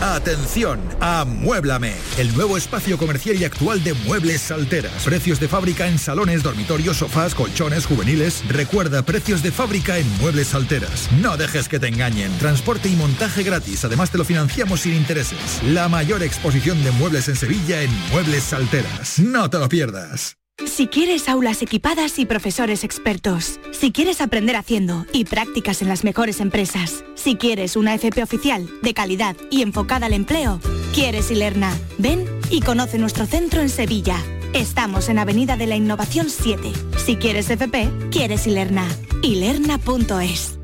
Atención, 0.00 0.80
amuéblame, 1.00 1.92
el 2.18 2.32
nuevo 2.36 2.56
espacio 2.56 2.96
comercial 2.96 3.36
y 3.36 3.44
actual 3.44 3.82
de 3.82 3.94
Muebles 3.94 4.42
Salteras. 4.42 5.02
Precios 5.04 5.40
de 5.40 5.48
fábrica 5.48 5.88
en 5.88 5.98
salones, 5.98 6.44
dormitorios, 6.44 6.98
sofás, 6.98 7.34
colchones, 7.34 7.84
juveniles. 7.84 8.44
Recuerda, 8.48 9.02
precios 9.02 9.42
de 9.42 9.50
fábrica 9.50 9.98
en 9.98 10.08
Muebles 10.18 10.48
Salteras. 10.48 11.08
No 11.20 11.36
dejes 11.36 11.68
que 11.68 11.80
te 11.80 11.88
engañen. 11.88 12.30
Transporte 12.38 12.88
y 12.88 12.94
montaje 12.94 13.42
gratis. 13.42 13.84
Además 13.84 14.10
te 14.10 14.18
lo 14.18 14.24
financiamos 14.24 14.82
sin 14.82 14.94
intereses. 14.94 15.60
La 15.64 15.88
mayor 15.88 16.22
exposición 16.22 16.82
de 16.84 16.92
muebles 16.92 17.28
en 17.28 17.34
Sevilla 17.34 17.82
en 17.82 17.90
Muebles 18.12 18.44
Salteras. 18.44 19.18
No 19.18 19.50
te 19.50 19.58
lo 19.58 19.68
pierdas. 19.68 20.38
Si 20.66 20.88
quieres 20.88 21.28
aulas 21.28 21.62
equipadas 21.62 22.18
y 22.18 22.26
profesores 22.26 22.82
expertos, 22.82 23.60
si 23.72 23.92
quieres 23.92 24.20
aprender 24.20 24.56
haciendo 24.56 25.06
y 25.12 25.24
prácticas 25.24 25.82
en 25.82 25.88
las 25.88 26.02
mejores 26.02 26.40
empresas, 26.40 27.04
si 27.14 27.36
quieres 27.36 27.76
una 27.76 27.94
FP 27.94 28.22
oficial, 28.22 28.68
de 28.82 28.92
calidad 28.92 29.36
y 29.50 29.62
enfocada 29.62 30.06
al 30.06 30.12
empleo, 30.12 30.60
quieres 30.94 31.30
Ilerna. 31.30 31.76
Ven 31.98 32.26
y 32.50 32.60
conoce 32.60 32.98
nuestro 32.98 33.26
centro 33.26 33.60
en 33.60 33.68
Sevilla. 33.68 34.16
Estamos 34.52 35.08
en 35.08 35.18
Avenida 35.18 35.56
de 35.56 35.66
la 35.66 35.76
Innovación 35.76 36.28
7. 36.28 36.72
Si 36.96 37.16
quieres 37.16 37.50
FP, 37.50 37.88
quieres 38.10 38.46
Ilerna. 38.46 38.88
Ilerna.es. 39.22 40.58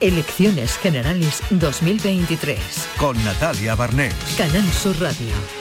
Elecciones 0.00 0.76
Generales 0.78 1.42
2023. 1.50 2.58
Con 2.98 3.22
Natalia 3.24 3.74
Barnés. 3.74 4.14
Canal 4.36 4.64
Sur 4.70 5.00
Radio. 5.00 5.57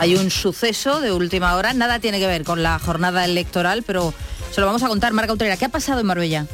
Hay 0.00 0.16
un 0.16 0.30
suceso 0.30 1.02
de 1.02 1.12
última 1.12 1.54
hora, 1.56 1.74
nada 1.74 1.98
tiene 1.98 2.18
que 2.18 2.26
ver 2.26 2.42
con 2.42 2.62
la 2.62 2.78
jornada 2.78 3.26
electoral, 3.26 3.82
pero 3.86 4.14
se 4.50 4.62
lo 4.62 4.66
vamos 4.66 4.82
a 4.82 4.88
contar. 4.88 5.12
Marca 5.12 5.34
Utrera, 5.34 5.58
¿qué 5.58 5.66
ha 5.66 5.68
pasado 5.68 6.00
en 6.00 6.06
Marbella? 6.06 6.46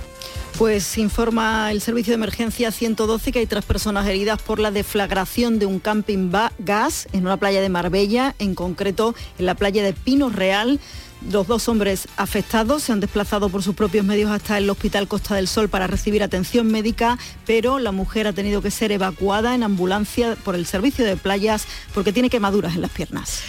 Pues 0.59 0.99
informa 0.99 1.71
el 1.71 1.81
servicio 1.81 2.11
de 2.11 2.17
emergencia 2.17 2.73
112 2.73 3.31
que 3.31 3.39
hay 3.39 3.47
tres 3.47 3.65
personas 3.65 4.05
heridas 4.09 4.43
por 4.43 4.59
la 4.59 4.73
deflagración 4.73 5.61
de 5.61 5.67
un 5.67 5.79
camping 5.79 6.33
gas 6.59 7.07
en 7.13 7.25
una 7.25 7.37
playa 7.37 7.61
de 7.61 7.69
Marbella, 7.69 8.35
en 8.41 8.57
concreto 8.57 9.15
en 9.39 9.47
la 9.47 9.55
playa 9.55 9.85
de 9.85 9.93
Pino 9.93 10.29
Real. 10.29 10.81
Los 11.31 11.47
dos 11.47 11.69
hombres 11.69 12.09
afectados 12.17 12.85
se 12.85 12.93
han 12.93 13.01
desplazado 13.01 13.49
por 13.49 13.63
sus 13.63 13.75
propios 13.75 14.05
medios 14.05 14.31
hasta 14.31 14.59
el 14.59 14.69
Hospital 14.71 15.09
Costa 15.09 15.35
del 15.35 15.49
Sol 15.49 15.69
para 15.69 15.87
recibir 15.87 16.23
atención 16.23 16.67
médica, 16.69 17.19
pero 17.47 17.79
la 17.79 17.93
mujer 17.93 18.27
ha 18.27 18.33
tenido 18.33 18.63
que 18.63 18.71
ser 18.71 18.93
evacuada 18.93 19.55
en 19.55 19.63
ambulancia 19.63 20.37
por 20.45 20.55
el 20.55 20.67
servicio 20.67 21.05
de 21.05 21.17
playas 21.17 21.67
porque 21.95 22.13
tiene 22.13 22.31
quemaduras 22.31 22.77
en 22.77 22.83
las 22.83 22.91
piernas. 22.91 23.43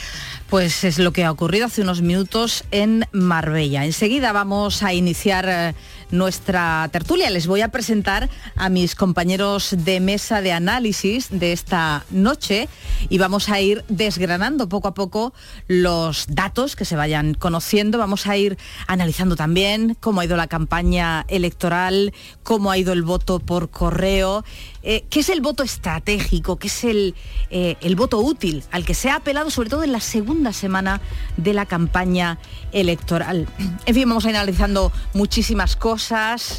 Pues 0.49 0.85
es 0.85 0.97
lo 0.97 1.11
que 1.11 1.25
ha 1.25 1.31
ocurrido 1.31 1.65
hace 1.65 1.81
unos 1.81 2.01
minutos 2.01 2.63
en 2.71 3.05
Marbella. 3.11 3.83
Enseguida 3.83 4.31
vamos 4.31 4.81
a 4.81 4.93
iniciar 4.93 5.45
eh, 5.49 5.75
nuestra 6.11 6.89
tertulia. 6.91 7.29
Les 7.29 7.47
voy 7.47 7.61
a 7.61 7.69
presentar 7.69 8.29
a 8.55 8.69
mis 8.69 8.95
compañeros 8.95 9.75
de 9.77 9.99
mesa 9.99 10.41
de 10.41 10.51
análisis 10.51 11.27
de 11.29 11.53
esta 11.53 12.05
noche 12.09 12.69
y 13.09 13.17
vamos 13.17 13.49
a 13.49 13.59
ir 13.61 13.83
desgranando 13.89 14.69
poco 14.69 14.87
a 14.87 14.93
poco 14.93 15.33
los 15.67 16.25
datos 16.27 16.75
que 16.75 16.85
se 16.85 16.95
vayan 16.95 17.33
conociendo. 17.33 17.97
Vamos 17.97 18.27
a 18.27 18.37
ir 18.37 18.57
analizando 18.87 19.35
también 19.35 19.97
cómo 19.99 20.21
ha 20.21 20.25
ido 20.25 20.37
la 20.37 20.47
campaña 20.47 21.25
electoral, 21.27 22.13
cómo 22.43 22.71
ha 22.71 22.77
ido 22.77 22.93
el 22.93 23.03
voto 23.03 23.39
por 23.39 23.69
correo. 23.69 24.43
Eh, 24.83 25.03
¿Qué 25.09 25.19
es 25.19 25.29
el 25.29 25.41
voto 25.41 25.63
estratégico? 25.63 26.57
¿Qué 26.57 26.67
es 26.67 26.83
el, 26.85 27.15
eh, 27.49 27.75
el 27.81 27.95
voto 27.95 28.19
útil 28.19 28.63
al 28.71 28.85
que 28.85 28.93
se 28.93 29.09
ha 29.09 29.15
apelado 29.15 29.49
sobre 29.49 29.69
todo 29.69 29.83
en 29.83 29.91
la 29.91 29.99
segunda 29.99 30.53
semana 30.53 31.01
de 31.35 31.53
la 31.53 31.65
campaña 31.65 32.39
electoral? 32.71 33.47
En 33.85 33.95
fin, 33.95 34.07
vamos 34.07 34.25
a 34.25 34.29
ir 34.29 34.37
analizando 34.37 34.93
muchísimas 35.13 35.75
cosas, 35.75 35.96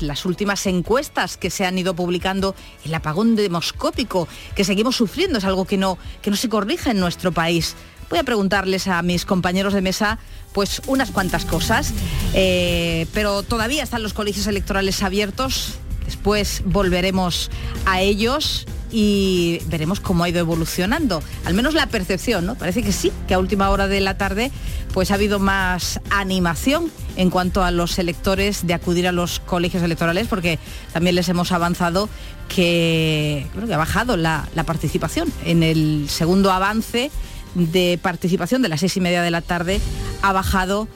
las 0.01 0.25
últimas 0.25 0.67
encuestas 0.67 1.37
que 1.37 1.51
se 1.51 1.65
han 1.65 1.79
ido 1.79 1.95
publicando, 1.95 2.55
el 2.85 2.95
apagón 2.95 3.37
demoscópico 3.37 4.29
que 4.55 4.65
seguimos 4.65 4.97
sufriendo, 4.97 5.39
es 5.39 5.45
algo 5.45 5.65
que 5.65 5.77
no, 5.77 5.99
que 6.23 6.31
no 6.31 6.37
se 6.37 6.49
corrige 6.49 6.91
en 6.91 7.01
nuestro 7.01 7.33
país. 7.33 7.77
Voy 8.11 8.19
a 8.19 8.25
preguntarles 8.25 8.89
a 8.89 9.03
mis 9.03 9.25
compañeros 9.25 9.75
de 9.75 9.83
mesa 9.83 10.19
pues 10.53 10.83
unas 10.87 11.11
cuantas 11.11 11.45
cosas, 11.45 11.93
eh, 12.35 13.07
pero 13.13 13.43
todavía 13.43 13.83
están 13.83 14.03
los 14.03 14.15
colegios 14.15 14.47
electorales 14.47 15.03
abiertos, 15.03 15.79
Después 16.09 16.63
volveremos 16.65 17.51
a 17.85 18.01
ellos 18.01 18.67
y 18.91 19.61
veremos 19.67 20.01
cómo 20.01 20.25
ha 20.25 20.29
ido 20.29 20.41
evolucionando. 20.41 21.23
Al 21.45 21.55
menos 21.55 21.75
la 21.75 21.87
percepción, 21.87 22.47
¿no? 22.47 22.55
Parece 22.55 22.83
que 22.83 22.93
sí, 22.93 23.13
que 23.27 23.35
a 23.35 23.39
última 23.39 23.71
hora 23.71 23.89
de 23.89 24.01
la 24.01 24.17
tarde 24.17 24.51
pues 24.93 25.11
ha 25.11 25.15
habido 25.15 25.39
más 25.39 26.01
animación 26.11 26.91
en 27.17 27.31
cuanto 27.31 27.63
a 27.63 27.71
los 27.71 27.99
electores 27.99 28.67
de 28.67 28.75
acudir 28.75 29.07
a 29.07 29.13
los 29.13 29.41
colegios 29.41 29.83
electorales, 29.83 30.29
porque 30.29 30.59
también 30.93 31.15
les 31.15 31.29
hemos 31.29 31.53
avanzado 31.53 32.09
que, 32.49 33.47
ha 33.71 33.77
bajado 33.77 34.17
la, 34.17 34.49
participación. 34.67 35.33
En 35.45 35.63
el 35.63 36.07
segundo 36.09 36.51
avance 36.51 37.11
de 37.55 37.99
participación 38.01 38.63
de 38.63 38.69
las 38.69 38.81
seis 38.81 38.97
y 38.97 39.01
media 39.01 39.23
de 39.23 39.31
la 39.31 39.41
tarde 39.41 39.81
ha 40.23 40.33
bajado 40.33 40.89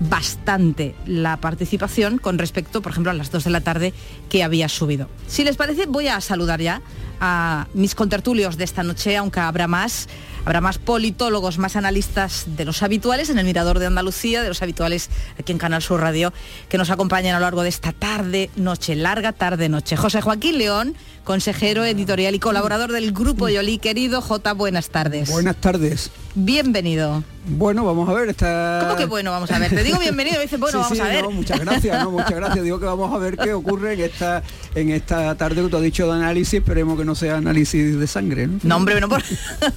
bastante 0.00 0.94
la 1.06 1.38
participación 1.38 2.18
con 2.18 2.38
respecto, 2.38 2.82
por 2.82 2.92
ejemplo, 2.92 3.10
a 3.10 3.14
las 3.14 3.32
2 3.32 3.44
de 3.44 3.50
la 3.50 3.60
tarde 3.60 3.92
que 4.28 4.44
había 4.44 4.68
subido. 4.68 5.08
Si 5.26 5.42
les 5.42 5.56
parece, 5.56 5.86
voy 5.86 6.06
a 6.06 6.20
saludar 6.20 6.60
ya 6.60 6.82
a 7.20 7.66
mis 7.74 7.94
contertulios 7.94 8.56
de 8.56 8.64
esta 8.64 8.82
noche, 8.82 9.16
aunque 9.16 9.40
habrá 9.40 9.66
más, 9.66 10.08
Habrá 10.48 10.62
más 10.62 10.78
politólogos, 10.78 11.58
más 11.58 11.76
analistas 11.76 12.44
de 12.56 12.64
los 12.64 12.82
habituales 12.82 13.28
en 13.28 13.38
el 13.38 13.44
Mirador 13.44 13.78
de 13.78 13.84
Andalucía, 13.84 14.42
de 14.42 14.48
los 14.48 14.62
habituales 14.62 15.10
aquí 15.38 15.52
en 15.52 15.58
Canal 15.58 15.82
Sur 15.82 16.00
Radio, 16.00 16.32
que 16.70 16.78
nos 16.78 16.88
acompañan 16.88 17.34
a 17.34 17.38
lo 17.38 17.44
largo 17.44 17.62
de 17.62 17.68
esta 17.68 17.92
tarde, 17.92 18.48
noche, 18.56 18.94
larga 18.94 19.34
tarde, 19.34 19.68
noche. 19.68 19.98
José 19.98 20.22
Joaquín 20.22 20.56
León, 20.56 20.96
consejero 21.28 21.84
editorial 21.84 22.34
y 22.34 22.38
colaborador 22.38 22.90
del 22.90 23.12
Grupo 23.12 23.50
Yoli. 23.50 23.76
Querido 23.76 24.22
J, 24.22 24.54
buenas 24.54 24.88
tardes. 24.88 25.30
Buenas 25.30 25.56
tardes. 25.56 26.10
Bienvenido. 26.34 27.22
Bueno, 27.46 27.84
vamos 27.84 28.08
a 28.08 28.14
ver, 28.14 28.30
está... 28.30 28.78
¿Cómo 28.80 28.96
que 28.96 29.04
bueno? 29.04 29.30
Vamos 29.32 29.50
a 29.50 29.58
ver. 29.58 29.68
Te 29.68 29.84
digo 29.84 29.98
bienvenido 29.98 30.38
y 30.38 30.44
dices, 30.44 30.58
bueno, 30.58 30.78
Sí, 30.78 30.82
vamos 30.84 30.96
sí, 30.98 31.04
a 31.04 31.08
ver. 31.08 31.24
no, 31.24 31.30
muchas 31.30 31.60
gracias, 31.60 32.02
no, 32.02 32.10
muchas 32.12 32.30
gracias. 32.34 32.64
Digo 32.64 32.80
que 32.80 32.86
vamos 32.86 33.12
a 33.12 33.18
ver 33.18 33.36
qué 33.36 33.52
ocurre 33.52 33.92
en 33.92 34.00
esta 34.00 34.42
en 34.74 34.88
esta 34.90 35.34
tarde 35.34 35.62
que 35.62 35.68
tú 35.68 35.76
has 35.76 35.82
dicho 35.82 36.06
de 36.06 36.14
análisis, 36.14 36.54
esperemos 36.60 36.98
que 36.98 37.04
no 37.04 37.14
sea 37.14 37.36
análisis 37.36 37.98
de 38.00 38.06
sangre, 38.06 38.46
¿no? 38.46 38.58
No, 38.62 38.76
hombre, 38.76 38.98
no 38.98 39.10
por... 39.10 39.22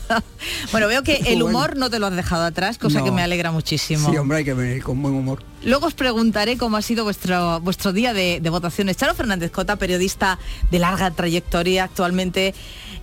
bueno, 0.71 0.87
veo 0.87 1.03
que 1.03 1.15
el 1.27 1.43
Bueno. 1.43 1.45
humor 1.47 1.75
no 1.75 1.89
te 1.89 1.99
lo 1.99 2.07
has 2.07 2.15
dejado 2.15 2.45
atrás, 2.45 2.77
cosa 2.77 2.99
No. 2.99 3.03
que 3.05 3.11
me 3.11 3.23
alegra 3.23 3.51
muchísimo. 3.51 4.09
Sí, 4.09 4.15
hombre, 4.15 4.37
hay 4.37 4.45
que 4.45 4.53
venir 4.53 4.81
con 4.83 5.01
buen 5.01 5.15
humor. 5.15 5.43
Luego 5.63 5.87
os 5.87 5.93
preguntaré 5.93 6.57
cómo 6.57 6.77
ha 6.77 6.81
sido 6.81 7.03
vuestro, 7.03 7.59
vuestro 7.61 7.93
día 7.93 8.13
de, 8.13 8.39
de 8.41 8.49
votaciones. 8.49 8.97
Charo 8.97 9.13
Fernández 9.13 9.51
Cota, 9.51 9.75
periodista 9.75 10.39
de 10.71 10.79
larga 10.79 11.11
trayectoria, 11.11 11.83
actualmente 11.83 12.53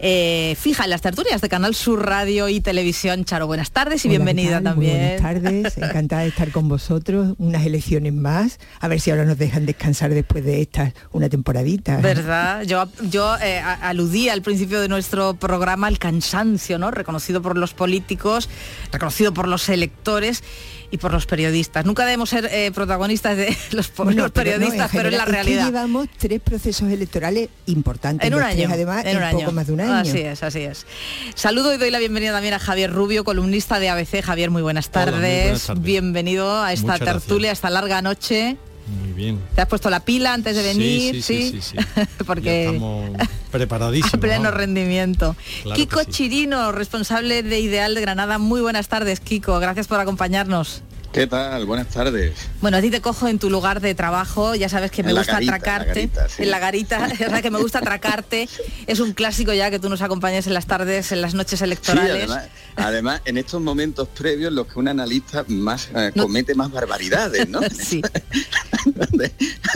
eh, 0.00 0.56
fija 0.58 0.84
en 0.84 0.90
las 0.90 1.00
tertulias 1.00 1.40
de 1.40 1.48
Canal 1.48 1.74
Sur 1.74 2.06
Radio 2.06 2.48
y 2.48 2.60
Televisión. 2.60 3.24
Charo, 3.24 3.46
buenas 3.46 3.72
tardes 3.72 4.04
y 4.04 4.08
Hola, 4.08 4.12
¿qué 4.12 4.24
bienvenida 4.24 4.60
también. 4.60 5.20
Buenas 5.20 5.42
tardes, 5.42 5.76
encantada 5.78 6.22
de 6.22 6.28
estar 6.28 6.52
con 6.52 6.68
vosotros. 6.68 7.34
Unas 7.38 7.66
elecciones 7.66 8.12
más, 8.12 8.60
a 8.80 8.88
ver 8.88 9.00
si 9.00 9.10
ahora 9.10 9.24
nos 9.24 9.38
dejan 9.38 9.66
descansar 9.66 10.14
después 10.14 10.44
de 10.44 10.62
estas 10.62 10.94
una 11.10 11.28
temporadita. 11.28 11.96
¿Verdad? 11.96 12.62
Yo, 12.62 12.88
yo 13.10 13.36
eh, 13.38 13.60
aludí 13.60 14.28
al 14.28 14.42
principio 14.42 14.80
de 14.80 14.88
nuestro 14.88 15.34
programa 15.34 15.88
al 15.88 15.98
cansancio, 15.98 16.78
¿no? 16.78 16.90
Reconocido 16.92 17.42
por 17.42 17.58
los 17.58 17.74
políticos, 17.74 18.48
reconocido 18.92 19.34
por 19.34 19.48
los 19.48 19.68
electores 19.68 20.44
y 20.90 20.98
por 20.98 21.12
los 21.12 21.26
periodistas. 21.26 21.84
Nunca 21.84 22.04
debemos 22.04 22.30
ser 22.30 22.48
eh, 22.52 22.70
protagonistas 22.72 23.36
de 23.36 23.48
los, 23.72 23.88
los 23.88 23.90
pero 23.90 24.10
no, 24.12 24.24
en 24.26 24.30
periodistas, 24.30 24.90
pero, 24.92 25.08
es 25.08 25.16
la 25.16 25.24
que 25.26 25.32
realidad. 25.32 25.66
llevamos 25.66 26.08
tres 26.16 26.40
procesos 26.40 26.90
electorales 26.90 27.48
importantes. 27.66 28.26
En 28.26 28.34
un 28.34 28.40
tres, 28.40 28.54
año, 28.54 28.68
además, 28.72 29.04
en 29.04 29.16
un 29.16 29.22
año. 29.22 29.38
poco 29.40 29.52
más 29.52 29.66
de 29.66 29.72
un 29.72 29.80
año. 29.80 29.94
Así 29.94 30.20
es, 30.20 30.42
así 30.42 30.60
es. 30.60 30.86
Saludo 31.34 31.74
y 31.74 31.78
doy 31.78 31.90
la 31.90 31.98
bienvenida 31.98 32.32
también 32.32 32.54
a 32.54 32.58
Javier 32.58 32.92
Rubio, 32.92 33.24
columnista 33.24 33.78
de 33.78 33.88
ABC. 33.90 34.22
Javier, 34.22 34.50
muy 34.50 34.62
buenas 34.62 34.88
Hola, 34.92 35.04
muy 35.06 35.12
tardes. 35.12 35.42
buenas 35.42 35.66
tardes. 35.66 35.82
Bienvenido 35.82 36.62
a 36.62 36.72
esta 36.72 36.86
Muchas 36.86 37.00
gracias. 37.00 37.22
tertulia, 37.24 37.50
a 37.50 37.52
esta 37.52 37.70
larga 37.70 38.02
noche. 38.02 38.56
Muy 38.88 39.12
bien. 39.12 39.40
¿Te 39.54 39.60
has 39.60 39.68
puesto 39.68 39.90
la 39.90 40.00
pila 40.00 40.32
antes 40.34 40.56
de 40.56 40.62
venir? 40.62 41.14
Sí, 41.16 41.22
sí, 41.22 41.50
sí, 41.52 41.60
sí, 41.62 41.76
sí. 41.78 42.04
Porque 42.26 42.64
Ya 42.64 42.70
estamos 42.72 43.10
preparadísimos. 43.50 44.14
a 44.14 44.18
pleno 44.18 44.50
rendimiento. 44.50 45.36
Claro 45.62 45.76
Kiko. 45.76 46.04
Chirino, 46.04 46.72
responsable 46.72 47.42
de 47.42 47.60
Ideal 47.60 47.94
de 47.94 48.00
Granada. 48.00 48.38
Muy 48.38 48.60
buenas 48.60 48.88
tardes, 48.88 49.20
Kiko. 49.20 49.58
Gracias 49.60 49.86
por 49.86 50.00
acompañarnos. 50.00 50.82
¿Qué 51.12 51.26
tal? 51.26 51.64
Buenas 51.64 51.88
tardes. 51.88 52.34
Bueno, 52.60 52.76
a 52.76 52.80
ti 52.82 52.90
te 52.90 53.00
cojo 53.00 53.28
en 53.28 53.38
tu 53.38 53.48
lugar 53.48 53.80
de 53.80 53.94
trabajo, 53.94 54.54
ya 54.54 54.68
sabes 54.68 54.90
que 54.90 55.02
me 55.02 55.14
gusta 55.14 55.32
garita, 55.32 55.38
en 55.40 55.46
la 55.50 55.56
atracarte. 55.56 55.94
garita, 56.00 56.28
sí. 56.28 56.42
En 56.42 56.50
la 56.50 56.58
garita, 56.58 57.06
es 57.12 57.18
verdad 57.18 57.40
que 57.40 57.50
me 57.50 57.58
gusta 57.58 57.78
atracarte. 57.78 58.46
Es 58.86 59.00
un 59.00 59.14
clásico 59.14 59.54
ya 59.54 59.70
que 59.70 59.78
tú 59.78 59.88
nos 59.88 60.02
acompañes 60.02 60.46
en 60.46 60.52
las 60.54 60.66
tardes, 60.66 61.10
en 61.10 61.22
las 61.22 61.32
noches 61.32 61.60
Sí, 61.60 61.64
electorales. 61.64 62.10
además, 62.30 62.48
además, 62.78 63.20
en 63.24 63.38
estos 63.38 63.60
momentos 63.60 64.08
previos 64.08 64.52
los 64.52 64.66
que 64.66 64.78
un 64.78 64.88
analista 64.88 65.44
más 65.48 65.88
eh, 65.94 66.12
comete 66.16 66.54
más 66.54 66.70
barbaridades, 66.70 67.48
¿no? 67.48 67.60
Sí. 67.78 68.02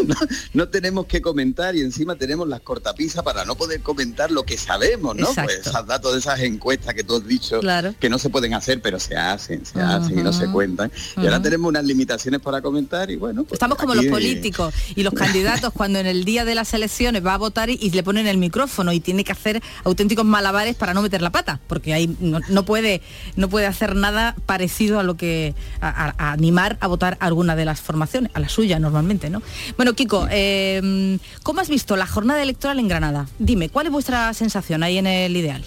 no, 0.07 0.15
no 0.55 0.69
tenemos 0.69 1.07
que 1.07 1.21
comentar 1.21 1.77
y 1.77 1.81
encima 1.81 2.17
tenemos 2.17 2.49
las 2.49 2.61
cortapisas 2.61 3.23
para 3.23 3.45
no 3.45 3.55
poder 3.57 3.81
comentar 3.81 4.31
lo 4.31 4.45
que 4.45 4.57
sabemos, 4.59 5.17
¿no? 5.17 5.29
Exacto. 5.29 5.53
Pues 5.55 5.67
esos 5.67 5.87
datos 5.87 6.13
de 6.13 6.19
esas 6.19 6.41
encuestas 6.41 6.95
que 6.95 7.05
tú 7.05 7.17
has 7.17 7.27
dicho 7.27 7.61
Claro. 7.61 7.95
que 7.99 8.09
no 8.09 8.19
se 8.19 8.31
pueden 8.31 8.55
hacer, 8.55 8.81
pero 8.81 8.99
se 8.99 9.17
hacen, 9.17 9.65
se 9.65 9.81
hacen 9.81 10.19
y 10.19 10.23
no 10.23 10.33
se 10.33 10.51
cuentan. 10.51 10.91
Y 11.17 11.21
ahora 11.21 11.41
tenemos 11.41 11.69
unas 11.69 11.85
limitaciones 11.85 12.41
para 12.41 12.61
comentar 12.61 13.11
y 13.11 13.17
bueno, 13.17 13.45
pues 13.45 13.55
Estamos 13.55 13.79
como 13.79 13.95
los 13.95 14.07
políticos 14.07 14.75
y 14.95 15.03
los 15.03 15.13
candidatos 15.15 15.73
cuando 15.73 15.99
en 15.99 16.07
el 16.07 16.25
día 16.25 16.45
de 16.45 16.55
las 16.55 16.73
elecciones 16.75 17.25
va 17.25 17.35
a 17.35 17.39
votar 17.39 17.71
y, 17.71 17.79
y 17.81 17.91
le 17.91 18.03
ponen 18.03 18.27
el 18.27 18.39
micrófono 18.39 18.93
y 18.93 19.01
tiene 19.01 19.25
que 19.25 19.33
hacer 19.33 19.63
auténticos 19.85 20.25
malabares 20.25 20.75
para 20.77 20.95
no 20.95 21.03
meter 21.03 21.23
la 21.23 21.31
pata, 21.31 21.61
porque 21.67 21.95
ahí 21.95 22.17
no, 22.21 22.41
no 22.49 22.65
puede 22.65 22.92
no 23.37 23.49
puede 23.49 23.67
hacer 23.67 23.95
nada 23.97 24.35
parecido 24.45 24.99
a 25.01 25.03
lo 25.03 25.17
que 25.17 25.55
a, 25.81 25.89
a- 25.89 26.15
a 26.19 26.33
animar 26.33 26.77
a 26.81 26.87
votar 26.89 27.17
a 27.21 27.27
alguna 27.27 27.57
de 27.57 27.65
las 27.65 27.81
formaciones, 27.81 28.31
a 28.35 28.41
la 28.41 28.49
suya 28.49 28.79
normalmente, 28.79 29.31
¿no? 29.31 29.41
Bueno, 29.77 29.95
Kiko, 29.95 30.27
eh, 30.31 31.19
¿cómo 31.43 31.61
has 31.61 31.69
visto 31.69 31.97
la 31.97 32.07
jornada 32.07 32.43
electoral 32.43 32.79
en 32.79 32.89
Granada? 32.89 33.29
Dime, 33.39 33.69
¿cuál 33.69 33.87
es 33.87 33.93
vuestra 33.93 34.35
sensación 34.35 34.83
ahí 34.83 34.99
en 34.99 35.07
el 35.07 35.37
ideal? 35.37 35.63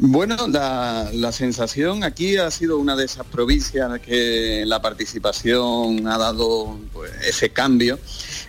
Bueno, 0.00 0.48
la, 0.48 1.08
la 1.12 1.30
sensación 1.30 2.02
aquí 2.02 2.36
ha 2.36 2.50
sido 2.50 2.78
una 2.78 2.96
de 2.96 3.04
esas 3.04 3.24
provincias 3.26 4.00
que 4.00 4.64
la 4.66 4.82
participación 4.82 6.08
ha 6.08 6.18
dado 6.18 6.76
pues, 6.92 7.12
ese 7.24 7.50
cambio. 7.50 8.00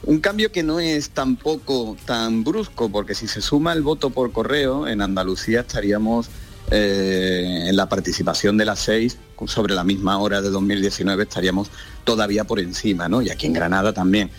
Un 0.04 0.20
cambio 0.22 0.52
que 0.52 0.64
no 0.64 0.80
es 0.80 1.12
tampoco 1.12 1.98
tan 2.06 2.44
brusco, 2.44 2.90
porque 2.90 3.14
si 3.14 3.28
se 3.28 3.42
suma 3.42 3.74
el 3.74 3.84
voto 3.84 4.10
por 4.10 4.32
correo, 4.32 4.88
en 4.88 5.02
Andalucía 5.02 5.62
estaríamos 5.62 6.30
eh, 6.72 7.66
en 7.68 7.76
la 7.76 7.88
participación 7.88 8.58
de 8.58 8.66
las 8.66 8.80
seis, 8.80 9.18
sobre 9.46 9.76
la 9.76 9.84
misma 9.84 10.18
hora 10.18 10.42
de 10.42 10.50
2019, 10.50 11.24
estaríamos 11.24 11.70
todavía 12.04 12.44
por 12.46 12.60
encima, 12.60 13.08
¿no? 13.08 13.22
Y 13.22 13.30
aquí 13.30 13.46
en 13.48 13.54
Granada 13.54 13.94
también. 13.94 14.32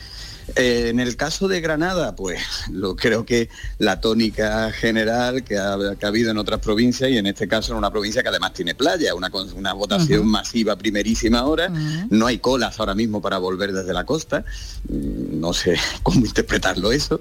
Eh, 0.55 0.90
en 0.90 1.01
el 1.01 1.16
caso 1.16 1.49
de 1.49 1.61
Granada, 1.61 2.14
pues 2.14 2.40
lo 2.70 2.94
creo 2.94 3.26
que 3.26 3.49
la 3.78 4.01
tónica 4.01 4.70
general 4.70 5.42
que 5.42 5.59
ha, 5.59 5.76
que 5.99 6.07
ha 6.07 6.09
habido 6.09 6.30
en 6.30 6.38
otras 6.38 6.61
provincias 6.61 7.11
y 7.11 7.18
en 7.18 7.26
este 7.26 7.49
caso 7.49 7.72
en 7.72 7.78
una 7.78 7.90
provincia 7.90 8.22
que 8.22 8.28
además 8.28 8.53
tiene 8.53 8.74
playa, 8.76 9.14
una, 9.16 9.28
una 9.57 9.72
votación 9.72 10.24
masiva 10.26 10.76
primerísima 10.76 11.44
hora, 11.44 11.68
no 12.11 12.26
hay 12.28 12.38
colas 12.38 12.78
ahora 12.78 12.94
mismo 12.94 13.20
para 13.20 13.38
volver 13.38 13.72
desde 13.72 13.92
la 13.92 14.05
costa, 14.05 14.44
Mm, 14.88 15.40
no 15.40 15.53
sé 15.53 15.76
cómo 16.05 16.24
interpretarlo 16.24 16.92
eso, 16.92 17.18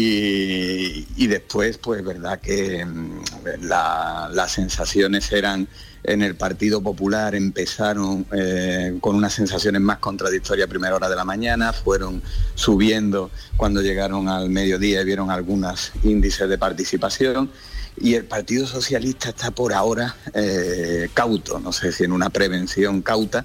y, 0.00 1.06
y 1.16 1.26
después 1.28 1.78
pues 1.78 2.02
verdad 2.04 2.40
que 2.40 2.84
mm, 2.84 3.22
la- 3.62 4.28
las 4.32 4.52
sensaciones 4.52 5.30
eran 5.30 5.68
en 6.02 6.22
el 6.22 6.34
Partido 6.34 6.80
Popular 6.82 7.34
empezaron 7.34 8.26
eh, 8.32 8.96
con 9.00 9.16
unas 9.16 9.34
sensaciones 9.34 9.80
más 9.80 9.98
contradictorias 9.98 10.66
a 10.66 10.70
primera 10.70 10.94
hora 10.94 11.08
de 11.08 11.16
la 11.16 11.24
mañana, 11.24 11.72
fueron 11.72 12.22
subiendo 12.54 13.30
cuando 13.56 13.82
llegaron 13.82 14.28
al 14.28 14.50
mediodía 14.50 15.02
y 15.02 15.04
vieron 15.04 15.30
algunos 15.30 15.92
índices 16.02 16.48
de 16.48 16.58
participación 16.58 17.50
y 17.96 18.14
el 18.14 18.24
Partido 18.24 18.66
Socialista 18.66 19.30
está 19.30 19.50
por 19.50 19.72
ahora 19.74 20.16
eh, 20.34 21.08
cauto, 21.14 21.58
no 21.58 21.72
sé 21.72 21.92
si 21.92 22.04
en 22.04 22.12
una 22.12 22.30
prevención 22.30 23.02
cauta 23.02 23.44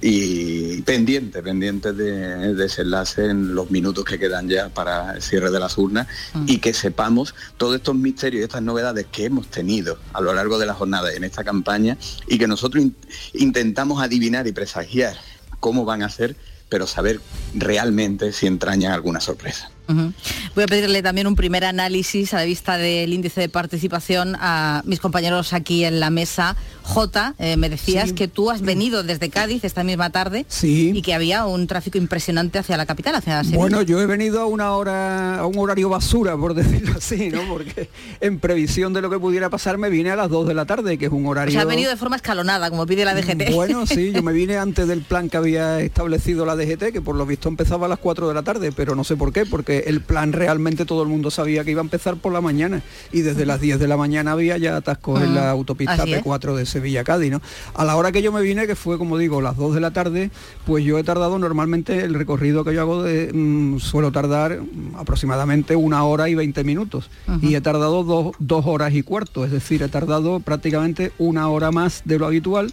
y 0.00 0.82
pendiente, 0.82 1.42
pendiente 1.42 1.92
de 1.92 2.54
desenlace 2.54 3.26
en 3.26 3.54
los 3.54 3.70
minutos 3.70 4.04
que 4.04 4.18
quedan 4.18 4.48
ya 4.48 4.68
para 4.68 5.12
el 5.14 5.22
cierre 5.22 5.50
de 5.50 5.60
las 5.60 5.78
urnas 5.78 6.06
y 6.46 6.58
que 6.58 6.74
sepamos 6.74 7.34
todos 7.56 7.76
estos 7.76 7.94
misterios 7.94 8.40
y 8.40 8.44
estas 8.44 8.62
novedades 8.62 9.06
que 9.10 9.26
hemos 9.26 9.48
tenido 9.48 9.98
a 10.12 10.20
lo 10.20 10.32
largo 10.34 10.58
de 10.58 10.66
la 10.66 10.74
jornada 10.74 11.12
en 11.12 11.24
esta 11.24 11.44
campaña 11.44 11.96
y 12.26 12.38
que 12.38 12.46
nosotros 12.48 12.82
in- 12.82 12.96
intentamos 13.34 14.02
adivinar 14.02 14.46
y 14.46 14.52
presagiar 14.52 15.16
cómo 15.60 15.84
van 15.84 16.02
a 16.02 16.10
ser, 16.10 16.36
pero 16.68 16.86
saber 16.86 17.20
realmente 17.54 18.32
si 18.32 18.46
entrañan 18.46 18.92
alguna 18.92 19.20
sorpresa. 19.20 19.70
Voy 19.86 20.64
a 20.64 20.66
pedirle 20.66 21.02
también 21.02 21.26
un 21.26 21.36
primer 21.36 21.64
análisis 21.64 22.32
a 22.34 22.38
la 22.38 22.44
vista 22.44 22.76
del 22.76 23.12
índice 23.12 23.40
de 23.40 23.48
participación 23.48 24.36
a 24.40 24.82
mis 24.84 25.00
compañeros 25.00 25.52
aquí 25.52 25.84
en 25.84 26.00
la 26.00 26.10
mesa. 26.10 26.56
J, 26.82 27.34
eh, 27.38 27.56
me 27.56 27.68
decías 27.70 28.10
Sí. 28.10 28.14
que 28.14 28.28
tú 28.28 28.50
has 28.50 28.60
venido 28.60 29.02
desde 29.02 29.30
Cádiz 29.30 29.64
esta 29.64 29.84
misma 29.84 30.10
tarde 30.10 30.44
Sí. 30.48 30.92
y 30.94 31.02
que 31.02 31.14
había 31.14 31.46
un 31.46 31.66
tráfico 31.66 31.96
impresionante 31.98 32.58
hacia 32.58 32.76
la 32.76 32.84
capital, 32.86 33.14
hacia 33.14 33.42
Sevilla. 33.42 33.58
Bueno, 33.58 33.82
yo 33.82 34.00
he 34.00 34.06
venido 34.06 34.40
a 34.40 34.46
una 34.46 34.72
hora, 34.72 35.38
a 35.38 35.46
un 35.46 35.58
horario 35.58 35.88
basura, 35.88 36.36
por 36.36 36.54
decirlo 36.54 36.94
así, 36.98 37.30
¿no? 37.30 37.40
Porque 37.48 37.88
en 38.20 38.38
previsión 38.38 38.92
de 38.92 39.00
lo 39.00 39.10
que 39.10 39.18
pudiera 39.18 39.48
pasar 39.50 39.78
me 39.78 39.88
vine 39.90 40.10
a 40.10 40.16
las 40.16 40.28
2 40.30 40.46
de 40.46 40.54
la 40.54 40.66
tarde, 40.66 40.98
que 40.98 41.06
es 41.06 41.12
un 41.12 41.24
o 41.26 41.30
horario... 41.30 41.52
sea, 41.52 41.62
has 41.62 41.68
venido 41.68 41.90
de 41.90 41.96
forma 41.96 42.16
escalonada, 42.16 42.70
como 42.70 42.86
pide 42.86 43.04
la 43.04 43.14
DGT. 43.14 43.52
Bueno, 43.54 43.86
sí, 43.86 44.12
yo 44.12 44.22
me 44.22 44.32
vine 44.32 44.56
antes 44.58 44.86
del 44.86 45.00
plan 45.02 45.28
que 45.30 45.36
había 45.36 45.80
establecido 45.80 46.44
la 46.44 46.54
DGT, 46.56 46.92
que 46.92 47.00
por 47.00 47.16
lo 47.16 47.24
visto 47.26 47.48
empezaba 47.48 47.86
a 47.86 47.88
las 47.88 47.98
4 47.98 48.28
de 48.28 48.34
la 48.34 48.42
tarde, 48.42 48.72
pero 48.72 48.94
no 48.94 49.04
sé 49.04 49.16
por 49.16 49.32
qué, 49.32 49.46
porque 49.46 49.73
el 49.80 50.00
plan 50.00 50.32
realmente 50.32 50.84
todo 50.84 51.02
el 51.02 51.08
mundo 51.08 51.30
sabía 51.30 51.64
que 51.64 51.70
iba 51.70 51.80
a 51.80 51.84
empezar 51.84 52.16
por 52.16 52.32
la 52.32 52.40
mañana 52.40 52.82
y 53.12 53.22
desde 53.22 53.46
las 53.46 53.60
10 53.60 53.78
de 53.78 53.88
la 53.88 53.96
mañana 53.96 54.32
había 54.32 54.56
ya 54.58 54.76
atascos 54.76 55.22
en 55.22 55.34
la 55.34 55.50
autopista 55.50 55.94
así 55.94 56.14
es. 56.14 56.22
P4 56.22 56.54
de 56.54 56.66
Sevilla 56.66 57.00
a 57.00 57.04
Cádiz, 57.04 57.30
¿no? 57.30 57.40
A 57.74 57.84
la 57.84 57.96
hora 57.96 58.12
que 58.12 58.22
yo 58.22 58.32
me 58.32 58.42
vine, 58.42 58.66
que 58.66 58.76
fue 58.76 58.98
como 58.98 59.18
digo, 59.18 59.40
las 59.40 59.56
2 59.56 59.74
de 59.74 59.80
la 59.80 59.92
tarde, 59.92 60.30
pues 60.66 60.84
yo 60.84 60.98
he 60.98 61.04
tardado 61.04 61.38
normalmente 61.38 62.04
el 62.04 62.14
recorrido 62.14 62.64
que 62.64 62.74
yo 62.74 62.80
hago 62.80 63.02
de 63.02 63.32
mm, 63.32 63.78
suelo 63.78 64.12
tardar 64.12 64.60
mm, 64.60 64.96
aproximadamente 64.96 65.76
una 65.76 66.04
hora 66.04 66.28
y 66.28 66.34
20 66.34 66.64
minutos 66.64 67.10
y 67.40 67.54
he 67.54 67.60
tardado 67.60 68.04
dos, 68.04 68.34
dos 68.38 68.64
horas 68.66 68.94
y 68.94 69.02
cuarto, 69.02 69.44
es 69.44 69.50
decir, 69.50 69.82
he 69.82 69.88
tardado 69.88 70.40
prácticamente 70.40 71.12
una 71.18 71.48
hora 71.48 71.70
más 71.70 72.02
de 72.04 72.18
lo 72.18 72.26
habitual 72.26 72.72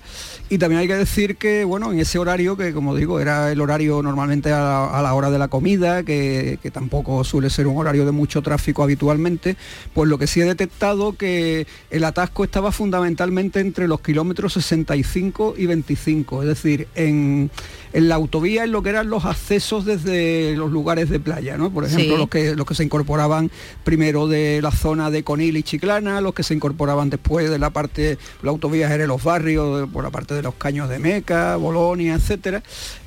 y 0.50 0.58
también 0.58 0.82
hay 0.82 0.88
que 0.88 0.96
decir 0.96 1.38
que, 1.38 1.64
bueno, 1.64 1.92
en 1.92 2.00
ese 2.00 2.20
horario, 2.20 2.58
que 2.58 2.74
como 2.74 2.96
digo, 2.96 3.20
era 3.20 3.52
el 3.52 3.62
horario 3.62 4.02
normalmente 4.04 4.52
a 4.52 4.60
la, 4.60 5.00
a 5.00 5.02
la 5.02 5.14
hora 5.14 5.32
de 5.32 5.40
la 5.40 5.48
comida, 5.48 6.04
que, 6.04 6.60
que 6.62 6.72
tampoco 6.72 6.91
tampoco 6.92 7.24
suele 7.24 7.50
ser 7.50 7.68
un 7.68 7.78
horario 7.78 8.06
de 8.06 8.12
mucho 8.12 8.42
tráfico 8.42 8.84
habitualmente, 8.84 9.56
pues 9.94 10.10
lo 10.10 10.18
que 10.18 10.28
sí 10.28 10.42
he 10.42 10.46
detectado 10.46 11.14
que 11.14 11.66
el 11.90 12.04
atasco 12.04 12.44
estaba 12.44 12.74
fundamentalmente 12.74 13.62
entre 13.62 13.88
los 13.88 14.02
kilómetros 14.02 14.52
65 14.54 15.54
y 15.58 15.68
25, 15.68 16.42
es 16.42 16.48
decir, 16.50 16.90
en, 16.96 17.50
en 17.94 18.10
la 18.10 18.16
autovía 18.16 18.66
en 18.66 18.74
lo 18.74 18.84
que 18.84 18.90
eran 18.90 19.10
los 19.10 19.24
accesos 19.24 19.86
desde 19.86 20.54
los 20.58 20.70
lugares 20.70 21.10
de 21.10 21.22
playa, 21.22 21.58
¿no? 21.58 21.72
Por 21.72 21.86
ejemplo, 21.86 22.02
Sí. 22.16 22.18
los 22.18 22.28
que 22.30 22.56
los 22.58 22.66
que 22.66 22.76
se 22.76 22.84
incorporaban 22.84 23.50
primero 23.86 24.28
de 24.28 24.60
la 24.62 24.72
zona 24.72 25.10
de 25.10 25.24
Conil 25.24 25.56
y 25.56 25.64
Chiclana, 25.64 26.20
los 26.20 26.34
que 26.34 26.44
se 26.44 26.54
incorporaban 26.56 27.10
después 27.10 27.50
de 27.50 27.58
la 27.58 27.70
parte, 27.70 28.18
la 28.44 28.50
autovía 28.52 28.94
era 28.94 29.08
los 29.08 29.24
barrios, 29.24 29.80
de- 29.80 29.88
por 29.88 30.04
la 30.04 30.10
parte 30.10 30.34
de 30.34 30.42
los 30.42 30.56
caños 30.56 30.90
de 30.90 31.00
Meca, 31.00 31.56
Bolonia, 31.56 32.16
etcétera. 32.16 32.62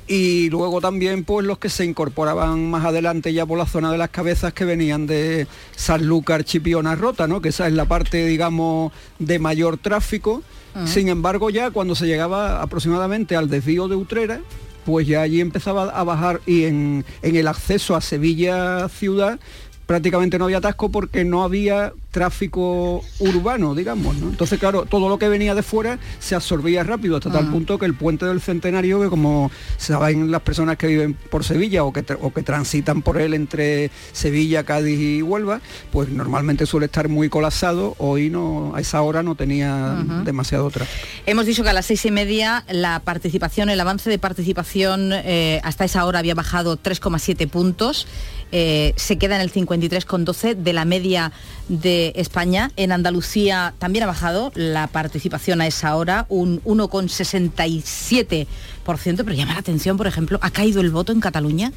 Y 0.07 0.49
luego 0.51 0.81
también 0.81 1.23
pues 1.23 1.45
los 1.45 1.57
que 1.57 1.69
se 1.69 1.83
incorporaban 1.83 2.69
más 2.69 2.85
adelante 2.85 3.33
ya 3.33 3.45
por 3.45 3.57
la 3.57 3.65
zona 3.65 3.91
de 3.91 3.97
las 3.97 4.09
cabezas 4.09 4.53
que 4.53 4.63
venían 4.63 5.07
de 5.07 5.47
Sanlúcar, 5.75 6.43
Chipiona, 6.43 6.95
Rota, 6.95 7.27
¿no? 7.27 7.41
Que 7.41 7.49
esa 7.49 7.67
es 7.67 7.73
la 7.73 7.85
parte, 7.85 8.25
digamos, 8.25 8.93
de 9.17 9.39
mayor 9.39 9.77
tráfico. 9.77 10.43
Ajá. 10.75 10.87
Sin 10.87 11.09
embargo, 11.09 11.49
ya 11.49 11.71
cuando 11.71 11.95
se 11.95 12.05
llegaba 12.05 12.61
aproximadamente 12.61 13.35
al 13.35 13.49
desvío 13.49 13.87
de 13.87 13.95
Utrera, 13.95 14.41
pues 14.85 15.07
ya 15.07 15.21
allí 15.21 15.41
empezaba 15.41 15.89
a 15.89 16.03
bajar 16.03 16.41
y 16.45 16.65
en, 16.65 17.03
en 17.23 17.35
el 17.35 17.47
acceso 17.47 17.95
a 17.95 18.01
Sevilla 18.01 18.87
ciudad 18.89 19.39
prácticamente 19.85 20.37
no 20.37 20.45
había 20.45 20.57
atasco 20.57 20.89
porque 20.89 21.23
no 21.23 21.43
había 21.43 21.93
tráfico 22.15 23.03
urbano, 23.19 23.75
digamos, 23.75 24.15
¿no? 24.15 24.29
Entonces, 24.29 24.57
claro, 24.57 24.85
todo 24.85 25.09
lo 25.09 25.19
que 25.19 25.27
venía 25.27 25.53
de 25.53 25.61
fuera 25.63 25.99
se 26.19 26.33
absorbía 26.33 26.81
rápido 26.83 27.17
hasta 27.17 27.29
tal 27.29 27.47
Ah. 27.47 27.51
punto 27.51 27.77
que 27.77 27.85
el 27.85 27.93
puente 27.93 28.25
del 28.25 28.39
Centenario, 28.39 29.01
que 29.01 29.09
como 29.09 29.51
saben 29.77 30.31
las 30.31 30.41
personas 30.41 30.77
que 30.77 30.87
viven 30.87 31.13
por 31.13 31.43
Sevilla 31.43 31.83
o 31.83 31.91
que, 31.91 32.05
o 32.21 32.31
que 32.33 32.41
transitan 32.41 33.01
por 33.01 33.19
él 33.19 33.33
entre 33.33 33.91
Sevilla, 34.13 34.63
Cádiz 34.63 34.97
y 34.99 35.21
Huelva, 35.21 35.59
pues 35.91 36.07
normalmente 36.09 36.65
suele 36.65 36.85
estar 36.85 37.09
muy 37.09 37.27
colapsado. 37.29 37.95
Hoy 37.97 38.29
no, 38.29 38.73
a 38.75 38.79
esa 38.81 39.01
hora 39.01 39.21
no 39.21 39.35
tenía 39.35 40.03
demasiado 40.23 40.69
tráfico. 40.71 41.05
Hemos 41.25 41.45
dicho 41.45 41.63
que 41.63 41.69
a 41.69 41.73
las 41.73 41.85
seis 41.85 42.05
y 42.05 42.11
media 42.11 42.63
la 42.69 43.01
participación, 43.01 43.69
el 43.69 43.79
avance 43.81 44.09
de 44.09 44.17
participación 44.19 45.11
eh, 45.13 45.59
hasta 45.63 45.83
esa 45.83 46.05
hora 46.05 46.19
había 46.19 46.33
bajado 46.33 46.77
3,7 46.77 47.49
puntos. 47.49 48.07
eh, 48.51 48.93
se 48.95 49.17
queda 49.17 49.35
en 49.35 49.41
el 49.41 49.51
53,12 49.51 50.55
de 50.55 50.71
la 50.71 50.85
media 50.85 51.31
de 51.67 52.13
España. 52.15 52.71
En 52.75 52.91
Andalucía 52.91 53.73
también 53.79 54.03
ha 54.03 54.07
bajado 54.07 54.51
la 54.55 54.87
participación 54.87 55.61
a 55.61 55.67
esa 55.67 55.95
hora, 55.95 56.25
un 56.29 56.61
1,67%, 56.63 58.47
pero 58.85 59.33
llama 59.33 59.53
la 59.53 59.59
atención, 59.59 59.97
por 59.97 60.07
ejemplo, 60.07 60.39
ha 60.41 60.51
caído 60.51 60.81
el 60.81 60.91
voto 60.91 61.11
en 61.11 61.19
Cataluña 61.19 61.71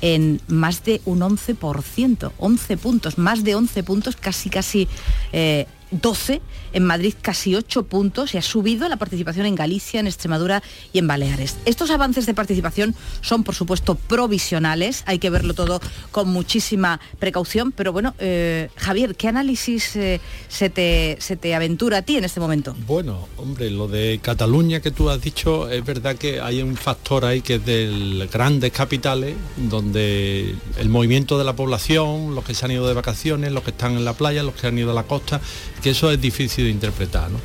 en 0.00 0.40
más 0.46 0.84
de 0.84 1.00
un 1.04 1.20
11%, 1.20 2.32
11 2.38 2.76
puntos, 2.76 3.18
más 3.18 3.42
de 3.44 3.54
11 3.54 3.82
puntos, 3.82 4.16
casi 4.16 4.48
casi 4.48 4.88
eh, 5.32 5.66
12, 5.90 6.40
en 6.72 6.84
Madrid 6.84 7.14
casi 7.20 7.54
8 7.54 7.84
puntos 7.84 8.34
y 8.34 8.38
ha 8.38 8.42
subido 8.42 8.88
la 8.88 8.96
participación 8.96 9.46
en 9.46 9.54
Galicia, 9.54 10.00
en 10.00 10.06
Extremadura 10.06 10.62
y 10.92 10.98
en 10.98 11.06
Baleares. 11.06 11.56
Estos 11.64 11.90
avances 11.90 12.26
de 12.26 12.34
participación 12.34 12.94
son, 13.20 13.44
por 13.44 13.54
supuesto, 13.54 13.94
provisionales, 13.94 15.02
hay 15.06 15.18
que 15.18 15.30
verlo 15.30 15.54
todo 15.54 15.80
con 16.10 16.28
muchísima 16.28 17.00
precaución, 17.18 17.72
pero 17.72 17.92
bueno, 17.92 18.14
eh, 18.18 18.70
Javier, 18.76 19.16
¿qué 19.16 19.28
análisis 19.28 19.96
eh, 19.96 20.20
se, 20.48 20.70
te, 20.70 21.16
se 21.20 21.36
te 21.36 21.54
aventura 21.54 21.98
a 21.98 22.02
ti 22.02 22.16
en 22.16 22.24
este 22.24 22.40
momento? 22.40 22.74
Bueno, 22.86 23.28
hombre, 23.36 23.70
lo 23.70 23.88
de 23.88 24.20
Cataluña 24.22 24.80
que 24.80 24.90
tú 24.90 25.10
has 25.10 25.20
dicho, 25.20 25.68
es 25.68 25.84
verdad 25.84 26.16
que 26.16 26.40
hay 26.40 26.62
un 26.62 26.76
factor 26.76 27.24
ahí 27.24 27.40
que 27.40 27.56
es 27.56 27.64
de 27.64 28.28
grandes 28.32 28.72
capitales, 28.72 29.36
donde 29.56 30.54
el 30.78 30.88
movimiento 30.88 31.38
de 31.38 31.44
la 31.44 31.56
población, 31.56 32.34
los 32.34 32.44
que 32.44 32.54
se 32.54 32.64
han 32.64 32.72
ido 32.72 32.86
de 32.86 32.94
vacaciones, 32.94 33.52
los 33.52 33.62
que 33.62 33.70
están 33.70 33.96
en 33.96 34.04
la 34.04 34.14
playa, 34.14 34.42
los 34.42 34.54
que 34.54 34.66
han 34.66 34.78
ido 34.78 34.90
a 34.90 34.94
la 34.94 35.04
costa, 35.04 35.40
que 35.82 35.90
eso 35.90 36.10
es 36.10 36.20
difícil 36.20 36.64
de 36.64 36.70
interpretar, 36.70 37.30
¿no? 37.30 37.38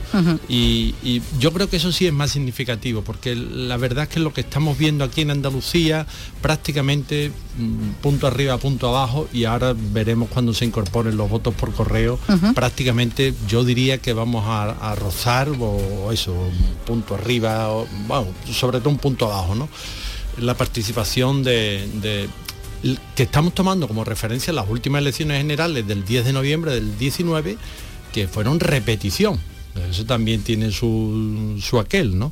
Y, 0.48 0.96
y 1.04 1.22
yo 1.40 1.52
creo 1.54 1.70
que 1.70 1.78
eso 1.78 1.92
sí 1.92 2.08
es 2.08 2.14
más 2.14 2.32
significativo, 2.32 3.02
porque 3.02 3.36
la 3.36 3.78
verdad 3.78 4.04
es 4.04 4.10
que 4.10 4.20
lo 4.20 4.34
que 4.34 4.42
estamos 4.42 4.78
viendo 4.78 5.04
aquí 5.04 5.22
en 5.22 5.32
Andalucía, 5.32 6.06
prácticamente 6.42 7.32
mm, 7.58 8.02
punto 8.02 8.28
arriba, 8.28 8.58
punto 8.58 8.90
abajo, 8.90 9.28
y 9.34 9.46
ahora 9.46 9.76
veremos 9.76 10.30
cuando 10.30 10.54
se 10.54 10.66
incorporen 10.66 11.18
los 11.18 11.30
votos 11.30 11.54
por 11.54 11.74
correo, 11.74 12.20
prácticamente 12.56 13.34
yo 13.48 13.64
diría 13.64 13.98
que 14.00 14.14
vamos 14.14 14.46
a, 14.46 14.72
a 14.72 14.96
rozar, 14.96 15.50
o, 15.60 16.12
eso, 16.12 16.34
un 16.34 16.76
punto 16.86 17.16
arriba, 17.16 17.70
o, 17.70 17.88
bueno, 18.08 18.28
sobre 18.52 18.80
todo 18.80 18.90
un 18.90 18.98
punto 18.98 19.32
abajo, 19.32 19.56
¿no? 19.56 19.70
La 20.38 20.56
participación 20.56 21.44
de, 21.44 22.28
que 23.16 23.24
estamos 23.24 23.54
tomando 23.54 23.88
como 23.88 24.04
referencia 24.04 24.52
las 24.52 24.68
últimas 24.70 25.02
elecciones 25.02 25.38
generales 25.38 25.88
del 25.88 26.04
10 26.04 26.26
de 26.26 26.34
noviembre 26.34 26.72
del 26.74 26.98
19, 26.98 27.58
que 28.14 28.30
fueron 28.30 28.62
repetición. 28.62 29.38
Eso 29.90 30.06
también 30.06 30.42
tiene 30.44 30.72
su, 30.72 31.60
su 31.60 31.80
aquel, 31.80 32.18
¿no? 32.18 32.32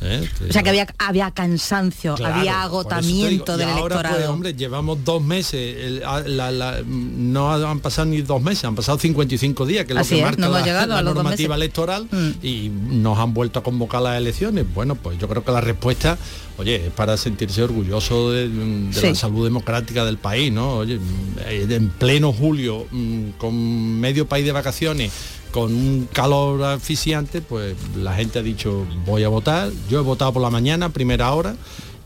¿Eh? 0.00 0.28
O 0.48 0.52
sea 0.52 0.62
que 0.62 0.70
había, 0.70 0.86
había 0.98 1.30
cansancio, 1.30 2.14
Claro, 2.14 2.36
había 2.36 2.62
agotamiento 2.62 3.56
digo, 3.56 3.58
del 3.58 3.68
ahora, 3.68 3.80
electorado. 3.96 4.16
pues, 4.16 4.28
hombre, 4.28 4.54
llevamos 4.54 5.04
dos 5.04 5.22
meses, 5.22 5.76
el- 5.76 6.02
a- 6.04 6.20
la- 6.20 6.50
la- 6.50 6.80
no 6.86 7.52
han 7.52 7.80
pasado 7.80 8.06
ni 8.06 8.22
dos 8.22 8.40
meses, 8.42 8.64
han 8.64 8.74
pasado 8.76 8.98
55 8.98 9.66
días, 9.66 9.84
que 9.84 9.92
es 9.92 9.98
lo 9.98 10.04
que 10.06 10.18
es, 10.18 10.24
marca 10.24 10.40
no 10.46 10.52
la, 10.52 10.62
llegado 10.64 11.02
normativa 11.02 11.54
electoral 11.54 12.08
Mm. 12.10 12.30
y 12.46 12.70
nos 12.70 13.18
han 13.18 13.34
vuelto 13.34 13.58
a 13.58 13.62
convocar 13.62 14.00
las 14.00 14.16
elecciones. 14.16 14.64
Bueno, 14.72 14.94
pues 14.94 15.18
yo 15.18 15.28
creo 15.28 15.44
que 15.44 15.52
la 15.52 15.60
respuesta, 15.60 16.16
oye, 16.56 16.86
es 16.86 16.92
para 16.92 17.18
sentirse 17.18 17.62
orgulloso 17.62 18.30
de, 18.30 18.48
de 18.48 18.92
Sí. 18.94 19.06
la 19.08 19.14
salud 19.14 19.44
democrática 19.44 20.06
del 20.06 20.16
país, 20.16 20.50
¿no? 20.50 20.76
Oye, 20.78 20.98
en 21.46 21.90
pleno 21.90 22.32
julio, 22.32 22.86
mm, 22.90 23.30
con 23.38 24.00
medio 24.00 24.26
país 24.26 24.46
de 24.46 24.52
vacaciones, 24.52 25.12
con 25.52 25.72
un 25.74 26.08
calor 26.12 26.62
asfixiante, 26.64 27.40
pues 27.42 27.74
la 27.96 28.14
gente 28.14 28.38
ha 28.38 28.42
dicho 28.42 28.86
voy 29.04 29.24
a 29.24 29.28
votar. 29.28 29.70
Yo 29.88 29.98
he 30.00 30.02
votado 30.02 30.32
por 30.32 30.42
la 30.42 30.50
mañana, 30.50 30.88
primera 30.90 31.32
hora, 31.32 31.56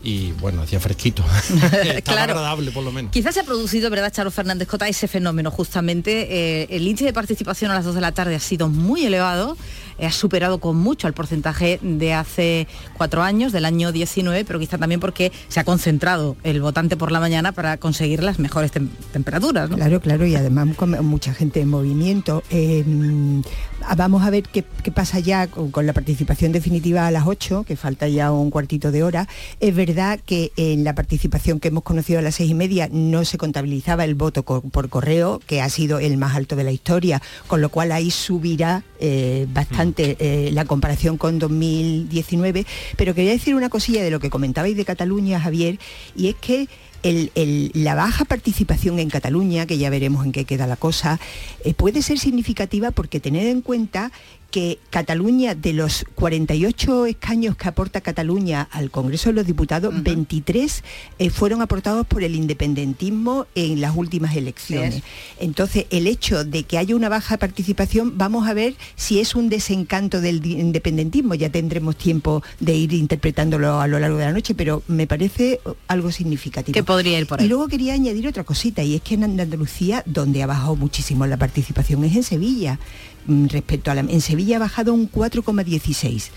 y 0.03 0.31
bueno, 0.33 0.61
hacía 0.61 0.79
fresquito. 0.79 1.23
Estaba 1.53 2.01
Claro. 2.01 2.33
agradable 2.33 2.71
por 2.71 2.83
lo 2.83 2.91
menos. 2.91 3.11
Quizás 3.11 3.33
se 3.33 3.39
ha 3.39 3.43
producido, 3.43 3.89
¿verdad, 3.89 4.11
Charo 4.13 4.29
Fernández 4.31 4.67
Cota, 4.67 4.87
ese 4.87 5.07
fenómeno 5.07 5.49
justamente? 5.51 6.27
eh, 6.29 6.67
el 6.69 6.83
índice 6.87 7.05
de 7.05 7.13
participación 7.13 7.71
a 7.71 7.75
las 7.75 7.85
2 7.85 7.95
de 7.95 8.01
la 8.01 8.11
tarde 8.11 8.35
ha 8.35 8.39
sido 8.39 8.69
muy 8.69 9.05
elevado, 9.05 9.57
ha 10.01 10.11
superado 10.11 10.59
con 10.59 10.77
mucho 10.77 11.07
el 11.07 11.13
porcentaje 11.13 11.79
de 11.81 12.13
hace 12.13 12.67
cuatro 12.97 13.21
años, 13.23 13.51
del 13.51 13.65
año 13.65 13.91
19, 13.91 14.45
pero 14.45 14.59
quizá 14.59 14.77
también 14.77 14.99
porque 14.99 15.31
se 15.47 15.59
ha 15.59 15.63
concentrado 15.63 16.35
el 16.43 16.61
votante 16.61 16.97
por 16.97 17.11
la 17.11 17.19
mañana 17.19 17.51
para 17.51 17.77
conseguir 17.77 18.23
las 18.23 18.39
mejores 18.39 18.73
tem- 18.73 18.89
temperaturas. 19.13 19.69
Claro, 19.69 19.99
claro, 20.01 20.25
y 20.25 20.35
además 20.35 20.75
con 20.75 20.91
mucha 21.05 21.33
gente 21.33 21.61
en 21.61 21.69
movimiento. 21.69 22.43
Eh, 22.49 22.83
mm, 22.85 23.41
vamos 23.97 24.23
a 24.23 24.29
ver 24.29 24.43
qué, 24.43 24.63
pasa 24.91 25.19
ya 25.19 25.47
con, 25.47 25.85
la 25.85 25.93
participación 25.93 26.51
definitiva 26.51 27.07
a 27.07 27.11
las 27.11 27.27
8, 27.27 27.63
que 27.67 27.75
falta 27.75 28.07
ya 28.07 28.31
un 28.31 28.49
cuartito 28.49 28.91
de 28.91 29.03
hora. 29.03 29.27
Es 29.59 29.75
verdad 29.75 30.19
que 30.25 30.51
en 30.57 30.83
la 30.83 30.95
participación 30.95 31.59
que 31.59 31.69
hemos 31.69 31.83
conocido 31.83 32.19
a 32.19 32.21
las 32.21 32.35
seis 32.35 32.49
y 32.49 32.53
media 32.53 32.89
no 32.91 33.23
se 33.25 33.37
contabilizaba 33.37 34.03
el 34.03 34.15
voto 34.15 34.43
por 34.43 34.89
correo, 34.89 35.39
que 35.45 35.61
ha 35.61 35.69
sido 35.69 35.99
el 35.99 36.17
más 36.17 36.35
alto 36.35 36.55
de 36.55 36.63
la 36.63 36.71
historia, 36.71 37.21
con 37.47 37.61
lo 37.61 37.69
cual 37.69 37.91
ahí 37.91 38.11
subirá 38.11 38.83
eh, 38.99 39.47
bastante 39.53 39.84
eh, 39.97 40.49
la 40.51 40.65
comparación 40.65 41.17
con 41.17 41.39
2019. 41.39 42.65
Pero 42.97 43.13
quería 43.13 43.31
decir 43.31 43.55
una 43.55 43.69
cosilla 43.69 44.03
de 44.03 44.11
lo 44.11 44.19
que 44.19 44.29
comentabais 44.29 44.75
de 44.75 44.85
Cataluña, 44.85 45.39
Javier, 45.39 45.79
y 46.15 46.27
es 46.27 46.35
que 46.35 46.67
la 47.03 47.93
baja 47.93 48.25
participación 48.25 48.97
en 48.97 49.09
Cataluña, 49.09 49.67
que 49.67 49.77
ya 49.77 49.91
veremos 49.91 50.25
en 50.25 50.31
qué 50.31 50.45
queda 50.45 50.65
la 50.65 50.75
cosa, 50.75 51.19
eh, 51.63 51.75
puede 51.75 52.01
ser 52.01 52.17
significativa 52.17 52.89
porque 52.89 53.19
tened 53.19 53.47
en 53.47 53.61
cuenta 53.61 54.11
que 54.51 54.79
Cataluña, 54.89 55.55
de 55.55 55.73
los 55.73 56.05
48 56.15 57.05
escaños 57.07 57.55
que 57.55 57.67
aporta 57.67 58.01
Cataluña 58.01 58.67
al 58.71 58.91
Congreso 58.91 59.29
de 59.29 59.33
los 59.33 59.45
Diputados, 59.45 59.93
23 60.03 60.83
eh, 61.19 61.29
fueron 61.29 61.61
aportados 61.61 62.07
por 62.07 62.23
el 62.23 62.35
independentismo 62.35 63.47
en 63.55 63.81
las 63.81 63.95
últimas 63.95 64.35
elecciones. 64.35 65.03
Entonces, 65.39 65.85
el 65.89 66.07
hecho 66.07 66.43
de 66.43 66.63
que 66.63 66.77
haya 66.77 66.95
una 66.95 67.09
baja 67.09 67.37
participación, 67.37 68.17
vamos 68.17 68.47
a 68.47 68.53
ver 68.53 68.75
si 68.95 69.19
es 69.19 69.35
un 69.35 69.49
desencanto 69.49 70.21
del 70.21 70.45
independentismo. 70.45 71.35
Ya 71.35 71.49
tendremos 71.49 71.95
tiempo 71.97 72.43
de 72.59 72.75
ir 72.75 72.93
interpretándolo 72.93 73.79
a 73.79 73.87
lo 73.87 73.99
largo 73.99 74.17
de 74.17 74.25
la 74.25 74.31
noche, 74.31 74.55
pero 74.55 74.83
me 74.87 75.07
parece 75.07 75.59
uh, 75.65 75.71
algo 75.87 76.11
significativo. 76.11 76.73
Que 76.73 76.83
podría 76.83 77.19
ir 77.19 77.27
por 77.27 77.39
ahí. 77.39 77.45
Y 77.45 77.49
luego 77.49 77.67
quería 77.67 77.93
añadir 77.93 78.27
otra 78.27 78.43
cosita, 78.43 78.83
y 78.83 78.95
es 78.95 79.01
que 79.01 79.15
en 79.15 79.23
Andalucía, 79.23 80.03
donde 80.05 80.43
ha 80.43 80.47
bajado 80.47 80.75
muchísimo 80.75 81.25
la 81.25 81.37
participación, 81.37 82.03
es 82.03 82.15
en 82.15 82.23
Sevilla. 82.23 82.79
Mm, 83.27 83.47
Respecto 83.47 83.91
a 83.91 83.95
la, 83.95 84.01
en 84.01 84.21
Sevilla 84.21 84.57
ha 84.57 84.59
bajado 84.59 84.93
un 84.93 85.11
4,16 85.11 86.29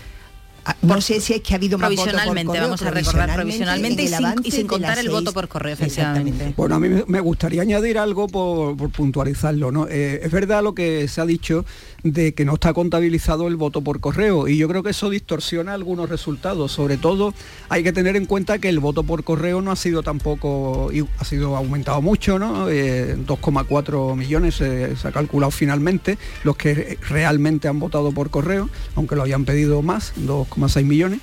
Ah, 0.69 0.75
No 0.83 1.01
sé 1.01 1.19
si 1.19 1.33
es 1.33 1.41
que 1.41 1.53
ha 1.53 1.57
habido 1.57 1.77
más 1.79 1.89
votos 1.89 2.03
por 2.05 2.11
Provisionalmente, 2.13 2.45
correo, 2.47 2.63
vamos 2.63 2.81
a 2.83 2.91
recordar 2.91 3.33
provisionalmente 3.35 4.03
y 4.03 4.07
sin, 4.07 4.63
y 4.63 4.63
contar 4.65 4.99
el 4.99 5.09
voto 5.09 5.33
por 5.33 5.47
correo, 5.47 5.73
efectivamente. 5.73 6.53
Bueno, 6.55 6.75
a 6.75 6.79
mí 6.79 6.89
me- 7.07 7.19
gustaría 7.19 7.61
añadir 7.63 7.97
algo 7.97 8.27
por, 8.27 8.77
por 8.77 8.89
puntualizarlo. 8.91 9.71
¿no? 9.71 9.87
Eh, 9.87 10.21
es 10.23 10.31
verdad 10.31 10.61
lo 10.63 10.73
que 10.75 11.07
se 11.07 11.21
ha 11.21 11.25
dicho 11.25 11.65
de 12.03 12.33
que 12.33 12.45
no 12.45 12.53
está 12.53 12.73
contabilizado 12.73 13.47
el 13.47 13.55
voto 13.55 13.81
por 13.81 13.99
correo 13.99 14.47
y 14.47 14.57
yo 14.57 14.67
creo 14.67 14.83
que 14.83 14.91
eso 14.91 15.09
distorsiona 15.09 15.73
algunos 15.73 16.07
resultados. 16.09 16.71
Sobre 16.71 16.97
todo 16.97 17.33
hay 17.69 17.83
que 17.83 17.91
tener 17.91 18.15
en 18.15 18.25
cuenta 18.25 18.59
que 18.59 18.69
el 18.69 18.79
voto 18.79 19.03
por 19.03 19.23
correo 19.23 19.61
no 19.61 19.71
ha 19.71 19.75
sido 19.75 20.03
tampoco, 20.03 20.91
ha 21.17 21.25
sido 21.25 21.55
aumentado 21.57 22.01
mucho, 22.01 22.37
¿no? 22.39 22.69
Eh, 22.69 23.15
2,4 23.25 24.15
millones 24.15 24.61
eh, 24.61 24.95
se 24.99 25.07
ha 25.07 25.11
calculado 25.11 25.51
finalmente 25.51 26.17
los 26.43 26.55
que 26.57 26.97
realmente 27.09 27.67
han 27.67 27.79
votado 27.79 28.11
por 28.11 28.29
correo, 28.29 28.69
aunque 28.95 29.15
lo 29.15 29.23
hayan 29.23 29.45
pedido 29.45 29.81
más, 29.81 30.13
2,6 30.59 30.85
millones. 30.85 31.19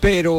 Pero 0.00 0.32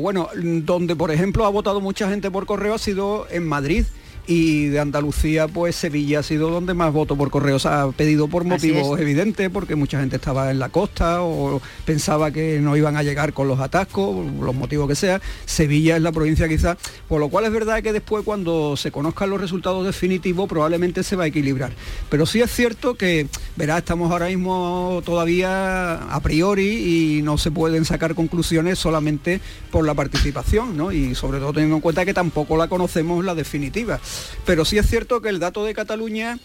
bueno, 0.00 0.28
donde 0.34 0.94
por 0.94 1.10
ejemplo 1.10 1.46
ha 1.46 1.50
votado 1.50 1.80
mucha 1.80 2.08
gente 2.08 2.30
por 2.30 2.46
correo 2.46 2.74
ha 2.74 2.78
sido 2.78 3.26
en 3.30 3.46
Madrid 3.46 3.84
y 4.26 4.66
de 4.66 4.80
Andalucía 4.80 5.46
pues 5.46 5.76
Sevilla 5.76 6.20
ha 6.20 6.22
sido 6.22 6.50
donde 6.50 6.74
más 6.74 6.92
voto 6.92 7.16
por 7.16 7.30
correo 7.30 7.58
se 7.58 7.68
ha 7.68 7.88
pedido 7.88 8.28
por 8.28 8.44
motivos 8.44 8.96
es. 8.98 9.02
evidentes 9.02 9.50
porque 9.50 9.76
mucha 9.76 10.00
gente 10.00 10.16
estaba 10.16 10.50
en 10.50 10.58
la 10.58 10.68
costa 10.68 11.22
o 11.22 11.60
pensaba 11.84 12.30
que 12.30 12.58
no 12.60 12.76
iban 12.76 12.96
a 12.96 13.02
llegar 13.02 13.32
con 13.32 13.46
los 13.46 13.60
atascos 13.60 14.26
los 14.40 14.54
motivos 14.54 14.88
que 14.88 14.96
sea 14.96 15.20
Sevilla 15.44 15.96
es 15.96 16.02
la 16.02 16.12
provincia 16.12 16.48
quizás 16.48 16.76
por 17.08 17.20
lo 17.20 17.28
cual 17.28 17.44
es 17.44 17.52
verdad 17.52 17.82
que 17.82 17.92
después 17.92 18.24
cuando 18.24 18.76
se 18.76 18.90
conozcan 18.90 19.30
los 19.30 19.40
resultados 19.40 19.86
definitivos 19.86 20.48
probablemente 20.48 21.02
se 21.02 21.14
va 21.14 21.24
a 21.24 21.26
equilibrar 21.28 21.72
pero 22.10 22.26
sí 22.26 22.40
es 22.40 22.50
cierto 22.50 22.94
que 22.94 23.28
verá 23.54 23.78
estamos 23.78 24.10
ahora 24.10 24.26
mismo 24.26 25.02
todavía 25.04 25.94
a 25.94 26.20
priori 26.20 27.18
y 27.18 27.22
no 27.22 27.38
se 27.38 27.50
pueden 27.52 27.84
sacar 27.84 28.14
conclusiones 28.14 28.78
solamente 28.78 29.40
por 29.70 29.86
la 29.86 29.94
participación 29.94 30.76
¿no? 30.76 30.90
y 30.90 31.14
sobre 31.14 31.38
todo 31.38 31.52
teniendo 31.52 31.76
en 31.76 31.82
cuenta 31.82 32.04
que 32.04 32.14
tampoco 32.14 32.56
la 32.56 32.68
conocemos 32.68 33.24
la 33.24 33.34
definitiva 33.34 34.00
pero 34.44 34.64
sí 34.64 34.78
es 34.78 34.86
cierto 34.88 35.20
que 35.20 35.28
el 35.28 35.38
dato 35.38 35.64
de 35.64 35.74
Cataluña 35.74 36.38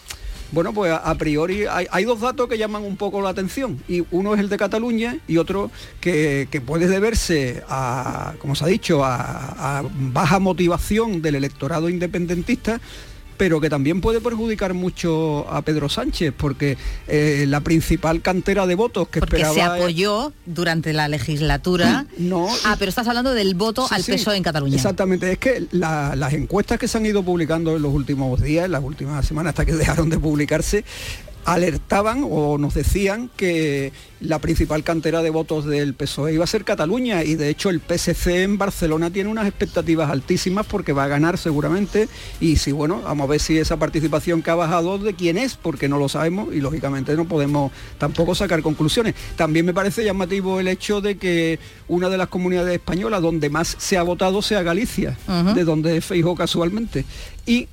bueno, 0.51 0.74
pues 0.74 0.91
a, 0.91 1.15
priori 1.15 1.65
hay, 1.65 1.88
hay 1.91 2.03
dos 2.03 2.19
datos 2.19 2.49
que 2.49 2.57
llaman 2.57 2.84
un 2.84 2.97
poco 2.97 3.22
la 3.22 3.30
atención. 3.30 3.82
Y 3.88 4.03
uno 4.11 4.34
es 4.34 4.41
el 4.41 4.49
de 4.49 4.57
Cataluña 4.57 5.17
y 5.26 5.38
otro 5.38 5.72
que, 6.01 6.61
puede 6.65 6.88
deberse 6.88 7.63
a, 7.69 8.34
como 8.39 8.55
se 8.55 8.65
ha 8.65 8.67
dicho, 8.67 9.01
a 9.05 9.84
baja 10.11 10.39
motivación 10.39 11.22
del 11.22 11.36
electorado 11.36 11.88
independentista 11.88 12.82
pero 13.41 13.59
que 13.59 13.71
también 13.71 14.01
puede 14.01 14.21
perjudicar 14.21 14.75
mucho 14.75 15.49
a 15.49 15.63
Pedro 15.63 15.89
Sánchez, 15.89 16.31
porque 16.37 16.77
eh, 17.07 17.45
la 17.47 17.61
principal 17.61 18.21
cantera 18.21 18.67
de 18.67 18.75
votos 18.75 19.07
que 19.07 19.19
Porque 19.19 19.37
esperaba... 19.37 19.55
se 19.55 19.61
apoyó 19.63 20.31
durante 20.45 20.93
la 20.93 21.07
legislatura. 21.07 22.05
No. 22.19 22.47
Ah, 22.65 22.75
pero 22.77 22.89
estás 22.89 23.07
hablando 23.07 23.33
del 23.33 23.55
voto 23.55 23.87
Sí, 23.87 23.95
al 23.95 24.03
sí, 24.03 24.11
PSOE 24.11 24.35
E 24.35 24.37
en 24.37 24.43
Cataluña. 24.43 24.75
Exactamente, 24.75 25.31
es 25.31 25.39
que 25.39 25.65
la- 25.71 26.15
las 26.15 26.33
encuestas 26.33 26.77
que 26.77 26.87
se 26.87 26.99
han 26.99 27.05
ido 27.07 27.23
publicando 27.23 27.75
en 27.77 27.81
los 27.81 27.91
últimos 27.91 28.39
días, 28.43 28.65
en 28.65 28.73
las 28.73 28.83
últimas 28.83 29.25
semanas 29.25 29.51
hasta 29.51 29.65
que 29.65 29.73
dejaron 29.73 30.07
de 30.11 30.19
publicarse, 30.19 30.83
alertaban 31.45 32.25
o 32.29 32.57
nos 32.57 32.73
decían 32.73 33.29
que 33.35 33.91
la 34.19 34.39
principal 34.39 34.83
cantera 34.83 35.23
de 35.23 35.31
votos 35.31 35.65
del 35.65 35.93
PSOE 35.93 36.33
iba 36.33 36.43
a 36.43 36.47
ser 36.47 36.63
Cataluña 36.63 37.23
y 37.23 37.35
de 37.35 37.49
hecho 37.49 37.69
el 37.69 37.81
PSC 37.81 38.43
en 38.43 38.57
Barcelona 38.57 39.09
tiene 39.09 39.29
unas 39.29 39.47
expectativas 39.47 40.09
altísimas 40.11 40.65
porque 40.67 40.93
va 40.93 41.05
a 41.05 41.07
ganar 41.07 41.37
seguramente 41.37 42.07
y 42.39 42.57
si 42.57 42.71
bueno, 42.71 43.01
vamos 43.03 43.25
a 43.25 43.31
ver 43.31 43.39
si 43.39 43.57
esa 43.57 43.77
participación 43.77 44.43
que 44.43 44.51
ha 44.51 44.55
bajado 44.55 44.97
de 44.99 45.13
quién 45.13 45.37
es, 45.37 45.55
porque 45.55 45.89
no 45.89 45.97
lo 45.97 46.09
sabemos 46.09 46.53
y 46.53 46.61
lógicamente 46.61 47.15
no 47.15 47.25
podemos 47.25 47.71
tampoco 47.97 48.35
sacar 48.35 48.61
conclusiones. 48.61 49.15
También 49.35 49.65
me 49.65 49.73
parece 49.73 50.03
llamativo 50.03 50.59
el 50.59 50.67
hecho 50.67 51.01
de 51.01 51.17
que 51.17 51.59
una 51.87 52.09
de 52.09 52.17
las 52.17 52.27
comunidades 52.27 52.73
españolas 52.73 53.21
donde 53.21 53.49
más 53.49 53.75
se 53.79 53.97
ha 53.97 54.03
votado 54.03 54.41
sea 54.41 54.61
Galicia, 54.63 55.17
de 55.55 55.63
donde 55.63 56.01
Feijó 56.01 56.35
casualmente. 56.35 57.05
Y 57.45 57.67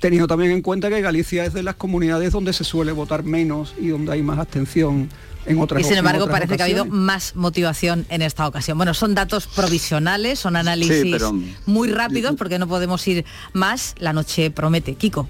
teniendo 0.00 0.26
también 0.26 0.50
en 0.52 0.62
cuenta 0.62 0.88
que 0.88 1.00
Galicia 1.00 1.44
es 1.44 1.52
de 1.54 1.62
las 1.62 1.76
comunidades 1.76 2.32
donde 2.32 2.52
se 2.52 2.64
suele 2.64 2.92
votar 2.92 3.22
menos 3.24 3.74
y 3.80 3.88
donde 3.88 4.12
hay 4.12 4.22
más 4.22 4.38
abstención 4.38 5.08
en 5.46 5.60
otras 5.60 5.80
Y 5.80 5.84
sin 5.84 5.96
embargo 5.98 6.24
otras 6.24 6.38
parece 6.40 6.56
que 6.56 6.62
ha 6.62 6.66
habido 6.66 6.84
más 6.86 7.36
motivación 7.36 8.04
en 8.08 8.22
esta 8.22 8.46
ocasión. 8.48 8.76
Bueno, 8.78 8.94
son 8.94 9.14
datos 9.14 9.46
provisionales, 9.46 10.38
son 10.38 10.56
análisis 10.56 11.02
Sí, 11.02 11.10
pero- 11.12 11.32
muy 11.66 11.90
rápidos 11.90 12.34
porque 12.36 12.58
no 12.58 12.66
podemos 12.66 13.06
ir 13.08 13.24
más. 13.52 13.94
La 13.98 14.12
noche 14.12 14.50
promete. 14.50 14.94
Kiko. 14.94 15.28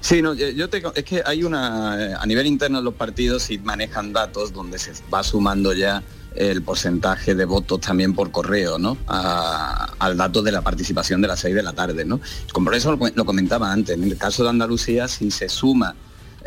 Sí, 0.00 0.20
no, 0.20 0.34
yo 0.34 0.68
te, 0.68 0.82
es 0.94 1.04
que 1.04 1.22
hay 1.24 1.42
una, 1.42 2.20
a 2.20 2.26
nivel 2.26 2.46
interno 2.46 2.78
de 2.78 2.84
los 2.84 2.94
partidos 2.94 3.50
y 3.50 3.58
manejan 3.58 4.12
datos 4.12 4.52
donde 4.52 4.78
se 4.78 4.92
va 5.12 5.22
sumando 5.22 5.72
ya 5.72 6.02
el 6.34 6.62
porcentaje 6.62 7.34
de 7.34 7.44
votos 7.44 7.80
también 7.80 8.14
por 8.14 8.30
correo, 8.30 8.78
¿no? 8.78 8.96
Al 9.06 10.16
dato 10.16 10.42
de 10.42 10.52
la 10.52 10.62
participación 10.62 11.20
de 11.20 11.28
las 11.28 11.40
6 11.40 11.54
de 11.54 11.62
la 11.62 11.72
tarde, 11.72 12.04
¿no? 12.04 12.20
Como 12.52 12.66
por 12.66 12.74
eso 12.74 12.96
lo, 12.96 13.08
lo 13.14 13.24
comentaba 13.24 13.72
antes, 13.72 13.96
en 13.96 14.04
el 14.04 14.16
caso 14.16 14.42
de 14.44 14.50
Andalucía, 14.50 15.08
si 15.08 15.30
se 15.30 15.48
suma 15.48 15.94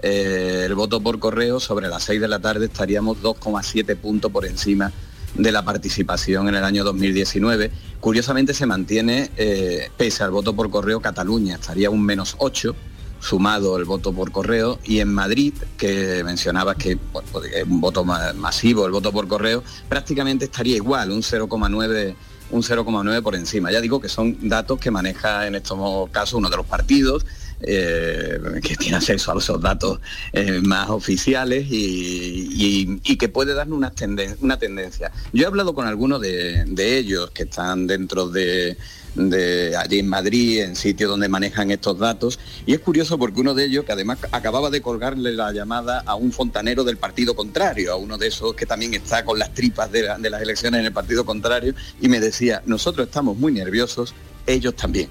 eh, 0.01 0.63
el 0.65 0.75
voto 0.75 0.99
por 0.99 1.17
correo, 1.17 1.61
sobre 1.61 1.87
las 1.87 2.03
6 2.03 2.19
de 2.19 2.27
la 2.27 2.39
tarde 2.39 2.65
estaríamos 2.65 3.21
2,7 3.21 3.95
puntos 3.95 4.31
por 4.31 4.45
encima 4.45 4.91
de 5.35 5.51
la 5.51 5.63
participación 5.63 6.49
en 6.49 6.55
el 6.55 6.63
año 6.63 6.83
2019. 6.83 7.71
Curiosamente 8.01 8.53
se 8.53 8.65
mantiene, 8.65 9.31
eh, 9.37 9.89
pese 9.95 10.23
al 10.23 10.31
voto 10.31 10.53
por 10.53 10.69
correo, 10.69 10.99
Cataluña 10.99 11.55
estaría 11.55 11.89
un 11.89 12.03
menos 12.03 12.35
8 12.39 12.75
sumado 13.23 13.77
el 13.77 13.85
voto 13.85 14.11
por 14.13 14.31
correo 14.31 14.79
y 14.83 14.99
en 14.99 15.13
Madrid, 15.13 15.53
que 15.77 16.21
mencionabas 16.25 16.75
que 16.75 16.97
pues, 16.97 17.25
es 17.55 17.63
un 17.63 17.79
voto 17.79 18.03
ma- 18.03 18.33
masivo, 18.33 18.85
el 18.85 18.91
voto 18.91 19.11
por 19.11 19.27
correo, 19.27 19.63
prácticamente 19.87 20.45
estaría 20.45 20.75
igual, 20.75 21.11
un 21.11 21.21
0,9 21.21 22.15
un 22.51 22.61
0,9 22.61 23.23
por 23.23 23.33
encima. 23.35 23.71
Ya 23.71 23.81
digo 23.81 23.99
que 23.99 24.09
son 24.09 24.37
datos 24.47 24.77
que 24.79 24.91
maneja 24.91 25.47
en 25.47 25.55
estos 25.55 26.09
casos 26.11 26.33
uno 26.35 26.49
de 26.51 26.57
los 26.57 26.65
partidos 26.67 27.25
eh, 27.61 28.37
que 28.61 28.75
tiene 28.75 28.97
acceso 28.97 29.31
a 29.31 29.37
esos 29.39 29.59
datos 29.61 29.99
eh, 30.33 30.59
más 30.61 30.89
oficiales 30.89 31.65
y, 31.71 32.49
y- 32.51 33.01
y 33.03 33.17
que 33.17 33.29
puede 33.29 33.53
darnos 33.55 33.77
una, 33.77 33.91
tenden- 33.95 34.35
una 34.41 34.57
tendencia. 34.59 35.11
Yo 35.31 35.43
he 35.43 35.47
hablado 35.47 35.73
con 35.73 35.87
algunos 35.87 36.21
de, 36.21 36.65
de 36.67 36.97
ellos 36.97 37.31
que 37.31 37.43
están 37.43 37.87
dentro 37.87 38.27
de, 38.27 38.77
de 39.15 39.75
allí 39.75 39.99
en 39.99 40.07
Madrid, 40.07 40.61
en 40.61 40.75
sitios 40.75 41.09
donde 41.09 41.29
manejan 41.29 41.71
estos 41.71 41.97
datos, 41.99 42.39
y 42.65 42.73
es 42.73 42.79
curioso 42.79 43.17
porque 43.17 43.41
uno 43.41 43.53
de 43.53 43.65
ellos, 43.65 43.85
que 43.85 43.91
además 43.91 44.19
acababa 44.31 44.69
de 44.69 44.81
colgarle 44.81 45.31
la 45.33 45.51
llamada 45.51 46.03
a 46.05 46.15
un 46.15 46.31
fontanero 46.31 46.83
del 46.83 46.97
partido 46.97 47.35
contrario, 47.35 47.93
a 47.93 47.95
uno 47.95 48.17
de 48.17 48.27
esos 48.27 48.53
que 48.55 48.65
también 48.65 48.93
está 48.93 49.23
con 49.25 49.37
las 49.37 49.53
tripas 49.53 49.91
de, 49.91 50.09
de 50.19 50.29
las 50.29 50.41
elecciones 50.41 50.79
en 50.79 50.85
el 50.85 50.93
partido 50.93 51.25
contrario, 51.25 51.73
y 52.01 52.09
me 52.09 52.19
decía, 52.19 52.61
nosotros 52.65 53.07
estamos 53.07 53.37
muy 53.37 53.51
nerviosos, 53.51 54.13
ellos 54.45 54.75
también. 54.75 55.09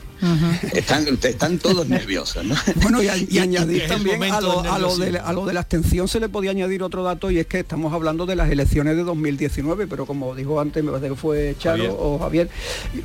Están, 0.72 1.06
están 1.22 1.58
todos 1.58 1.88
nerviosos, 1.88 2.44
¿no? 2.44 2.54
Bueno, 2.82 3.02
y, 3.02 3.08
a- 3.08 3.16
y 3.16 3.26
Y- 3.30 3.38
añadir 3.38 3.86
también 3.88 4.22
a 4.24 4.40
lo, 4.40 4.60
a 4.60 4.78
lo 4.78 4.96
de, 4.96 5.18
a 5.18 5.32
lo 5.32 5.46
de 5.46 5.52
la 5.52 5.60
abstención 5.60 6.06
se 6.08 6.20
le 6.20 6.28
podía 6.28 6.50
añadir 6.52 6.82
otro 6.82 7.02
dato 7.02 7.30
y 7.30 7.38
es 7.38 7.46
que 7.46 7.60
estamos 7.60 7.92
hablando 7.92 8.26
de 8.26 8.36
las 8.36 8.50
elecciones 8.50 8.96
de 8.96 9.02
2019, 9.02 9.86
pero 9.86 10.06
como 10.06 10.34
dijo 10.34 10.60
antes, 10.60 10.82
me 10.84 10.90
parece 10.92 11.10
que 11.10 11.16
fue 11.16 11.54
Charo 11.58 11.76
Javier. 11.84 11.96
o 11.98 12.18
Javier, 12.18 12.50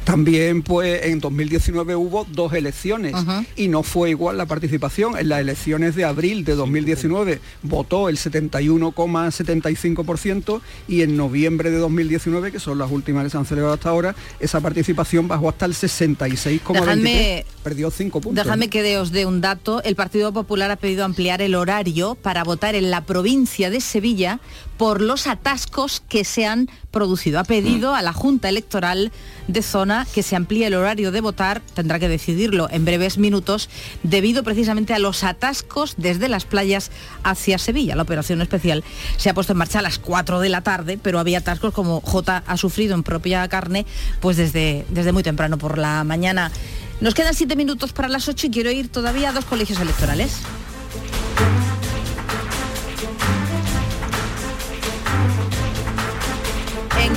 también 0.04 0.62
pues 0.64 1.06
en 1.06 1.20
2019 1.20 1.96
hubo 1.96 2.26
dos 2.32 2.54
elecciones 2.54 3.14
y 3.56 3.68
no 3.68 3.84
fue 3.84 4.10
igual 4.12 4.38
la 4.38 4.46
participación. 4.46 5.18
En 5.18 5.30
las 5.30 5.40
elecciones 5.42 5.96
de 5.96 6.06
abril 6.06 6.44
de 6.46 6.56
2019 6.56 7.40
votó 7.64 8.10
el 8.10 8.18
71,75% 8.18 10.62
y 10.88 11.02
en 11.02 11.18
noviembre 11.18 11.72
de 11.72 11.78
2019, 11.78 12.52
que 12.52 12.60
son 12.60 12.78
las 12.78 12.92
últimas 12.92 13.24
que 13.24 13.30
se 13.30 13.38
han 13.38 13.46
celebrado 13.46 13.74
hasta 13.74 13.90
ahora, 13.90 14.16
esa 14.40 14.60
participación 14.62 15.28
bajó 15.28 15.50
hasta 15.50 15.66
el 15.66 15.74
66,23%. 15.74 16.62
Dejadme- 17.08 17.46
Perdió 17.64 17.92
5 17.92 18.22
puntos. 18.22 18.44
Déjame 18.44 18.70
que 18.70 18.98
os 18.98 19.12
dé 19.12 19.26
un 19.26 19.42
dato. 19.42 19.84
El 19.84 19.96
Partido 19.96 20.32
Popular 20.32 20.72
ha 20.72 20.76
pedido 20.78 21.04
ampliar 21.04 21.42
el 21.42 21.56
horario 21.56 22.16
para 22.16 22.44
votar 22.44 22.76
en 22.76 22.90
la 22.92 23.02
provincia 23.06 23.70
de 23.70 23.82
Sevilla 23.82 24.40
por 24.78 25.02
los 25.02 25.28
atascos 25.28 26.02
que 26.08 26.24
se 26.24 26.46
han 26.46 26.70
producido. 26.92 27.40
Ha 27.40 27.44
pedido 27.44 27.96
a 27.96 28.02
la 28.02 28.14
Junta 28.14 28.50
Electoral 28.50 29.12
de 29.48 29.62
zona 29.62 30.08
que 30.14 30.24
se 30.24 30.36
amplíe 30.36 30.68
el 30.68 30.74
horario 30.74 31.12
de 31.12 31.22
votar, 31.22 31.62
tendrá 31.74 32.00
que 32.00 32.08
decidirlo 32.08 32.68
en 32.72 32.86
breves 32.86 33.18
minutos, 33.18 33.70
debido 34.04 34.44
precisamente 34.44 34.94
a 34.94 35.00
los 35.00 35.24
atascos 35.24 35.96
desde 35.98 36.30
las 36.30 36.46
playas 36.46 36.92
hacia 37.24 37.58
Sevilla. 37.58 37.96
La 37.96 38.04
operación 38.04 38.42
especial 38.42 38.84
se 39.18 39.30
ha 39.30 39.34
puesto 39.34 39.54
en 39.54 39.60
marcha 39.60 39.80
a 39.80 39.84
las 39.84 40.00
4 40.00 40.40
de 40.40 40.50
la 40.50 40.62
tarde, 40.62 41.00
pero 41.02 41.20
había 41.20 41.40
atascos 41.40 41.74
como 41.74 42.02
J 42.02 42.44
ha 42.46 42.58
sufrido 42.58 42.96
en 42.96 43.04
propia 43.04 43.48
carne, 43.48 43.86
pues 44.20 44.38
desde, 44.38 44.86
desde 44.90 45.12
muy 45.12 45.24
temprano 45.24 45.58
por 45.58 45.78
la 45.78 46.04
mañana. 46.04 46.52
Nos 47.00 47.14
quedan 47.14 47.36
siete 47.36 47.56
minutos 47.56 47.94
para 47.94 48.08
las 48.08 48.28
8 48.28 48.48
y 48.48 48.50
quiero 48.50 48.72
ir 48.72 48.90
todavía 48.90 49.30
a 49.30 49.34
dos 49.34 49.46
colegios 49.46 49.80
electorales. 49.80 50.42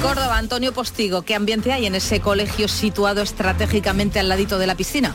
Córdoba, 0.00 0.38
Antonio 0.38 0.72
Postigo, 0.72 1.22
¿qué 1.22 1.34
ambiente 1.34 1.72
hay 1.72 1.86
en 1.86 1.94
ese 1.94 2.20
colegio 2.20 2.68
situado 2.68 3.22
estratégicamente 3.22 4.18
al 4.18 4.28
ladito 4.28 4.58
de 4.58 4.66
la 4.66 4.74
piscina? 4.74 5.14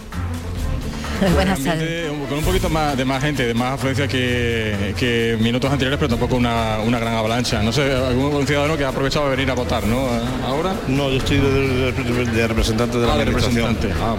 Buenas 1.34 1.64
tardes. 1.64 2.12
Con 2.30 2.40
un 2.40 2.44
poquito 2.44 2.70
más 2.70 2.96
de 2.98 3.06
más 3.06 3.24
gente, 3.24 3.48
de 3.48 3.54
más 3.54 3.74
afluencia 3.74 4.08
que, 4.08 4.94
que 4.98 5.38
minutos 5.40 5.72
anteriores, 5.72 5.98
pero 5.98 6.10
tampoco 6.10 6.36
una, 6.36 6.80
una, 6.86 7.00
gran 7.00 7.16
avalancha. 7.16 7.64
No 7.64 7.72
sé, 7.72 7.94
algún 7.94 8.46
ciudadano 8.46 8.78
que 8.78 8.86
ha 8.86 8.90
aprovechado 8.90 9.26
de 9.26 9.32
venir 9.32 9.50
a 9.50 9.54
votar, 9.54 9.86
¿no? 9.86 10.08
¿Ahora? 10.46 10.76
No, 10.88 11.10
yo 11.10 11.18
estoy 11.18 11.38
de, 11.38 11.92
de, 11.92 12.48
representante 12.48 12.98
de 12.98 13.08
la 13.08 13.14
ah, 13.14 13.24
representante. 13.24 13.92
Ah. 14.02 14.16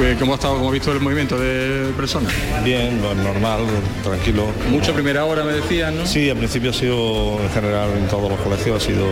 Eh, 0.00 0.16
¿Cómo 0.18 0.32
ha 0.32 0.34
estado, 0.36 0.56
cómo 0.56 0.68
ha 0.68 0.72
visto 0.72 0.92
el 0.92 1.00
movimiento 1.00 1.38
de 1.38 1.92
personas? 1.96 2.32
Bien, 2.64 3.00
normal, 3.00 3.60
tranquilo. 4.02 4.46
Mucho 4.70 4.92
primera 4.92 5.24
hora 5.24 5.44
me 5.44 5.52
decían, 5.52 5.96
¿no? 5.96 6.06
Sí, 6.06 6.28
al 6.28 6.36
principio 6.36 6.70
ha 6.70 6.74
sido, 6.74 7.40
en 7.40 7.50
general, 7.50 7.90
en 7.96 8.06
todos 8.08 8.30
los 8.30 8.38
colegios 8.40 8.82
ha 8.82 8.86
sido 8.86 9.06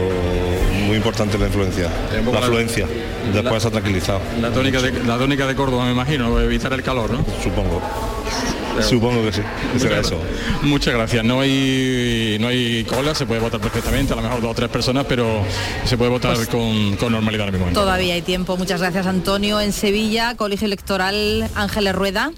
muy 0.87 0.97
importante 0.97 1.39
la 1.39 1.47
influencia, 1.47 1.89
la 2.33 2.39
afluencia. 2.39 2.87
Después 3.33 3.63
se 3.63 3.69
ha 3.69 3.71
tranquilizado. 3.71 4.21
La 4.41 4.51
tónica, 4.51 4.81
de, 4.81 4.93
la 5.05 5.17
tónica 5.17 5.47
de 5.47 5.55
Córdoba, 5.55 5.87
me 5.87 5.93
imagino, 5.93 6.39
evitar 6.41 6.73
el 6.73 6.83
calor, 6.83 7.11
¿no? 7.11 7.25
Supongo. 7.43 7.81
Supongo 8.83 9.23
que 9.25 9.33
sí, 9.33 9.41
será 9.79 10.01
eso. 10.01 10.19
Muchas 10.63 10.95
gracias. 10.95 11.25
No 11.25 11.41
hay 11.41 12.37
no 12.41 12.49
hay 12.49 12.85
cola, 12.85 13.15
se 13.15 13.27
puede 13.27 13.41
votar 13.41 13.61
perfectamente, 13.61 14.13
a 14.13 14.17
lo 14.17 14.23
mejor 14.23 14.41
dos 14.41 14.51
o 14.51 14.55
tres 14.55 14.69
personas, 14.69 15.07
pero 15.09 15.43
se 15.85 15.97
puede 15.97 16.11
votar 16.11 16.35
pues 16.35 16.49
con, 16.49 16.97
con, 16.97 17.13
normalidad 17.13 17.49
en 17.49 17.55
el 17.55 17.61
momento. 17.61 17.81
Todavía 17.81 18.15
hay 18.15 18.23
tiempo. 18.23 18.57
Muchas 18.57 18.81
gracias, 18.81 19.07
Antonio. 19.07 19.61
En 19.61 19.73
Sevilla, 19.73 20.35
Colegio 20.37 20.67
Electoral 20.67 21.49
Ángeles 21.55 21.95
Rueda. 21.95 22.33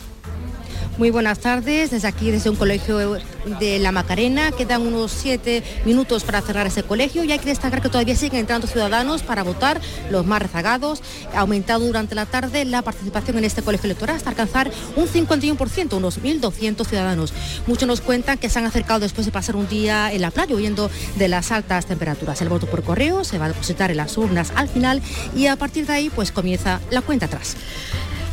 Muy 0.98 1.10
buenas 1.10 1.40
tardes, 1.40 1.90
desde 1.90 2.08
aquí, 2.08 2.30
desde 2.30 2.48
un 2.48 2.56
colegio 2.56 3.18
de 3.60 3.78
La 3.78 3.92
Macarena. 3.92 4.50
Quedan 4.50 4.80
unos 4.80 5.12
siete 5.12 5.62
minutos 5.84 6.24
para 6.24 6.40
cerrar 6.40 6.66
ese 6.66 6.84
colegio 6.84 7.22
y 7.22 7.32
hay 7.32 7.38
que 7.38 7.50
destacar 7.50 7.82
que 7.82 7.90
todavía 7.90 8.16
siguen 8.16 8.40
entrando 8.40 8.66
ciudadanos 8.66 9.22
para 9.22 9.42
votar, 9.42 9.78
los 10.10 10.24
más 10.24 10.40
rezagados. 10.40 11.02
Ha 11.34 11.40
aumentado 11.40 11.84
durante 11.84 12.14
la 12.14 12.24
tarde 12.24 12.64
la 12.64 12.80
participación 12.80 13.36
en 13.36 13.44
este 13.44 13.60
colegio 13.60 13.88
electoral 13.88 14.16
hasta 14.16 14.30
alcanzar 14.30 14.70
un 14.96 15.06
51%, 15.06 15.92
unos 15.98 16.22
1.200 16.22 16.86
ciudadanos. 16.86 17.34
Muchos 17.66 17.86
nos 17.86 18.00
cuentan 18.00 18.38
que 18.38 18.48
se 18.48 18.58
han 18.58 18.64
acercado 18.64 19.00
después 19.00 19.26
de 19.26 19.32
pasar 19.32 19.54
un 19.54 19.68
día 19.68 20.10
en 20.14 20.22
la 20.22 20.30
playa 20.30 20.54
huyendo 20.54 20.90
de 21.16 21.28
las 21.28 21.52
altas 21.52 21.84
temperaturas. 21.84 22.40
El 22.40 22.48
voto 22.48 22.66
por 22.66 22.82
correo 22.82 23.22
se 23.22 23.36
va 23.36 23.44
a 23.44 23.48
depositar 23.48 23.90
en 23.90 23.98
las 23.98 24.16
urnas 24.16 24.50
al 24.56 24.70
final 24.70 25.02
y 25.36 25.48
a 25.48 25.56
partir 25.56 25.86
de 25.86 25.92
ahí 25.92 26.08
pues 26.08 26.32
comienza 26.32 26.80
la 26.90 27.02
cuenta 27.02 27.26
atrás. 27.26 27.54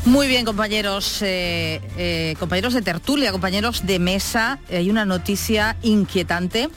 Muy 0.05 0.27
bien, 0.27 0.43
compañeros, 0.43 1.21
eh, 1.21 1.79
eh, 1.97 2.35
compañeros 2.37 2.73
de 2.73 2.81
tertulia, 2.81 3.31
compañeros 3.31 3.85
de 3.85 3.99
mesa. 3.99 4.59
Hay 4.69 4.89
una 4.89 5.05
noticia 5.05 5.77
inquietante. 5.81 6.69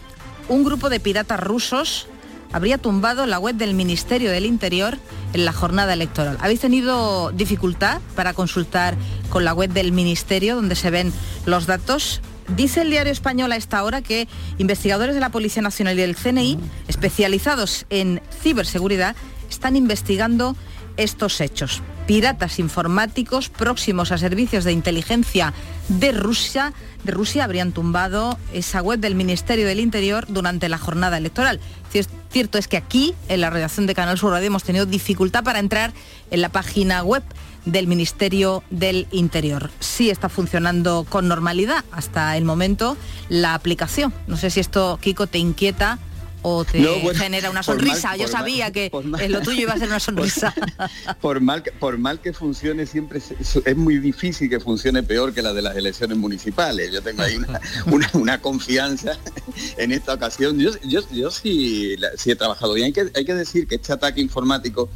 Un 0.48 0.62
grupo 0.62 0.88
de 0.90 1.00
piratas 1.00 1.40
rusos 1.40 2.06
habría 2.52 2.78
tumbado 2.78 3.26
la 3.26 3.40
web 3.40 3.56
del 3.56 3.74
Ministerio 3.74 4.30
del 4.30 4.46
Interior 4.46 4.96
en 5.32 5.44
la 5.44 5.52
jornada 5.52 5.92
electoral. 5.92 6.38
¿Habéis 6.40 6.60
tenido 6.60 7.32
dificultad 7.32 8.00
para 8.14 8.32
consultar 8.32 8.94
con 9.28 9.44
la 9.44 9.52
web 9.52 9.70
del 9.72 9.90
Ministerio 9.90 10.54
donde 10.54 10.76
se 10.76 10.90
ven 10.90 11.12
los 11.46 11.66
datos? 11.66 12.20
Dice 12.56 12.82
el 12.82 12.90
diario 12.90 13.12
español 13.12 13.50
a 13.50 13.56
esta 13.56 13.82
hora 13.82 14.02
que 14.02 14.28
investigadores 14.58 15.16
de 15.16 15.20
la 15.20 15.30
Policía 15.30 15.62
Nacional 15.62 15.98
y 15.98 16.00
del 16.00 16.14
CNI, 16.14 16.60
especializados 16.86 17.86
en 17.90 18.22
ciberseguridad, 18.40 19.16
están 19.50 19.74
investigando 19.74 20.54
estos 20.96 21.40
hechos. 21.40 21.82
Piratas 22.06 22.60
informáticos 22.60 23.48
próximos 23.48 24.12
a 24.12 24.18
servicios 24.18 24.62
de 24.64 24.72
inteligencia 24.72 25.52
de 25.88 26.12
Rusia, 26.12 26.72
de 27.02 27.12
Rusia 27.12 27.42
habrían 27.42 27.72
tumbado 27.72 28.38
esa 28.52 28.80
web 28.80 29.00
del 29.00 29.16
Ministerio 29.16 29.66
del 29.66 29.80
Interior 29.80 30.24
durante 30.28 30.68
la 30.68 30.78
jornada 30.78 31.18
electoral. 31.18 31.60
Cierto 32.30 32.58
es 32.58 32.68
que 32.68 32.76
aquí, 32.76 33.14
en 33.28 33.40
la 33.40 33.50
redacción 33.50 33.86
de 33.86 33.94
Canal 33.94 34.18
Sur 34.18 34.32
Radio, 34.32 34.48
hemos 34.48 34.62
tenido 34.62 34.86
dificultad 34.86 35.42
para 35.42 35.58
entrar 35.58 35.92
en 36.30 36.42
la 36.42 36.48
página 36.48 37.02
web 37.02 37.22
del 37.64 37.86
Ministerio 37.86 38.62
del 38.70 39.08
Interior. 39.10 39.70
Sí 39.80 40.10
está 40.10 40.28
funcionando 40.28 41.06
con 41.08 41.28
normalidad 41.28 41.84
hasta 41.92 42.36
el 42.36 42.44
momento 42.44 42.96
la 43.28 43.54
aplicación. 43.54 44.12
No 44.26 44.36
sé 44.36 44.50
si 44.50 44.60
esto, 44.60 44.98
Kiko, 45.00 45.26
te 45.26 45.38
inquieta 45.38 45.98
o 46.48 46.64
te 46.64 46.78
genera 47.16 47.50
una 47.50 47.64
sonrisa. 47.64 48.16
Yo 48.16 48.28
sabía 48.28 48.70
que 48.70 48.92
en 49.18 49.32
lo 49.32 49.40
tuyo 49.40 49.62
iba 49.62 49.72
a 49.72 49.78
ser 49.78 49.88
una 49.88 49.98
sonrisa. 49.98 50.54
Por, 51.20 51.40
mal, 51.40 51.64
por 51.80 51.98
mal 51.98 52.20
que 52.20 52.32
funcione, 52.32 52.86
siempre 52.86 53.18
es, 53.18 53.76
muy 53.76 53.98
difícil 53.98 54.48
que 54.48 54.60
funcione 54.60 55.02
peor 55.02 55.34
que 55.34 55.42
la 55.42 55.52
de 55.52 55.62
las 55.62 55.76
elecciones 55.76 56.16
municipales. 56.16 56.92
Yo 56.92 57.02
tengo 57.02 57.22
ahí 57.22 57.38
una, 58.14 58.40
confianza 58.42 59.18
en 59.76 59.90
esta 59.90 60.14
ocasión. 60.14 60.58
Yo, 60.58 60.70
yo, 60.84 61.00
yo 61.10 61.30
sí, 61.32 61.96
sí 62.16 62.30
he 62.30 62.36
trabajado 62.36 62.74
bien. 62.74 62.86
Hay 62.86 62.92
que, 62.92 63.10
hay 63.14 63.24
que 63.24 63.34
decir 63.34 63.66
que 63.66 63.76
este 63.76 63.92
ataque 63.92 64.20
informático 64.20 64.88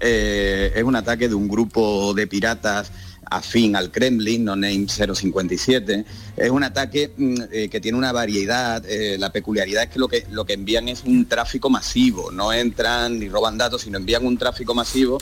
eh, 0.00 0.72
es 0.74 0.82
un 0.82 0.96
ataque 0.96 1.28
de 1.28 1.34
un 1.34 1.48
grupo 1.48 2.12
de 2.12 2.26
piratas 2.26 2.92
afín 3.30 3.76
al 3.76 3.90
Kremlin, 3.90 4.44
no 4.44 4.56
name 4.56 4.86
057. 4.88 6.04
Es 6.36 6.50
un 6.50 6.64
ataque 6.64 7.12
mm, 7.16 7.34
eh, 7.52 7.68
que 7.68 7.80
tiene 7.80 7.96
una 7.96 8.12
variedad. 8.12 8.84
Eh, 8.86 9.16
la 9.18 9.30
peculiaridad 9.30 9.84
es 9.84 9.90
que 9.90 9.98
lo, 9.98 10.08
que 10.08 10.26
lo 10.30 10.44
que 10.44 10.54
envían 10.54 10.88
es 10.88 11.04
un 11.04 11.26
tráfico 11.26 11.70
masivo. 11.70 12.30
No 12.30 12.52
entran 12.52 13.18
ni 13.18 13.28
roban 13.28 13.56
datos, 13.56 13.82
sino 13.82 13.98
envían 13.98 14.26
un 14.26 14.36
tráfico 14.36 14.74
masivo 14.74 15.18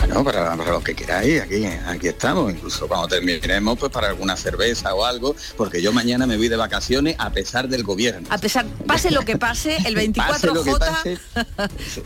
Bueno, 0.01 0.25
para, 0.25 0.57
lo 0.57 0.83
que 0.83 0.95
queráis, 0.95 1.43
aquí, 1.43 1.65
aquí 1.67 2.09
estamos, 2.09 2.51
incluso 2.51 2.89
cuando 2.89 3.07
terminemos, 3.09 3.79
pues 3.79 3.93
para 3.93 4.09
alguna 4.09 4.37
cerveza 4.37 4.95
o 4.95 5.05
algo, 5.05 5.37
porque 5.57 5.83
yo 5.83 5.93
mañana 5.93 6.27
me 6.27 6.37
voy 6.37 6.49
de 6.49 6.57
vacaciones 6.57 7.17
a 7.19 7.31
pesar 7.31 7.69
del 7.69 7.85
gobierno. 7.85 8.27
A 8.31 8.39
pesar, 8.39 8.65
pase 8.87 9.11
lo 9.11 9.23
que 9.23 9.37
pase, 9.37 9.77
el 9.85 9.97
24J 10.15 11.19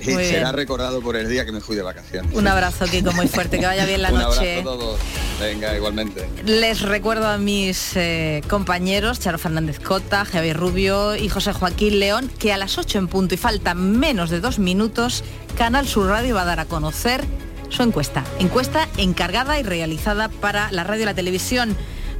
será 0.24 0.52
recordado 0.52 1.00
por 1.00 1.16
el 1.16 1.28
día 1.28 1.44
que 1.44 1.52
me 1.52 1.60
fui 1.60 1.76
de 1.76 1.82
vacaciones. 1.82 2.34
Un 2.34 2.46
abrazo, 2.48 2.84
Kiko, 2.86 3.12
muy 3.12 3.28
fuerte, 3.28 3.58
que 3.58 3.66
vaya 3.66 3.86
bien 3.86 4.02
la 4.02 4.10
noche. 4.12 4.60
Un 4.60 4.68
abrazo 4.68 4.70
a 4.70 4.78
todos. 4.78 5.00
Venga, 5.40 5.76
igualmente. 5.76 6.28
Les 6.44 6.82
recuerdo 6.82 7.28
a 7.28 7.38
mis 7.38 7.92
eh, 7.96 8.42
compañeros, 8.48 9.20
Charo 9.20 9.38
Fernández 9.38 9.78
Cota, 9.80 10.24
Javier 10.24 10.56
Rubio 10.56 11.16
y 11.16 11.28
José 11.28 11.52
Joaquín 11.52 12.00
León, 12.00 12.30
que 12.38 12.52
a 12.52 12.56
las 12.56 12.78
8 12.78 12.98
en 12.98 13.08
punto 13.08 13.34
y 13.34 13.38
falta 13.38 13.74
menos 13.74 14.30
de 14.30 14.40
dos 14.40 14.58
minutos, 14.58 15.24
Canal 15.56 15.86
Sur 15.86 16.08
Radio 16.08 16.34
va 16.34 16.42
a 16.42 16.46
dar 16.46 16.60
a 16.60 16.66
conocer 16.66 17.24
su 17.74 17.82
encuesta. 17.82 18.24
Encuesta 18.38 18.88
encargada 18.96 19.58
y 19.58 19.62
realizada 19.62 20.28
para 20.28 20.70
la 20.72 20.84
radio 20.84 21.02
y 21.02 21.06
la 21.06 21.14
televisión 21.14 21.76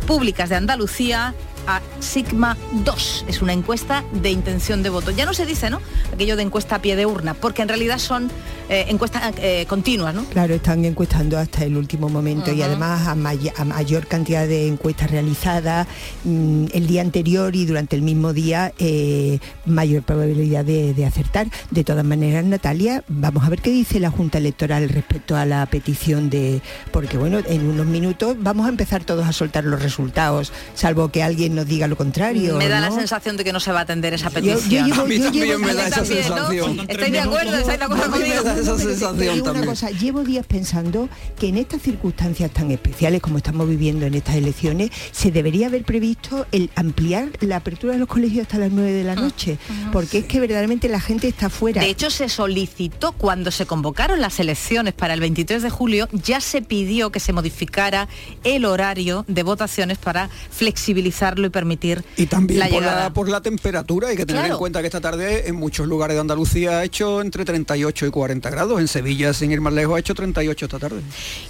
públicas 0.07 0.49
de 0.49 0.57
Andalucía 0.57 1.35
a 1.67 1.81
Sigma 2.01 2.57
2. 2.85 3.25
Es 3.29 3.43
una 3.43 3.53
encuesta 3.53 4.05
de 4.13 4.31
intención 4.31 4.83
de 4.83 4.91
voto. 4.91 5.11
Ya 5.11 5.27
no 5.27 5.35
se 5.35 5.47
dice, 5.47 5.71
¿no? 5.71 5.81
Aquello 6.13 6.37
de 6.37 6.43
encuesta 6.43 6.77
a 6.77 6.83
pie 6.83 6.97
de 6.97 7.07
urna, 7.07 7.35
porque 7.35 7.63
en 7.63 7.69
realidad 7.69 7.99
son 7.99 8.31
eh, 8.69 8.87
encuestas 8.89 9.35
eh, 9.39 9.67
continuas, 9.69 10.15
¿no? 10.15 10.25
Claro, 10.25 10.55
están 10.55 10.85
encuestando 10.85 11.39
hasta 11.39 11.65
el 11.65 11.77
último 11.77 12.09
momento 12.09 12.53
y 12.53 12.63
además 12.63 13.07
a, 13.07 13.15
mayor 13.15 14.07
cantidad 14.07 14.47
de 14.47 14.69
encuestas 14.69 15.11
realizadas 15.11 15.87
mm, 16.25 16.67
el 16.73 16.87
día 16.87 17.03
anterior 17.03 17.55
y 17.57 17.67
durante 17.67 17.97
el 17.97 18.03
mismo 18.03 18.33
día 18.33 18.73
eh, 18.79 19.39
mayor 19.67 20.03
probabilidad 20.03 20.65
de, 20.65 20.95
de 20.95 21.07
acertar. 21.07 21.49
De 21.71 21.85
todas 21.85 22.05
maneras, 22.05 22.45
Natalia, 22.45 23.05
vamos 23.09 23.45
a 23.45 23.51
ver 23.51 23.61
qué 23.61 23.71
dice 23.71 24.01
la 24.01 24.11
Junta 24.11 24.39
Electoral 24.39 24.89
respecto 24.89 25.37
a 25.37 25.45
la 25.45 25.67
petición 25.67 26.31
de... 26.31 26.61
Porque 26.91 27.17
bueno, 27.17 27.39
en 27.47 27.67
unos 27.67 27.87
minutos 27.87 28.37
vamos 28.41 28.67
a 28.67 28.69
empezar 28.69 29.05
todos 29.05 29.27
a 29.27 29.33
soltar 29.33 29.65
los 29.65 29.83
resultados, 29.83 30.53
salvo 30.75 31.09
que 31.09 31.23
alguien 31.23 31.54
nos 31.55 31.67
diga 31.67 31.87
lo 31.87 31.97
contrario. 31.97 32.57
Me 32.57 32.69
da 32.69 32.81
la 32.81 32.91
sensación 32.91 33.37
de 33.37 33.45
que 33.45 33.53
no 33.53 33.61
se 33.61 33.73
va 33.73 33.81
a 33.81 33.83
atender 33.83 34.15
esa 34.15 34.31
petición. 34.31 34.93
a 34.93 35.05
mí 35.05 35.19
también 35.19 35.61
me 35.61 35.75
da 35.75 35.89
esa 35.89 36.05
sensación. 36.05 36.81
Estoy 36.89 37.11
de 37.11 37.21
acuerdo, 37.21 37.57
estáis 37.57 37.79
de 37.79 37.85
acuerdo 37.85 38.11
conmigo. 38.11 38.35
esa 38.35 38.79
sensación 38.79 39.45
una 39.51 39.67
cosa, 39.67 39.91
llevo 39.91 40.25
días 40.25 40.47
pensando 40.47 41.09
que 41.39 41.49
en 41.49 41.59
estas 41.59 41.83
circunstancias 41.83 42.51
tan 42.51 42.71
especiales 42.71 43.21
como 43.21 43.39
estamos 43.39 43.69
viviendo 43.69 44.07
en 44.07 44.15
estas 44.15 44.37
elecciones, 44.37 44.91
se 45.13 45.31
debería 45.31 45.69
haber 45.69 45.85
previsto 45.85 46.47
el 46.53 46.71
ampliar 46.75 47.31
la 47.41 47.57
apertura 47.57 47.95
de 47.95 47.99
los 47.99 48.09
colegios 48.09 48.43
hasta 48.43 48.59
las 48.59 48.71
9 48.71 48.93
de 48.93 49.05
la 49.05 49.13
ah, 49.13 49.17
noche, 49.17 49.59
porque 49.93 50.19
es 50.19 50.25
que 50.25 50.41
verdaderamente 50.41 50.89
la 50.89 51.01
gente 51.01 51.29
está 51.29 51.51
fuera. 51.51 51.83
De 51.83 51.89
hecho, 51.89 52.11
se 52.11 52.29
solicitó 52.29 53.13
cuando 53.13 53.51
se 53.51 53.67
convocaron 53.67 54.21
las 54.21 54.41
elecciones 54.41 54.95
para 54.95 55.15
el 55.15 55.21
23 55.21 55.63
de 55.63 55.71
julio, 55.71 56.09
ya 56.13 56.41
se 56.41 56.63
pidió 56.63 57.11
que 57.11 57.21
se 57.21 57.33
modificara 57.33 58.09
el 58.43 58.65
horario 58.65 59.25
de 59.29 59.43
votaciones 59.43 59.99
para 59.99 60.29
flexibilizarlo 60.51 61.44
y 61.47 61.51
permitir 61.51 62.05
y 62.17 62.27
también 62.27 62.61
la 62.61 62.69
por, 62.69 62.81
llegada. 62.81 63.03
La, 63.05 63.13
por 63.13 63.29
la 63.29 63.41
temperatura 63.41 64.09
hay 64.09 64.17
que 64.17 64.27
tener 64.27 64.47
en 64.47 64.57
cuenta 64.57 64.81
que 64.81 64.87
esta 64.87 65.01
tarde 65.01 65.49
en 65.49 65.57
muchos 65.57 65.87
lugares 65.87 66.17
de 66.17 66.21
Andalucía 66.21 66.79
ha 66.79 66.85
hecho 66.85 67.21
entre 67.21 67.45
38 67.45 68.07
y 68.07 68.11
40 68.11 68.51
grados. 68.51 68.81
En 68.81 68.89
Sevilla 68.89 69.33
sin 69.33 69.51
ir 69.53 69.61
más 69.61 69.73
lejos 69.73 69.97
ha 69.97 69.99
hecho 69.99 70.15
38 70.15 70.67
esta 70.67 70.79
tarde. 70.79 71.03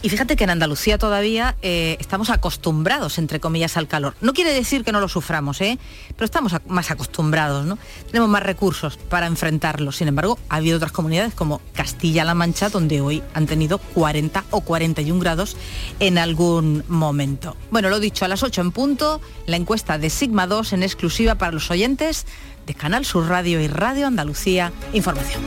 Y 0.02 0.08
fíjate 0.08 0.36
que 0.36 0.44
en 0.44 0.50
Andalucía 0.50 0.98
todavía 0.98 1.56
eh, 1.62 1.96
estamos 2.00 2.30
acostumbrados 2.30 3.18
entre 3.18 3.40
comillas 3.40 3.76
al 3.76 3.88
calor. 3.88 4.14
No 4.20 4.32
quiere 4.32 4.52
decir 4.52 4.84
que 4.84 4.92
no 4.92 5.00
lo 5.00 5.08
suframos 5.08 5.60
¿eh? 5.60 5.78
pero 6.16 6.24
estamos 6.24 6.54
más 6.66 6.90
acostumbrados 6.90 7.66
no 7.66 7.78
tenemos 8.10 8.28
más 8.28 8.42
recursos 8.42 8.96
para 8.96 9.26
enfrentarlo. 9.26 9.92
Sin 9.92 10.08
embargo 10.08 10.38
ha 10.48 10.56
habido 10.56 10.76
otras 10.76 10.92
comunidades 10.92 11.34
como 11.34 11.60
Castilla-La 11.72 12.34
Mancha 12.34 12.68
donde 12.68 13.00
hoy 13.00 13.22
han 13.34 13.46
tenido 13.46 13.78
40 13.78 14.44
o 14.50 14.60
41 14.60 15.20
grados 15.20 15.56
en 16.00 16.18
algún 16.18 16.84
momento. 16.88 17.56
Bueno 17.70 17.88
lo 17.88 18.00
dicho 18.00 18.24
a 18.24 18.28
las 18.28 18.42
8 18.42 18.60
en 18.60 18.72
punto 18.72 19.20
la 19.46 19.56
de 19.84 20.10
Sigma 20.10 20.46
2 20.46 20.72
en 20.72 20.82
exclusiva 20.82 21.34
para 21.34 21.52
los 21.52 21.70
oyentes 21.70 22.26
de 22.66 22.74
Canal 22.74 23.04
Sur 23.04 23.28
Radio 23.28 23.60
y 23.60 23.68
Radio 23.68 24.06
Andalucía 24.06 24.72
Información. 24.92 25.42